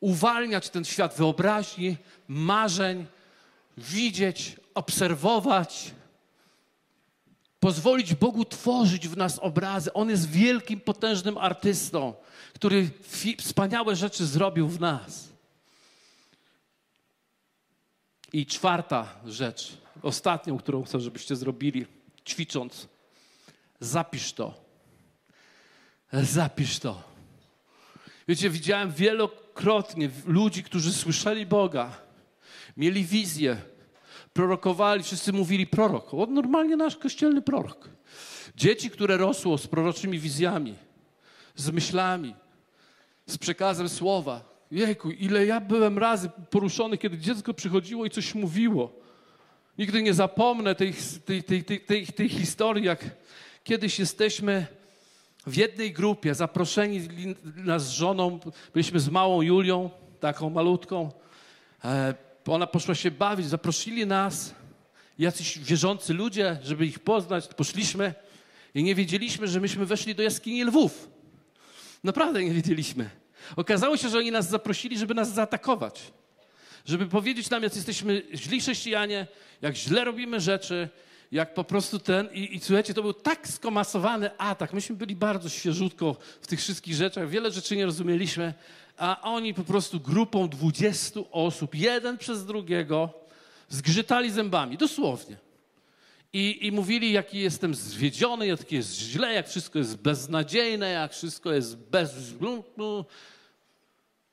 uwalniać 0.00 0.70
ten 0.70 0.84
świat 0.84 1.16
wyobraźni, 1.16 1.96
marzeń, 2.28 3.06
widzieć, 3.78 4.56
obserwować, 4.74 5.90
pozwolić 7.60 8.14
Bogu 8.14 8.44
tworzyć 8.44 9.08
w 9.08 9.16
nas 9.16 9.38
obrazy. 9.38 9.92
On 9.92 10.10
jest 10.10 10.30
wielkim, 10.30 10.80
potężnym 10.80 11.38
artystą, 11.38 12.14
który 12.54 12.90
wspaniałe 13.38 13.96
rzeczy 13.96 14.26
zrobił 14.26 14.68
w 14.68 14.80
nas. 14.80 15.28
I 18.32 18.46
czwarta 18.46 19.14
rzecz, 19.26 19.72
ostatnią, 20.02 20.58
którą 20.58 20.84
chcę, 20.84 21.00
żebyście 21.00 21.36
zrobili, 21.36 21.86
ćwicząc, 22.28 22.88
zapisz 23.80 24.32
to. 24.32 24.54
Zapisz 26.12 26.78
to. 26.78 27.02
Wiecie, 28.28 28.50
widziałem 28.50 28.92
wielokrotnie 28.92 30.10
ludzi, 30.26 30.62
którzy 30.62 30.92
słyszeli 30.92 31.46
Boga, 31.46 31.96
mieli 32.76 33.04
wizję, 33.04 33.62
prorokowali, 34.32 35.02
wszyscy 35.02 35.32
mówili 35.32 35.66
prorok. 35.66 36.14
On 36.14 36.34
normalnie 36.34 36.76
nasz 36.76 36.96
kościelny 36.96 37.42
prorok. 37.42 37.88
Dzieci, 38.56 38.90
które 38.90 39.16
rosło 39.16 39.58
z 39.58 39.66
proroczymi 39.66 40.18
wizjami, 40.18 40.74
z 41.56 41.70
myślami, 41.70 42.34
z 43.26 43.38
przekazem 43.38 43.88
słowa. 43.88 44.50
Jejku, 44.70 45.10
ile 45.10 45.46
ja 45.46 45.60
byłem 45.60 45.98
razy 45.98 46.30
poruszony, 46.50 46.98
kiedy 46.98 47.18
dziecko 47.18 47.54
przychodziło 47.54 48.06
i 48.06 48.10
coś 48.10 48.34
mówiło. 48.34 48.92
Nigdy 49.78 50.02
nie 50.02 50.14
zapomnę 50.14 50.74
tej, 50.74 50.94
tej, 51.24 51.42
tej, 51.42 51.64
tej, 51.64 51.80
tej, 51.80 52.06
tej 52.06 52.28
historii, 52.28 52.84
jak 52.84 53.04
kiedyś 53.64 53.98
jesteśmy 53.98 54.66
w 55.46 55.56
jednej 55.56 55.92
grupie, 55.92 56.34
zaproszeni 56.34 57.08
nas 57.56 57.86
z 57.86 57.90
żoną, 57.90 58.40
byliśmy 58.72 59.00
z 59.00 59.08
małą 59.08 59.42
Julią, 59.42 59.90
taką 60.20 60.50
malutką. 60.50 61.10
E, 61.84 62.14
ona 62.54 62.66
poszła 62.66 62.94
się 62.94 63.10
bawić, 63.10 63.46
zaprosili 63.46 64.06
nas, 64.06 64.54
jacyś 65.18 65.58
wierzący 65.58 66.14
ludzie, 66.14 66.58
żeby 66.62 66.86
ich 66.86 66.98
poznać. 66.98 67.48
Poszliśmy 67.56 68.14
i 68.74 68.82
nie 68.82 68.94
wiedzieliśmy, 68.94 69.48
że 69.48 69.60
myśmy 69.60 69.86
weszli 69.86 70.14
do 70.14 70.22
jaskini 70.22 70.64
lwów. 70.64 71.10
Naprawdę 72.04 72.44
nie 72.44 72.50
wiedzieliśmy. 72.50 73.10
Okazało 73.56 73.96
się, 73.96 74.08
że 74.08 74.18
oni 74.18 74.30
nas 74.30 74.48
zaprosili, 74.48 74.98
żeby 74.98 75.14
nas 75.14 75.34
zaatakować. 75.34 76.12
Żeby 76.84 77.06
powiedzieć 77.06 77.50
nam, 77.50 77.62
jak 77.62 77.76
jesteśmy 77.76 78.22
źli 78.34 78.60
chrześcijanie, 78.60 79.26
jak 79.62 79.76
źle 79.76 80.04
robimy 80.04 80.40
rzeczy, 80.40 80.88
jak 81.32 81.54
po 81.54 81.64
prostu 81.64 81.98
ten. 81.98 82.28
I, 82.32 82.56
I 82.56 82.60
słuchajcie, 82.60 82.94
to 82.94 83.02
był 83.02 83.12
tak 83.12 83.48
skomasowany 83.48 84.38
atak. 84.38 84.72
Myśmy 84.72 84.96
byli 84.96 85.16
bardzo 85.16 85.48
świeżutko 85.48 86.16
w 86.40 86.46
tych 86.46 86.60
wszystkich 86.60 86.94
rzeczach, 86.94 87.28
wiele 87.28 87.50
rzeczy 87.50 87.76
nie 87.76 87.86
rozumieliśmy, 87.86 88.54
a 88.96 89.20
oni 89.22 89.54
po 89.54 89.64
prostu 89.64 90.00
grupą 90.00 90.48
20 90.48 91.20
osób, 91.30 91.74
jeden 91.74 92.18
przez 92.18 92.46
drugiego, 92.46 93.10
zgrzytali 93.68 94.30
zębami, 94.30 94.76
dosłownie. 94.76 95.36
I, 96.32 96.66
I 96.66 96.72
mówili, 96.72 97.12
jaki 97.12 97.38
jestem 97.38 97.74
zwiedziony, 97.74 98.46
jak 98.46 98.72
jest 98.72 98.94
źle, 98.94 99.34
jak 99.34 99.48
wszystko 99.48 99.78
jest 99.78 99.96
beznadziejne, 99.96 100.90
jak 100.90 101.12
wszystko 101.12 101.52
jest 101.52 101.76
bez. 101.76 102.14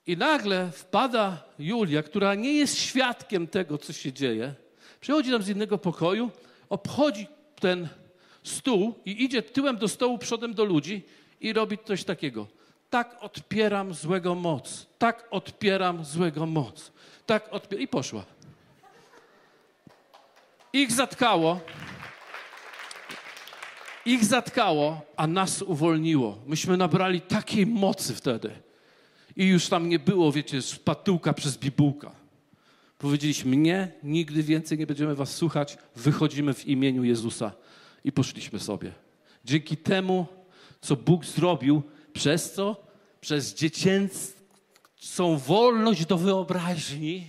I 0.08 0.18
nagle 0.18 0.72
wpada 0.72 1.43
Julia, 1.60 2.04
która 2.04 2.36
nie 2.36 2.54
jest 2.54 2.80
świadkiem 2.80 3.48
tego, 3.48 3.78
co 3.78 3.93
się 3.93 4.14
dzieje. 4.14 4.54
Przychodzi 5.00 5.32
nam 5.32 5.43
z 5.43 5.50
innego 5.50 5.78
pokoju, 5.78 6.32
obchodzi 6.70 7.28
ten 7.59 7.88
stół 8.43 8.93
i 9.05 9.24
idzie 9.24 9.41
tyłem 9.41 9.78
do 9.78 9.88
stołu, 9.88 10.18
przodem 10.18 10.53
do 10.53 10.65
ludzi 10.65 11.05
i 11.41 11.53
robi 11.53 11.78
coś 11.86 12.03
takiego. 12.03 12.47
Tak 12.89 13.18
odpieram 13.24 13.93
złego 13.93 14.36
moc. 14.36 14.86
Tak 14.97 15.28
odpieram 15.32 16.05
złego 16.05 16.45
moc. 16.45 16.91
Tak 17.26 17.53
odpieram. 17.53 17.84
I 17.84 17.88
poszła. 17.88 18.26
Ich 20.74 20.91
zatkało. 20.91 21.59
Ich 24.05 24.26
zatkało, 24.26 25.01
a 25.15 25.28
nas 25.28 25.61
uwolniło. 25.61 26.38
Myśmy 26.45 26.78
nabrali 26.78 27.22
takiej 27.22 27.65
mocy 27.65 28.15
wtedy. 28.15 28.51
I 29.36 29.45
już 29.45 29.70
tam 29.70 29.89
nie 29.89 29.99
było, 29.99 30.32
wiecie, 30.32 30.61
szpatułka 30.61 31.34
przez 31.34 31.57
bibułka. 31.57 32.11
Powiedzieliśmy, 32.98 33.58
nie, 33.58 33.91
nigdy 34.04 34.43
więcej 34.43 34.78
nie 34.78 34.88
będziemy 34.88 35.16
was 35.16 35.36
słuchać, 35.36 35.78
wychodzimy 35.95 36.54
w 36.54 36.68
imieniu 36.68 37.04
Jezusa. 37.04 37.52
I 38.04 38.12
poszliśmy 38.12 38.60
sobie. 38.60 38.91
Dzięki 39.45 39.78
temu, 39.78 40.26
co 40.82 40.95
Bóg 40.95 41.26
zrobił, 41.26 41.84
przez 42.14 42.54
co? 42.54 42.88
Przez 43.22 43.56
dziecięcą 43.56 45.38
wolność 45.38 46.06
do 46.06 46.18
wyobraźni, 46.18 47.28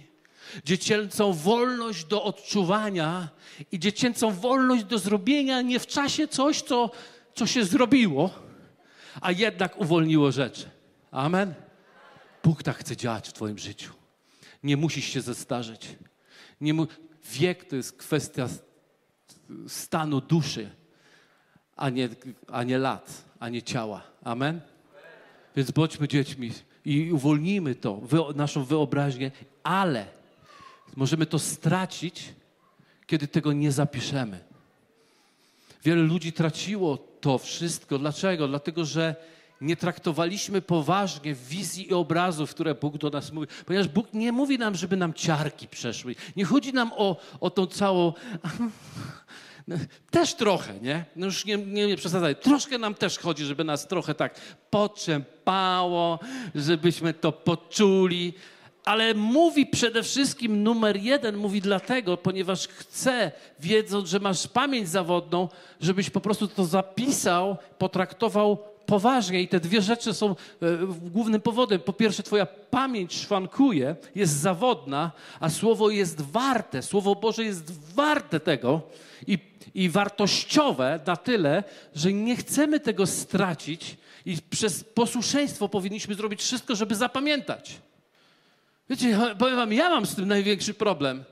dziecięcą 0.65 1.33
wolność 1.33 2.05
do 2.05 2.25
odczuwania 2.25 3.29
i 3.73 3.79
dziecięcą 3.79 4.31
wolność 4.31 4.85
do 4.85 4.99
zrobienia 4.99 5.63
nie 5.63 5.81
w 5.81 5.87
czasie 5.87 6.29
coś, 6.29 6.63
co, 6.63 6.91
co 7.35 7.47
się 7.47 7.65
zrobiło, 7.65 8.31
a 9.21 9.33
jednak 9.33 9.81
uwolniło 9.81 10.33
rzeczy. 10.33 10.71
Amen. 11.11 11.55
Bóg 12.45 12.63
tak 12.63 12.77
chce 12.77 12.97
działać 12.97 13.29
w 13.29 13.33
Twoim 13.33 13.59
życiu. 13.59 13.98
Nie 14.63 14.77
musisz 14.77 15.05
się 15.05 15.21
zestarzeć. 15.21 15.89
Nie 16.61 16.75
mu... 16.75 16.87
Wiek 17.33 17.65
to 17.65 17.77
jest 17.77 17.97
kwestia 17.97 18.49
stanu 19.69 20.21
duszy, 20.21 20.71
a 21.77 21.91
nie, 21.91 22.09
a 22.53 22.63
nie 22.63 22.79
lat, 22.79 23.25
a 23.41 23.49
nie 23.49 23.63
ciała. 23.63 24.03
Amen? 24.25 24.61
Więc 25.57 25.71
bądźmy 25.71 26.09
dziećmi 26.09 26.53
i 26.85 27.13
uwolnijmy 27.13 27.75
to, 27.75 28.01
naszą 28.35 28.65
wyobraźnię, 28.65 29.31
ale 29.63 30.07
możemy 30.97 31.27
to 31.27 31.39
stracić, 31.39 32.35
kiedy 33.07 33.29
tego 33.29 33.53
nie 33.53 33.73
zapiszemy. 33.73 34.39
Wiele 35.85 36.03
ludzi 36.03 36.33
traciło 36.33 36.97
to 36.97 37.39
wszystko. 37.39 37.99
Dlaczego? 37.99 38.49
Dlatego, 38.49 38.85
że 38.85 39.17
nie 39.61 39.77
traktowaliśmy 39.77 40.63
poważnie 40.63 41.35
wizji 41.35 41.89
i 41.89 41.95
obrazów, 41.95 42.51
które 42.51 42.75
Bóg 42.75 42.99
do 42.99 43.11
nas 43.11 43.33
mówi. 43.33 43.47
Ponieważ 43.67 43.89
Bóg 43.89 44.07
nie 44.13 44.33
mówi 44.33 44.59
nam, 44.59 44.75
żeby 44.75 44.97
nam 44.97 45.15
ciarki 45.15 45.69
przeszły. 45.69 46.15
Nie 46.37 46.45
chodzi 46.45 46.73
nam 46.73 46.93
o, 46.97 47.17
o 47.41 47.51
tą 47.51 47.67
całą... 47.67 48.13
Też 50.11 50.35
trochę, 50.35 50.75
nie? 50.81 51.05
No 51.17 51.27
już 51.27 51.45
nie, 51.45 51.57
nie, 51.57 51.87
nie 51.87 51.97
przesadzaj. 51.97 52.37
Troszkę 52.37 52.79
nam 52.79 52.95
też 52.95 53.19
chodzi, 53.19 53.45
żeby 53.45 53.65
nas 53.65 53.89
trochę 53.89 54.15
tak 54.15 54.41
poczępało, 54.71 56.19
żebyśmy 56.55 57.15
to 57.15 57.33
poczuli. 57.33 58.35
Ale 58.85 59.15
mówi 59.15 59.67
przede 59.67 60.03
wszystkim 60.03 60.63
numer 60.63 60.97
jeden, 60.97 61.37
mówi 61.37 61.61
dlatego, 61.61 62.17
ponieważ 62.17 62.69
chce, 62.69 63.33
wiedząc, 63.61 64.09
że 64.09 64.21
masz 64.21 64.47
pamięć 64.47 64.89
zawodną, 64.89 65.49
żebyś 65.81 66.11
po 66.11 66.21
prostu 66.21 66.49
to 66.49 66.65
zapisał, 66.65 67.57
potraktował 67.79 68.59
poważnie 68.89 69.43
i 69.43 69.49
te 69.49 69.61
dwie 69.61 69.83
rzeczy 69.83 70.15
są 70.15 70.31
e, 70.31 70.35
głównym 71.11 71.41
powodem. 71.41 71.81
Po 71.81 71.93
pierwsze, 71.93 72.23
twoja 72.23 72.47
pamięć 72.47 73.15
szwankuje, 73.15 73.97
jest 74.15 74.33
zawodna, 74.33 75.13
a 75.41 75.51
słowo 75.51 75.91
jest 75.91 76.21
warte, 76.21 76.83
słowo 76.83 77.15
Boże 77.15 77.45
jest 77.45 77.95
warte 77.95 78.41
tego 78.41 78.83
i, 79.27 79.39
i 79.75 79.91
wartościowe 79.91 81.01
na 81.07 81.17
tyle, 81.17 81.65
że 81.95 82.13
nie 82.13 82.37
chcemy 82.37 82.81
tego 82.81 83.07
stracić 83.07 83.97
i 84.27 84.37
przez 84.51 84.85
posłuszeństwo 84.85 85.69
powinniśmy 85.69 86.15
zrobić 86.15 86.41
wszystko, 86.41 86.77
żeby 86.77 86.95
zapamiętać. 86.95 87.77
Wiecie, 88.91 89.19
powiem 89.39 89.57
wam, 89.57 89.73
ja 89.73 89.91
mam 89.91 90.07
z 90.07 90.15
tym 90.15 90.29
największy 90.29 90.75
problem. 90.75 91.25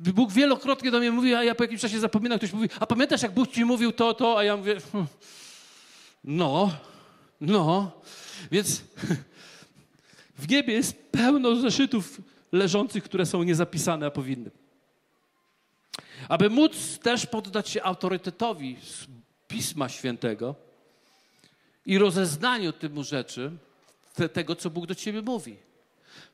Bóg 0.00 0.32
wielokrotnie 0.32 0.90
do 0.90 0.98
mnie 0.98 1.10
mówi, 1.10 1.34
a 1.34 1.44
ja 1.44 1.54
po 1.54 1.64
jakimś 1.64 1.80
czasie 1.80 2.00
zapominam, 2.00 2.38
ktoś 2.38 2.52
mówi, 2.52 2.68
a 2.80 2.86
pamiętasz 2.86 3.22
jak 3.22 3.32
Bóg 3.32 3.52
ci 3.52 3.64
mówił 3.64 3.92
to, 3.92 4.14
to, 4.14 4.38
a 4.38 4.44
ja 4.44 4.56
mówię, 4.56 4.76
hm, 4.92 5.06
no, 6.26 6.70
no, 7.40 7.92
więc 8.50 8.82
w 10.38 10.48
niebie 10.48 10.74
jest 10.74 11.10
pełno 11.10 11.56
zeszytów 11.56 12.20
leżących, 12.52 13.04
które 13.04 13.26
są 13.26 13.42
niezapisane, 13.42 14.06
a 14.06 14.10
powinny. 14.10 14.50
Aby 16.28 16.50
móc 16.50 16.98
też 16.98 17.26
poddać 17.26 17.68
się 17.68 17.82
autorytetowi 17.82 18.76
Pisma 19.48 19.88
Świętego 19.88 20.54
i 21.86 21.98
rozeznaniu 21.98 22.72
tymu 22.72 23.04
rzeczy, 23.04 23.52
te, 24.14 24.28
tego, 24.28 24.56
co 24.56 24.70
Bóg 24.70 24.86
do 24.86 24.94
ciebie 24.94 25.22
mówi. 25.22 25.56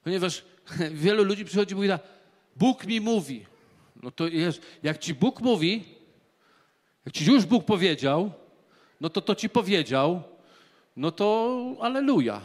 Ponieważ 0.04 0.44
wielu 1.04 1.24
ludzi 1.24 1.44
przychodzi 1.44 1.72
i 1.72 1.76
mówi, 1.76 1.88
Bóg 2.56 2.86
mi 2.86 3.00
mówi. 3.00 3.46
No 4.02 4.10
to 4.10 4.28
jest, 4.28 4.62
jak 4.82 4.98
ci 4.98 5.14
Bóg 5.14 5.40
mówi, 5.40 5.84
jak 7.04 7.14
ci 7.14 7.24
już 7.24 7.44
Bóg 7.44 7.64
powiedział, 7.64 8.32
no 9.02 9.10
to 9.10 9.20
to 9.20 9.34
ci 9.34 9.48
powiedział, 9.48 10.22
no 10.96 11.10
to 11.10 11.58
aleluja. 11.80 12.40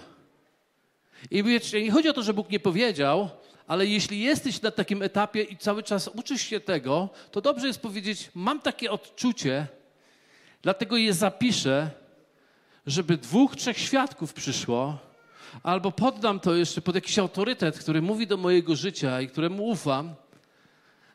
I 1.32 1.44
wiecie, 1.44 1.82
nie 1.82 1.92
chodzi 1.92 2.10
o 2.10 2.14
to, 2.14 2.24
że 2.24 2.34
Bóg 2.34 2.50
nie 2.50 2.60
powiedział, 2.60 3.30
ale 3.68 3.86
jeśli 3.86 4.22
jesteś 4.22 4.62
na 4.62 4.72
takim 4.72 5.02
etapie 5.02 5.44
i 5.44 5.58
cały 5.58 5.84
czas 5.84 6.08
uczysz 6.08 6.42
się 6.42 6.60
tego, 6.60 7.10
to 7.32 7.42
dobrze 7.42 7.68
jest 7.68 7.82
powiedzieć, 7.82 8.32
mam 8.36 8.60
takie 8.62 8.92
odczucie, 8.92 9.68
dlatego 10.62 10.98
je 10.98 11.14
zapiszę, 11.14 11.90
żeby 12.88 13.18
dwóch, 13.18 13.56
trzech 13.56 13.78
świadków 13.78 14.34
przyszło, 14.34 14.98
albo 15.64 15.92
poddam 15.92 16.40
to 16.40 16.56
jeszcze 16.56 16.82
pod 16.82 16.96
jakiś 16.96 17.20
autorytet, 17.20 17.80
który 17.80 18.02
mówi 18.02 18.28
do 18.28 18.38
mojego 18.38 18.76
życia 18.76 19.22
i 19.22 19.28
któremu 19.28 19.68
ufam, 19.68 20.16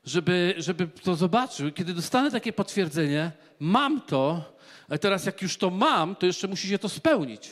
żeby, 0.05 0.55
żeby 0.59 0.89
to 0.89 1.15
zobaczył. 1.17 1.73
Kiedy 1.73 1.95
dostanę 1.95 2.31
takie 2.31 2.53
potwierdzenie, 2.53 3.33
mam 3.61 4.01
to, 4.01 4.55
a 4.89 4.99
teraz 4.99 5.27
jak 5.27 5.43
już 5.43 5.57
to 5.57 5.71
mam, 5.71 6.17
to 6.17 6.27
jeszcze 6.27 6.49
musi 6.49 6.69
się 6.69 6.79
to 6.79 6.89
spełnić. 6.89 7.51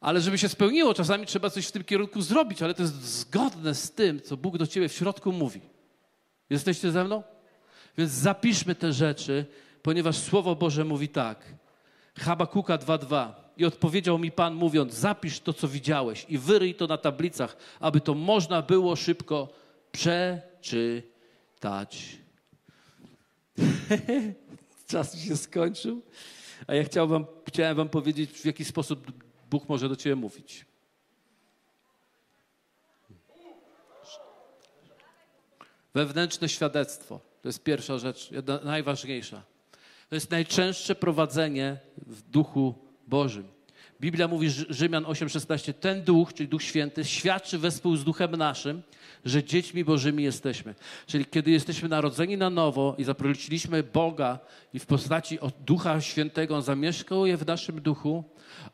Ale 0.00 0.20
żeby 0.20 0.38
się 0.38 0.48
spełniło, 0.48 0.94
czasami 0.94 1.26
trzeba 1.26 1.50
coś 1.50 1.66
w 1.66 1.72
tym 1.72 1.84
kierunku 1.84 2.22
zrobić, 2.22 2.62
ale 2.62 2.74
to 2.74 2.82
jest 2.82 2.94
zgodne 2.94 3.74
z 3.74 3.92
tym, 3.92 4.20
co 4.20 4.36
Bóg 4.36 4.58
do 4.58 4.66
ciebie 4.66 4.88
w 4.88 4.92
środku 4.92 5.32
mówi. 5.32 5.60
Jesteście 6.50 6.90
ze 6.90 7.04
mną? 7.04 7.22
Więc 7.98 8.10
zapiszmy 8.10 8.74
te 8.74 8.92
rzeczy, 8.92 9.46
ponieważ 9.82 10.16
Słowo 10.16 10.56
Boże 10.56 10.84
mówi 10.84 11.08
tak. 11.08 11.54
Habakuka 12.18 12.78
2:2. 12.78 13.47
I 13.58 13.64
odpowiedział 13.64 14.18
mi 14.18 14.30
Pan 14.30 14.54
mówiąc: 14.54 14.94
Zapisz 14.94 15.40
to, 15.40 15.52
co 15.52 15.68
widziałeś 15.68 16.26
i 16.28 16.38
wyryj 16.38 16.74
to 16.74 16.86
na 16.86 16.98
tablicach, 16.98 17.56
aby 17.80 18.00
to 18.00 18.14
można 18.14 18.62
było 18.62 18.96
szybko 18.96 19.48
przeczytać. 19.92 21.08
Czas 24.90 25.18
się 25.20 25.36
skończył, 25.36 26.02
a 26.66 26.74
ja 26.74 26.84
chciałem 26.84 27.10
wam, 27.10 27.26
chciałem 27.48 27.76
wam 27.76 27.88
powiedzieć, 27.88 28.30
w 28.30 28.44
jaki 28.44 28.64
sposób 28.64 29.12
Bóg 29.50 29.68
może 29.68 29.88
do 29.88 29.96
ciebie 29.96 30.16
mówić. 30.16 30.66
Wewnętrzne 35.94 36.48
świadectwo 36.48 37.20
to 37.42 37.48
jest 37.48 37.62
pierwsza 37.62 37.98
rzecz, 37.98 38.30
najważniejsza. 38.64 39.42
To 40.08 40.14
jest 40.14 40.30
najczęstsze 40.30 40.94
prowadzenie 40.94 41.78
w 42.06 42.22
duchu 42.22 42.87
Bożym. 43.08 43.58
Biblia 44.00 44.28
mówi, 44.28 44.50
Rzymian 44.50 45.04
8,16, 45.04 45.72
ten 45.74 46.02
duch, 46.02 46.34
czyli 46.34 46.48
Duch 46.48 46.62
Święty, 46.62 47.04
świadczy 47.04 47.58
wespół 47.58 47.96
z 47.96 48.04
duchem 48.04 48.36
naszym, 48.36 48.82
że 49.24 49.44
dziećmi 49.44 49.84
Bożymi 49.84 50.24
jesteśmy. 50.24 50.74
Czyli 51.06 51.26
kiedy 51.26 51.50
jesteśmy 51.50 51.88
narodzeni 51.88 52.36
na 52.36 52.50
nowo 52.50 52.94
i 52.98 53.04
zaprosiliśmy 53.04 53.82
Boga 53.82 54.38
i 54.74 54.78
w 54.78 54.86
postaci 54.86 55.38
Ducha 55.66 56.00
Świętego 56.00 56.56
On 56.56 56.62
zamieszkał 56.62 57.26
je 57.26 57.36
w 57.36 57.46
naszym 57.46 57.80
duchu, 57.80 58.24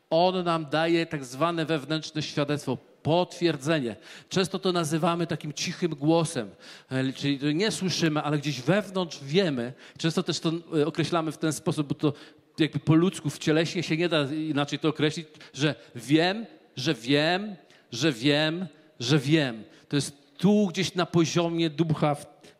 On 0.09 0.43
nam 0.43 0.65
daje 0.65 1.05
tak 1.05 1.25
zwane 1.25 1.65
wewnętrzne 1.65 2.21
świadectwo, 2.21 2.77
potwierdzenie. 3.03 3.95
Często 4.29 4.59
to 4.59 4.71
nazywamy 4.71 5.27
takim 5.27 5.53
cichym 5.53 5.91
głosem, 5.91 6.49
e, 6.89 7.13
czyli 7.13 7.55
nie 7.55 7.71
słyszymy, 7.71 8.21
ale 8.21 8.37
gdzieś 8.37 8.61
wewnątrz 8.61 9.19
wiemy. 9.23 9.73
Często 9.97 10.23
też 10.23 10.39
to 10.39 10.51
e, 10.77 10.85
określamy 10.87 11.31
w 11.31 11.37
ten 11.37 11.53
sposób, 11.53 11.87
bo 11.87 11.95
to 11.95 12.13
jakby 12.59 12.79
po 12.79 12.95
ludzku, 12.95 13.29
w 13.29 13.39
cieleśnie 13.39 13.83
się 13.83 13.97
nie 13.97 14.09
da 14.09 14.31
inaczej 14.31 14.79
to 14.79 14.89
określić, 14.89 15.27
że 15.53 15.75
wiem, 15.95 16.45
że 16.75 16.93
wiem, 16.93 17.55
że 17.91 18.11
wiem, 18.11 18.67
że 18.99 19.19
wiem. 19.19 19.63
To 19.89 19.95
jest 19.95 20.13
tu 20.37 20.67
gdzieś 20.67 20.95
na 20.95 21.05
poziomie 21.05 21.69
ducha, 21.69 22.15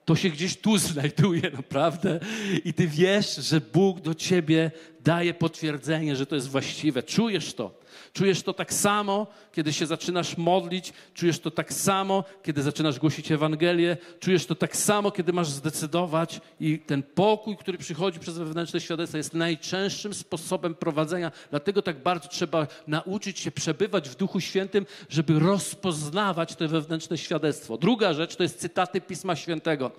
to 0.06 0.16
się 0.16 0.30
gdzieś 0.30 0.58
tu 0.58 0.78
znajduje 0.88 1.52
naprawdę 1.52 2.20
i 2.66 2.74
ty 2.74 2.88
wiesz, 2.88 3.36
że 3.36 3.62
Bóg 3.62 4.00
do 4.00 4.14
ciebie 4.14 4.72
daje 5.04 5.34
potwierdzenie, 5.34 6.16
że 6.16 6.26
to 6.26 6.36
jest 6.36 6.50
właściwe. 6.50 7.04
Czujesz 7.04 7.54
to. 7.54 7.80
Czujesz 8.14 8.43
to 8.43 8.54
tak 8.54 8.74
samo, 8.74 9.28
kiedy 9.54 9.74
się 9.74 9.86
zaczynasz 9.86 10.38
modlić, 10.38 10.93
czujesz 11.14 11.39
to 11.39 11.52
tak 11.52 11.74
samo, 11.74 12.24
kiedy 12.43 12.62
zaczynasz 12.62 13.00
głosić 13.00 13.32
Ewangelię, 13.32 13.98
czujesz 14.20 14.46
to 14.46 14.56
tak 14.56 14.76
samo, 14.76 15.12
kiedy 15.12 15.34
masz 15.34 15.50
zdecydować 15.50 16.41
i 16.60 16.80
ten 16.80 17.04
pokój, 17.04 17.58
który 17.58 17.78
przychodzi 17.78 18.20
przez 18.20 18.38
wewnętrzne 18.38 18.82
świadectwo 18.82 19.18
jest 19.18 19.34
najczęstszym 19.34 20.14
sposobem 20.14 20.76
prowadzenia. 20.76 21.32
Dlatego 21.50 21.82
tak 21.82 22.04
bardzo 22.04 22.28
trzeba 22.28 22.68
nauczyć 22.88 23.39
się 23.39 23.52
przebywać 23.52 24.10
w 24.10 24.16
Duchu 24.16 24.39
Świętym, 24.39 24.86
żeby 25.10 25.39
rozpoznawać 25.39 26.56
to 26.56 26.68
wewnętrzne 26.68 27.18
świadectwo. 27.18 27.78
Druga 27.78 28.14
rzecz 28.14 28.36
to 28.36 28.43
jest 28.43 28.60
cytaty 28.60 29.02
Pisma 29.02 29.36
Świętego. 29.36 29.91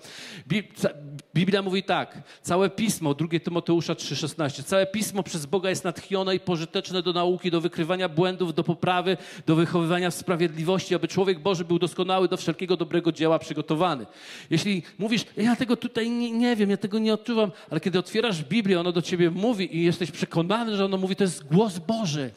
Biblia 1.35 1.61
mówi 1.61 1.83
tak, 1.83 2.17
całe 2.41 2.69
Pismo, 2.69 3.13
2 3.13 3.27
Tymoteusza 3.43 3.93
3,16, 3.93 4.63
całe 4.63 4.87
Pismo 4.87 5.23
przez 5.23 5.45
Boga 5.45 5.69
jest 5.69 5.83
natchnione 5.83 6.35
i 6.35 6.39
pożyteczne 6.39 7.01
do 7.01 7.13
nauki, 7.13 7.51
do 7.51 7.61
wykrywania 7.61 7.86
błędów, 8.15 8.53
do 8.53 8.63
poprawy, 8.63 9.17
do 9.45 9.55
wychowywania 9.55 10.11
w 10.11 10.15
sprawiedliwości, 10.15 10.95
aby 10.95 11.07
człowiek 11.07 11.39
Boży 11.39 11.65
był 11.65 11.79
doskonały, 11.79 12.27
do 12.27 12.37
wszelkiego 12.37 12.77
dobrego 12.77 13.11
dzieła 13.11 13.39
przygotowany. 13.39 14.05
Jeśli 14.49 14.83
mówisz, 14.99 15.25
ja 15.37 15.55
tego 15.55 15.77
tutaj 15.77 16.09
nie, 16.09 16.31
nie 16.31 16.55
wiem, 16.55 16.69
ja 16.69 16.77
tego 16.77 16.99
nie 16.99 17.13
odczuwam, 17.13 17.51
ale 17.69 17.79
kiedy 17.79 17.99
otwierasz 17.99 18.43
Biblię, 18.43 18.79
ono 18.79 18.91
do 18.91 19.01
ciebie 19.01 19.29
mówi 19.29 19.77
i 19.77 19.83
jesteś 19.83 20.11
przekonany, 20.11 20.75
że 20.75 20.85
ono 20.85 20.97
mówi, 20.97 21.15
to 21.15 21.23
jest 21.23 21.47
głos 21.47 21.79
Boży. 21.79 22.31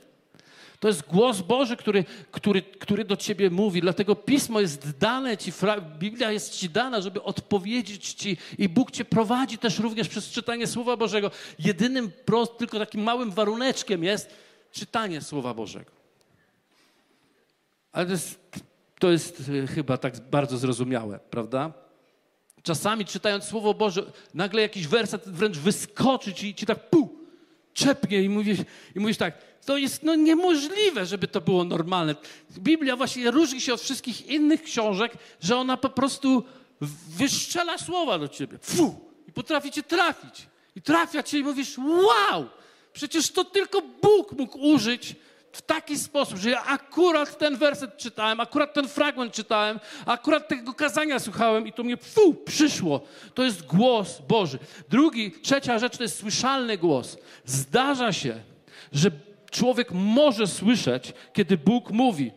To 0.80 0.88
jest 0.88 1.06
głos 1.08 1.40
Boży, 1.40 1.76
który, 1.76 2.04
który, 2.30 2.62
który 2.62 3.04
do 3.04 3.16
ciebie 3.16 3.50
mówi. 3.50 3.80
Dlatego 3.80 4.16
pismo 4.16 4.60
jest 4.60 4.98
dane 4.98 5.36
ci, 5.36 5.52
Biblia 5.98 6.32
jest 6.32 6.58
ci 6.58 6.70
dana, 6.70 7.00
żeby 7.00 7.22
odpowiedzieć 7.22 8.14
ci 8.14 8.36
i 8.58 8.68
Bóg 8.68 8.90
cię 8.90 9.04
prowadzi 9.04 9.58
też 9.58 9.78
również 9.78 10.08
przez 10.08 10.30
czytanie 10.30 10.66
Słowa 10.66 10.96
Bożego. 10.96 11.30
Jedynym 11.58 12.12
prost, 12.24 12.58
tylko 12.58 12.78
takim 12.78 13.02
małym 13.02 13.30
waruneczkiem 13.30 14.04
jest 14.04 14.30
czytanie 14.72 15.20
Słowa 15.20 15.54
Bożego. 15.54 15.90
Ale 17.92 18.06
to 18.06 18.12
jest, 18.12 18.40
to 18.98 19.10
jest 19.10 19.42
e, 19.64 19.66
chyba 19.66 19.96
tak 19.96 20.20
bardzo 20.30 20.58
zrozumiałe, 20.58 21.18
prawda? 21.30 21.72
Czasami 22.62 23.04
czytając 23.04 23.44
Słowo 23.44 23.74
Boże, 23.74 24.12
nagle 24.34 24.62
jakiś 24.62 24.86
werset 24.86 25.28
wręcz 25.28 25.58
wyskoczy 25.58 26.34
ci 26.34 26.54
ci 26.54 26.66
tak 26.66 26.90
pu, 26.90 27.18
czepnie 27.74 28.22
i 28.22 28.28
mówisz, 28.28 28.58
i 28.96 29.00
mówisz 29.00 29.16
tak, 29.16 29.38
to 29.66 29.76
jest 29.76 30.02
no, 30.02 30.14
niemożliwe, 30.14 31.06
żeby 31.06 31.28
to 31.28 31.40
było 31.40 31.64
normalne. 31.64 32.14
Biblia 32.58 32.96
właśnie 32.96 33.30
różni 33.30 33.60
się 33.60 33.74
od 33.74 33.80
wszystkich 33.80 34.26
innych 34.26 34.62
książek, 34.62 35.12
że 35.40 35.56
ona 35.56 35.76
po 35.76 35.88
prostu 35.88 36.44
wyszczela 37.08 37.78
słowa 37.78 38.18
do 38.18 38.28
ciebie. 38.28 38.58
Fu! 38.62 39.10
I 39.28 39.32
potrafi 39.32 39.70
cię 39.70 39.82
trafić. 39.82 40.46
I 40.76 40.82
trafia 40.82 41.22
cię 41.22 41.38
i 41.38 41.44
mówisz, 41.44 41.78
wow! 41.78 42.46
Przecież 42.92 43.30
to 43.30 43.44
tylko 43.44 43.82
Bóg 44.02 44.32
mógł 44.32 44.58
użyć 44.58 45.16
w 45.52 45.62
taki 45.62 45.98
sposób, 45.98 46.38
że 46.38 46.50
ja 46.50 46.64
akurat 46.64 47.38
ten 47.38 47.56
werset 47.56 47.96
czytałem, 47.96 48.40
akurat 48.40 48.74
ten 48.74 48.88
fragment 48.88 49.32
czytałem, 49.32 49.80
akurat 50.06 50.48
tego 50.48 50.74
kazania 50.74 51.18
słuchałem 51.18 51.66
i 51.66 51.72
to 51.72 51.82
mnie 51.82 51.96
fu, 51.96 52.34
przyszło. 52.34 53.00
To 53.34 53.42
jest 53.42 53.66
głos 53.66 54.20
Boży. 54.28 54.58
Drugi, 54.88 55.32
trzecia 55.42 55.78
rzecz 55.78 55.96
to 55.96 56.02
jest 56.02 56.18
słyszalny 56.18 56.78
głos. 56.78 57.16
Zdarza 57.44 58.12
się, 58.12 58.42
że 58.92 59.10
człowiek 59.50 59.88
może 59.92 60.46
słyszeć, 60.46 61.12
kiedy 61.32 61.56
Bóg 61.56 61.90
mówi. 61.90 62.32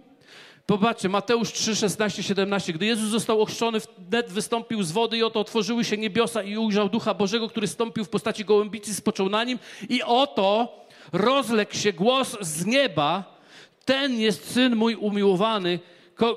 Popatrzcie, 0.65 1.09
Mateusz 1.09 1.51
3, 1.51 1.75
16, 1.75 2.23
17. 2.23 2.73
Gdy 2.73 2.85
Jezus 2.85 3.09
został 3.09 3.41
ochrzczony, 3.41 3.79
wnet 3.97 4.31
wystąpił 4.31 4.83
z 4.83 4.91
wody 4.91 5.17
i 5.17 5.23
oto 5.23 5.39
otworzyły 5.39 5.83
się 5.83 5.97
niebiosa 5.97 6.43
i 6.43 6.57
ujrzał 6.57 6.89
Ducha 6.89 7.13
Bożego, 7.13 7.49
który 7.49 7.67
stąpił 7.67 8.05
w 8.05 8.09
postaci 8.09 8.45
gołębicy, 8.45 8.95
spoczął 8.95 9.29
na 9.29 9.43
nim 9.43 9.59
i 9.89 10.03
oto 10.03 10.77
rozległ 11.13 11.73
się 11.73 11.93
głos 11.93 12.37
z 12.41 12.65
nieba, 12.65 13.39
ten 13.85 14.19
jest 14.19 14.51
Syn 14.51 14.75
mój 14.75 14.95
umiłowany, 14.95 15.79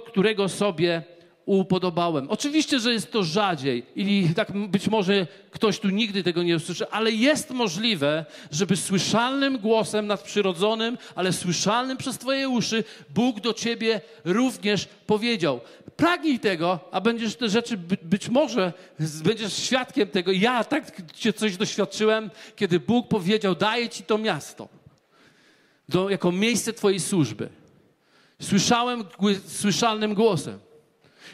którego 0.06 0.48
sobie 0.48 1.02
upodobałem. 1.46 2.30
Oczywiście, 2.30 2.80
że 2.80 2.92
jest 2.92 3.12
to 3.12 3.24
rzadziej 3.24 3.86
i 3.96 4.28
tak 4.36 4.52
być 4.68 4.88
może 4.88 5.26
ktoś 5.50 5.78
tu 5.78 5.88
nigdy 5.88 6.22
tego 6.22 6.42
nie 6.42 6.56
usłyszy, 6.56 6.90
ale 6.90 7.12
jest 7.12 7.50
możliwe, 7.50 8.24
żeby 8.50 8.76
słyszalnym 8.76 9.58
głosem 9.58 10.06
nadprzyrodzonym, 10.06 10.98
ale 11.14 11.32
słyszalnym 11.32 11.96
przez 11.96 12.18
Twoje 12.18 12.48
uszy, 12.48 12.84
Bóg 13.14 13.40
do 13.40 13.54
Ciebie 13.54 14.00
również 14.24 14.88
powiedział. 15.06 15.60
Pragnij 15.96 16.38
tego, 16.38 16.80
a 16.92 17.00
będziesz 17.00 17.36
te 17.36 17.48
rzeczy, 17.48 17.76
być 18.02 18.28
może 18.28 18.72
będziesz 19.24 19.52
świadkiem 19.52 20.08
tego. 20.08 20.32
Ja 20.32 20.64
tak 20.64 21.12
Cię 21.12 21.32
coś 21.32 21.56
doświadczyłem, 21.56 22.30
kiedy 22.56 22.80
Bóg 22.80 23.08
powiedział, 23.08 23.54
daję 23.54 23.88
Ci 23.88 24.02
to 24.02 24.18
miasto 24.18 24.68
do, 25.88 26.10
jako 26.10 26.32
miejsce 26.32 26.72
Twojej 26.72 27.00
służby. 27.00 27.48
Słyszałem 28.40 29.04
słyszalnym 29.46 30.14
głosem. 30.14 30.58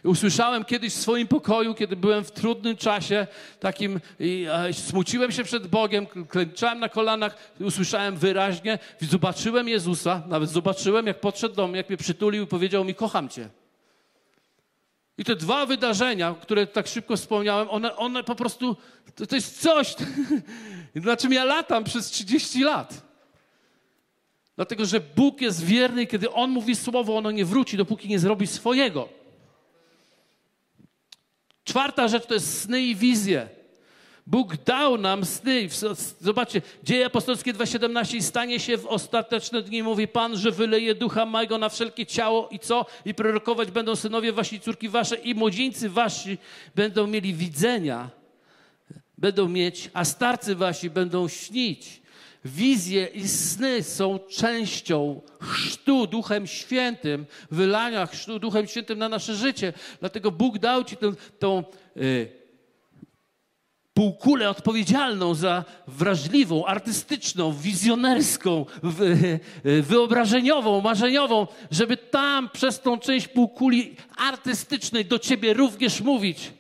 Usłyszałem 0.05 0.64
kiedyś 0.64 0.94
w 0.94 1.00
swoim 1.00 1.28
pokoju, 1.28 1.74
kiedy 1.74 1.96
byłem 1.96 2.24
w 2.24 2.30
trudnym 2.30 2.76
czasie, 2.76 3.26
takim, 3.61 4.00
i, 4.20 4.46
e, 4.50 4.72
smuciłem 4.72 5.32
się 5.32 5.44
przed 5.44 5.66
Bogiem, 5.66 6.07
klęczałem 6.07 6.78
na 6.78 6.88
kolanach, 6.88 7.53
usłyszałem 7.61 8.16
wyraźnie, 8.16 8.78
zobaczyłem 9.00 9.68
Jezusa, 9.68 10.22
nawet 10.28 10.50
zobaczyłem, 10.50 11.07
jak 11.07 11.20
podszedł 11.20 11.55
do 11.55 11.68
mnie, 11.68 11.76
jak 11.76 11.88
mnie 11.88 11.96
przytulił 11.96 12.44
i 12.44 12.46
powiedział 12.46 12.84
mi, 12.84 12.94
kocham 12.94 13.28
Cię. 13.28 13.48
I 15.18 15.24
te 15.24 15.36
dwa 15.36 15.66
wydarzenia, 15.66 16.34
które 16.42 16.66
tak 16.66 16.86
szybko 16.86 17.16
wspomniałem, 17.16 17.70
one, 17.70 17.96
one 17.96 18.24
po 18.24 18.34
prostu, 18.34 18.76
to, 19.14 19.26
to 19.26 19.34
jest 19.34 19.61
coś, 19.61 19.94
na 20.94 21.16
czym 21.16 21.32
ja 21.32 21.44
latam 21.44 21.84
przez 21.84 22.11
30 22.11 22.64
lat. 22.64 23.03
Dlatego, 24.57 24.86
że 24.86 25.00
Bóg 25.00 25.40
jest 25.40 25.64
wierny 25.64 26.07
kiedy 26.07 26.32
On 26.32 26.50
mówi 26.50 26.76
słowo, 26.76 27.16
ono 27.16 27.30
nie 27.30 27.44
wróci, 27.44 27.76
dopóki 27.76 28.09
nie 28.09 28.18
zrobi 28.18 28.46
swojego. 28.46 29.21
Czwarta 31.64 32.08
rzecz 32.08 32.26
to 32.26 32.34
jest 32.34 32.62
sny 32.62 32.82
i 32.82 32.94
wizje. 32.94 33.48
Bóg 34.26 34.56
dał 34.56 34.98
nam 34.98 35.24
sny. 35.24 35.68
Zobaczcie, 36.20 36.62
Dzieje 36.84 37.06
Apostolskie 37.06 37.54
2,17 37.54 38.16
i 38.16 38.22
stanie 38.22 38.60
się 38.60 38.78
w 38.78 38.86
ostateczne 38.86 39.62
dni, 39.62 39.82
mówi 39.82 40.08
Pan, 40.08 40.36
że 40.36 40.50
wyleje 40.50 40.94
ducha 40.94 41.26
mojego 41.26 41.58
na 41.58 41.68
wszelkie 41.68 42.06
ciało 42.06 42.48
i 42.48 42.58
co? 42.58 42.86
I 43.04 43.14
prorokować 43.14 43.70
będą 43.70 43.96
synowie 43.96 44.32
wasi, 44.32 44.60
córki 44.60 44.88
wasze 44.88 45.16
i 45.16 45.34
młodzieńcy 45.34 45.88
wasi 45.88 46.38
będą 46.74 47.06
mieli 47.06 47.34
widzenia, 47.34 48.10
będą 49.18 49.48
mieć, 49.48 49.90
a 49.94 50.04
starcy 50.04 50.54
wasi 50.54 50.90
będą 50.90 51.28
śnić. 51.28 52.01
Wizje 52.45 53.07
i 53.07 53.28
sny 53.28 53.82
są 53.82 54.18
częścią 54.18 55.20
chrztu 55.40 56.07
Duchem 56.07 56.47
Świętym, 56.47 57.26
wylania 57.51 58.07
chrztu 58.07 58.38
Duchem 58.38 58.66
Świętym 58.66 58.99
na 58.99 59.09
nasze 59.09 59.34
życie. 59.34 59.72
Dlatego 60.01 60.30
Bóg 60.30 60.59
dał 60.59 60.84
ci 60.84 60.97
tę, 60.97 61.12
tą, 61.38 61.64
yy, 61.97 62.43
półkulę 63.95 64.51
odpowiedzialną 64.51 65.34
za 65.34 65.64
wrażliwą, 65.86 66.66
artystyczną, 66.66 67.53
wizjonerską, 67.53 68.66
wyobrażeniową, 69.82 70.80
marzeniową, 70.80 71.47
żeby 71.70 71.97
tam 71.97 72.51
przez 72.53 72.80
tą 72.80 72.99
część 72.99 73.28
półkuli 73.28 73.97
artystycznej 74.16 75.05
do 75.05 75.18
ciebie 75.18 75.55
również 75.55 76.01
mówić. 76.01 76.53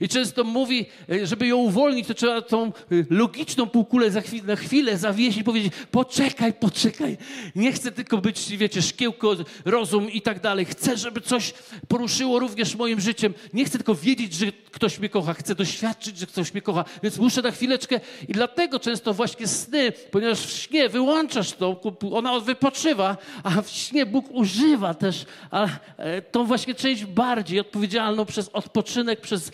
I 0.00 0.08
często 0.08 0.44
mówi, 0.44 0.86
e, 1.10 1.26
żeby 1.26 1.46
ją 1.46 1.56
uwolnić, 1.56 2.06
to 2.06 2.14
trzeba 2.14 2.42
tą 2.42 2.66
e, 2.66 2.70
logiczną 3.10 3.66
półkulę 3.66 4.10
za 4.10 4.20
chwilę, 4.20 4.46
na 4.46 4.56
chwilę 4.56 4.98
zawiesić 4.98 5.40
i 5.40 5.44
powiedzieć, 5.44 5.72
poczekaj, 5.90 6.52
poczekaj. 6.52 7.16
Nie 7.56 7.72
chcę 7.72 7.92
tylko 7.92 8.18
być, 8.18 8.56
wiecie, 8.56 8.82
szkiełko, 8.82 9.36
rozum 9.64 10.10
i 10.10 10.22
tak 10.22 10.40
dalej. 10.40 10.64
Chcę, 10.64 10.96
żeby 10.96 11.20
coś 11.20 11.54
poruszyło 11.88 12.38
również 12.38 12.74
moim 12.74 13.00
życiem. 13.00 13.34
Nie 13.52 13.64
chcę 13.64 13.78
tylko 13.78 13.94
wiedzieć, 13.94 14.34
że 14.34 14.46
ktoś 14.52 14.98
mnie 14.98 15.08
kocha. 15.08 15.34
Chcę 15.34 15.54
doświadczyć, 15.54 16.18
że 16.18 16.26
ktoś 16.26 16.52
mnie 16.52 16.62
kocha. 16.62 16.84
Więc 17.02 17.18
muszę 17.18 17.42
na 17.42 17.50
chwileczkę. 17.50 18.00
I 18.28 18.32
dlatego 18.32 18.80
często 18.80 19.14
właśnie 19.14 19.46
sny, 19.46 19.92
ponieważ 20.10 20.40
w 20.40 20.50
śnie 20.50 20.88
wyłączasz 20.88 21.52
to, 21.52 21.80
ona 22.12 22.40
wypoczywa, 22.40 23.16
a 23.42 23.62
w 23.62 23.70
śnie 23.70 24.06
Bóg 24.06 24.30
używa 24.30 24.94
też 24.94 25.24
a, 25.50 25.68
e, 25.96 26.22
tą 26.22 26.44
właśnie 26.44 26.74
część 26.74 27.04
bardziej 27.04 27.60
odpowiedzialną 27.60 28.24
przez 28.24 28.48
odpoczynek, 28.48 29.20
przez 29.20 29.52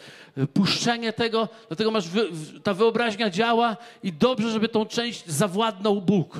puszczenie 0.52 1.12
tego, 1.12 1.48
dlatego 1.68 1.90
masz 1.90 2.08
wy, 2.08 2.28
ta 2.62 2.74
wyobraźnia 2.74 3.30
działa 3.30 3.76
i 4.02 4.12
dobrze, 4.12 4.50
żeby 4.50 4.68
tą 4.68 4.86
część 4.86 5.26
zawładnął 5.26 6.02
Bóg. 6.02 6.38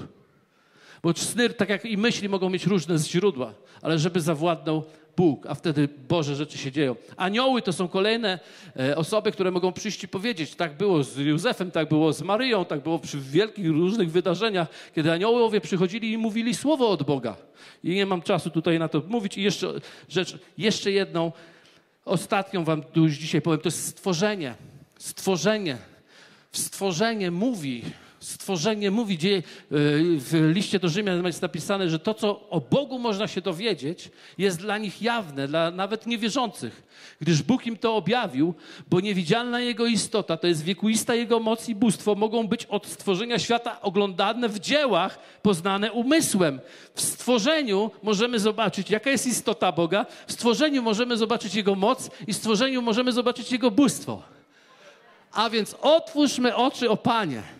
Bo 1.03 1.12
sny, 1.16 1.51
tak 1.51 1.68
jak 1.68 1.84
i 1.84 1.97
myśli, 1.97 2.28
mogą 2.28 2.51
mieć 2.51 2.66
różne 2.66 2.99
źródła, 2.99 3.55
ale 3.82 3.99
żeby 3.99 4.20
zawładnął 4.20 4.84
Bóg, 5.16 5.47
a 5.47 5.55
wtedy 5.55 5.88
Boże 6.09 6.36
rzeczy 6.36 6.59
się 6.59 6.72
dzieją. 6.72 6.97
Anioły 7.16 7.62
to 7.62 7.72
są 7.72 7.88
kolejne 7.88 8.38
e, 8.76 8.97
osoby, 8.97 9.32
które 9.32 9.51
mogą 9.51 9.72
przyjść 9.72 10.05
i 10.05 10.09
powiedzieć. 10.09 10.55
Tak 10.55 10.76
było 10.76 11.05
z 11.05 11.16
Józefem, 11.16 11.70
tak 11.70 11.88
było 11.88 12.12
z 12.12 12.22
Maryją, 12.22 12.64
tak 12.64 12.80
było 12.80 12.99
przy 12.99 13.18
wielkich 13.20 13.68
różnych 13.68 14.11
wydarzeniach, 14.11 14.68
kiedy 14.95 15.12
aniołowie 15.12 15.61
przychodzili 15.61 16.12
i 16.12 16.18
mówili 16.18 16.55
słowo 16.55 16.88
od 16.88 17.03
Boga. 17.03 17.36
I 17.84 17.95
nie 17.95 18.07
mam 18.07 18.22
czasu 18.22 18.51
tutaj 18.51 18.78
na 18.78 18.88
to 18.88 19.03
mówić. 19.09 19.38
I 19.38 19.43
jeszcze 19.43 19.72
rzecz, 20.09 20.38
jeszcze 20.59 20.91
jedną 20.93 21.32
Ostatnią 22.05 22.64
wam 22.64 22.82
już 22.96 23.12
dzisiaj 23.12 23.42
powiem, 23.42 23.61
to 23.61 23.68
jest 23.68 23.86
stworzenie. 23.86 24.55
Stworzenie. 24.98 25.78
Stworzenie 26.53 27.30
mówi, 27.30 27.82
stworzenie 28.20 28.90
mówi, 28.90 29.16
gdzie 29.16 29.36
e, 29.36 29.42
w 30.16 30.50
liście 30.54 30.78
do 30.78 30.88
Rzymian 30.88 31.26
jest 31.26 31.42
napisane, 31.42 31.90
że 31.90 31.98
to, 31.98 32.14
co 32.14 32.48
o 32.50 32.60
Bogu 32.60 32.98
można 32.98 33.28
się 33.28 33.40
dowiedzieć, 33.40 34.10
jest 34.38 34.58
dla 34.60 34.78
nich 34.78 35.02
jawne, 35.02 35.48
dla 35.48 35.70
nawet 35.70 36.06
niewierzących, 36.06 36.82
gdyż 37.20 37.42
Bóg 37.42 37.66
im 37.66 37.76
to 37.76 37.96
objawił, 37.96 38.54
bo 38.90 39.00
niewidzialna 39.00 39.60
Jego 39.60 39.86
istota, 39.86 40.36
to 40.36 40.46
jest 40.46 40.64
wiekuista 40.64 41.14
Jego 41.14 41.40
moc 41.40 41.68
i 41.68 41.74
bóstwo, 41.74 42.14
mogą 42.14 42.48
być 42.48 42.66
od 42.66 42.86
stworzenia 42.86 43.38
świata 43.38 43.82
oglądane 43.82 44.48
w 44.48 44.58
dziełach, 44.58 45.18
poznane 45.42 45.92
umysłem. 45.92 46.60
W 46.94 47.00
stworzeniu 47.00 47.90
możemy 48.02 48.38
zobaczyć, 48.38 48.90
jaka 48.90 49.10
jest 49.10 49.26
istota 49.26 49.72
Boga, 49.72 50.06
w 50.26 50.32
stworzeniu 50.32 50.82
możemy 50.82 51.16
zobaczyć 51.16 51.54
Jego 51.54 51.74
moc 51.74 52.10
i 52.26 52.32
w 52.32 52.36
stworzeniu 52.36 52.82
możemy 52.82 53.12
zobaczyć 53.12 53.52
Jego 53.52 53.70
bóstwo. 53.70 54.22
A 55.32 55.50
więc 55.50 55.76
otwórzmy 55.80 56.56
oczy 56.56 56.90
o 56.90 56.96
Panie. 56.96 57.59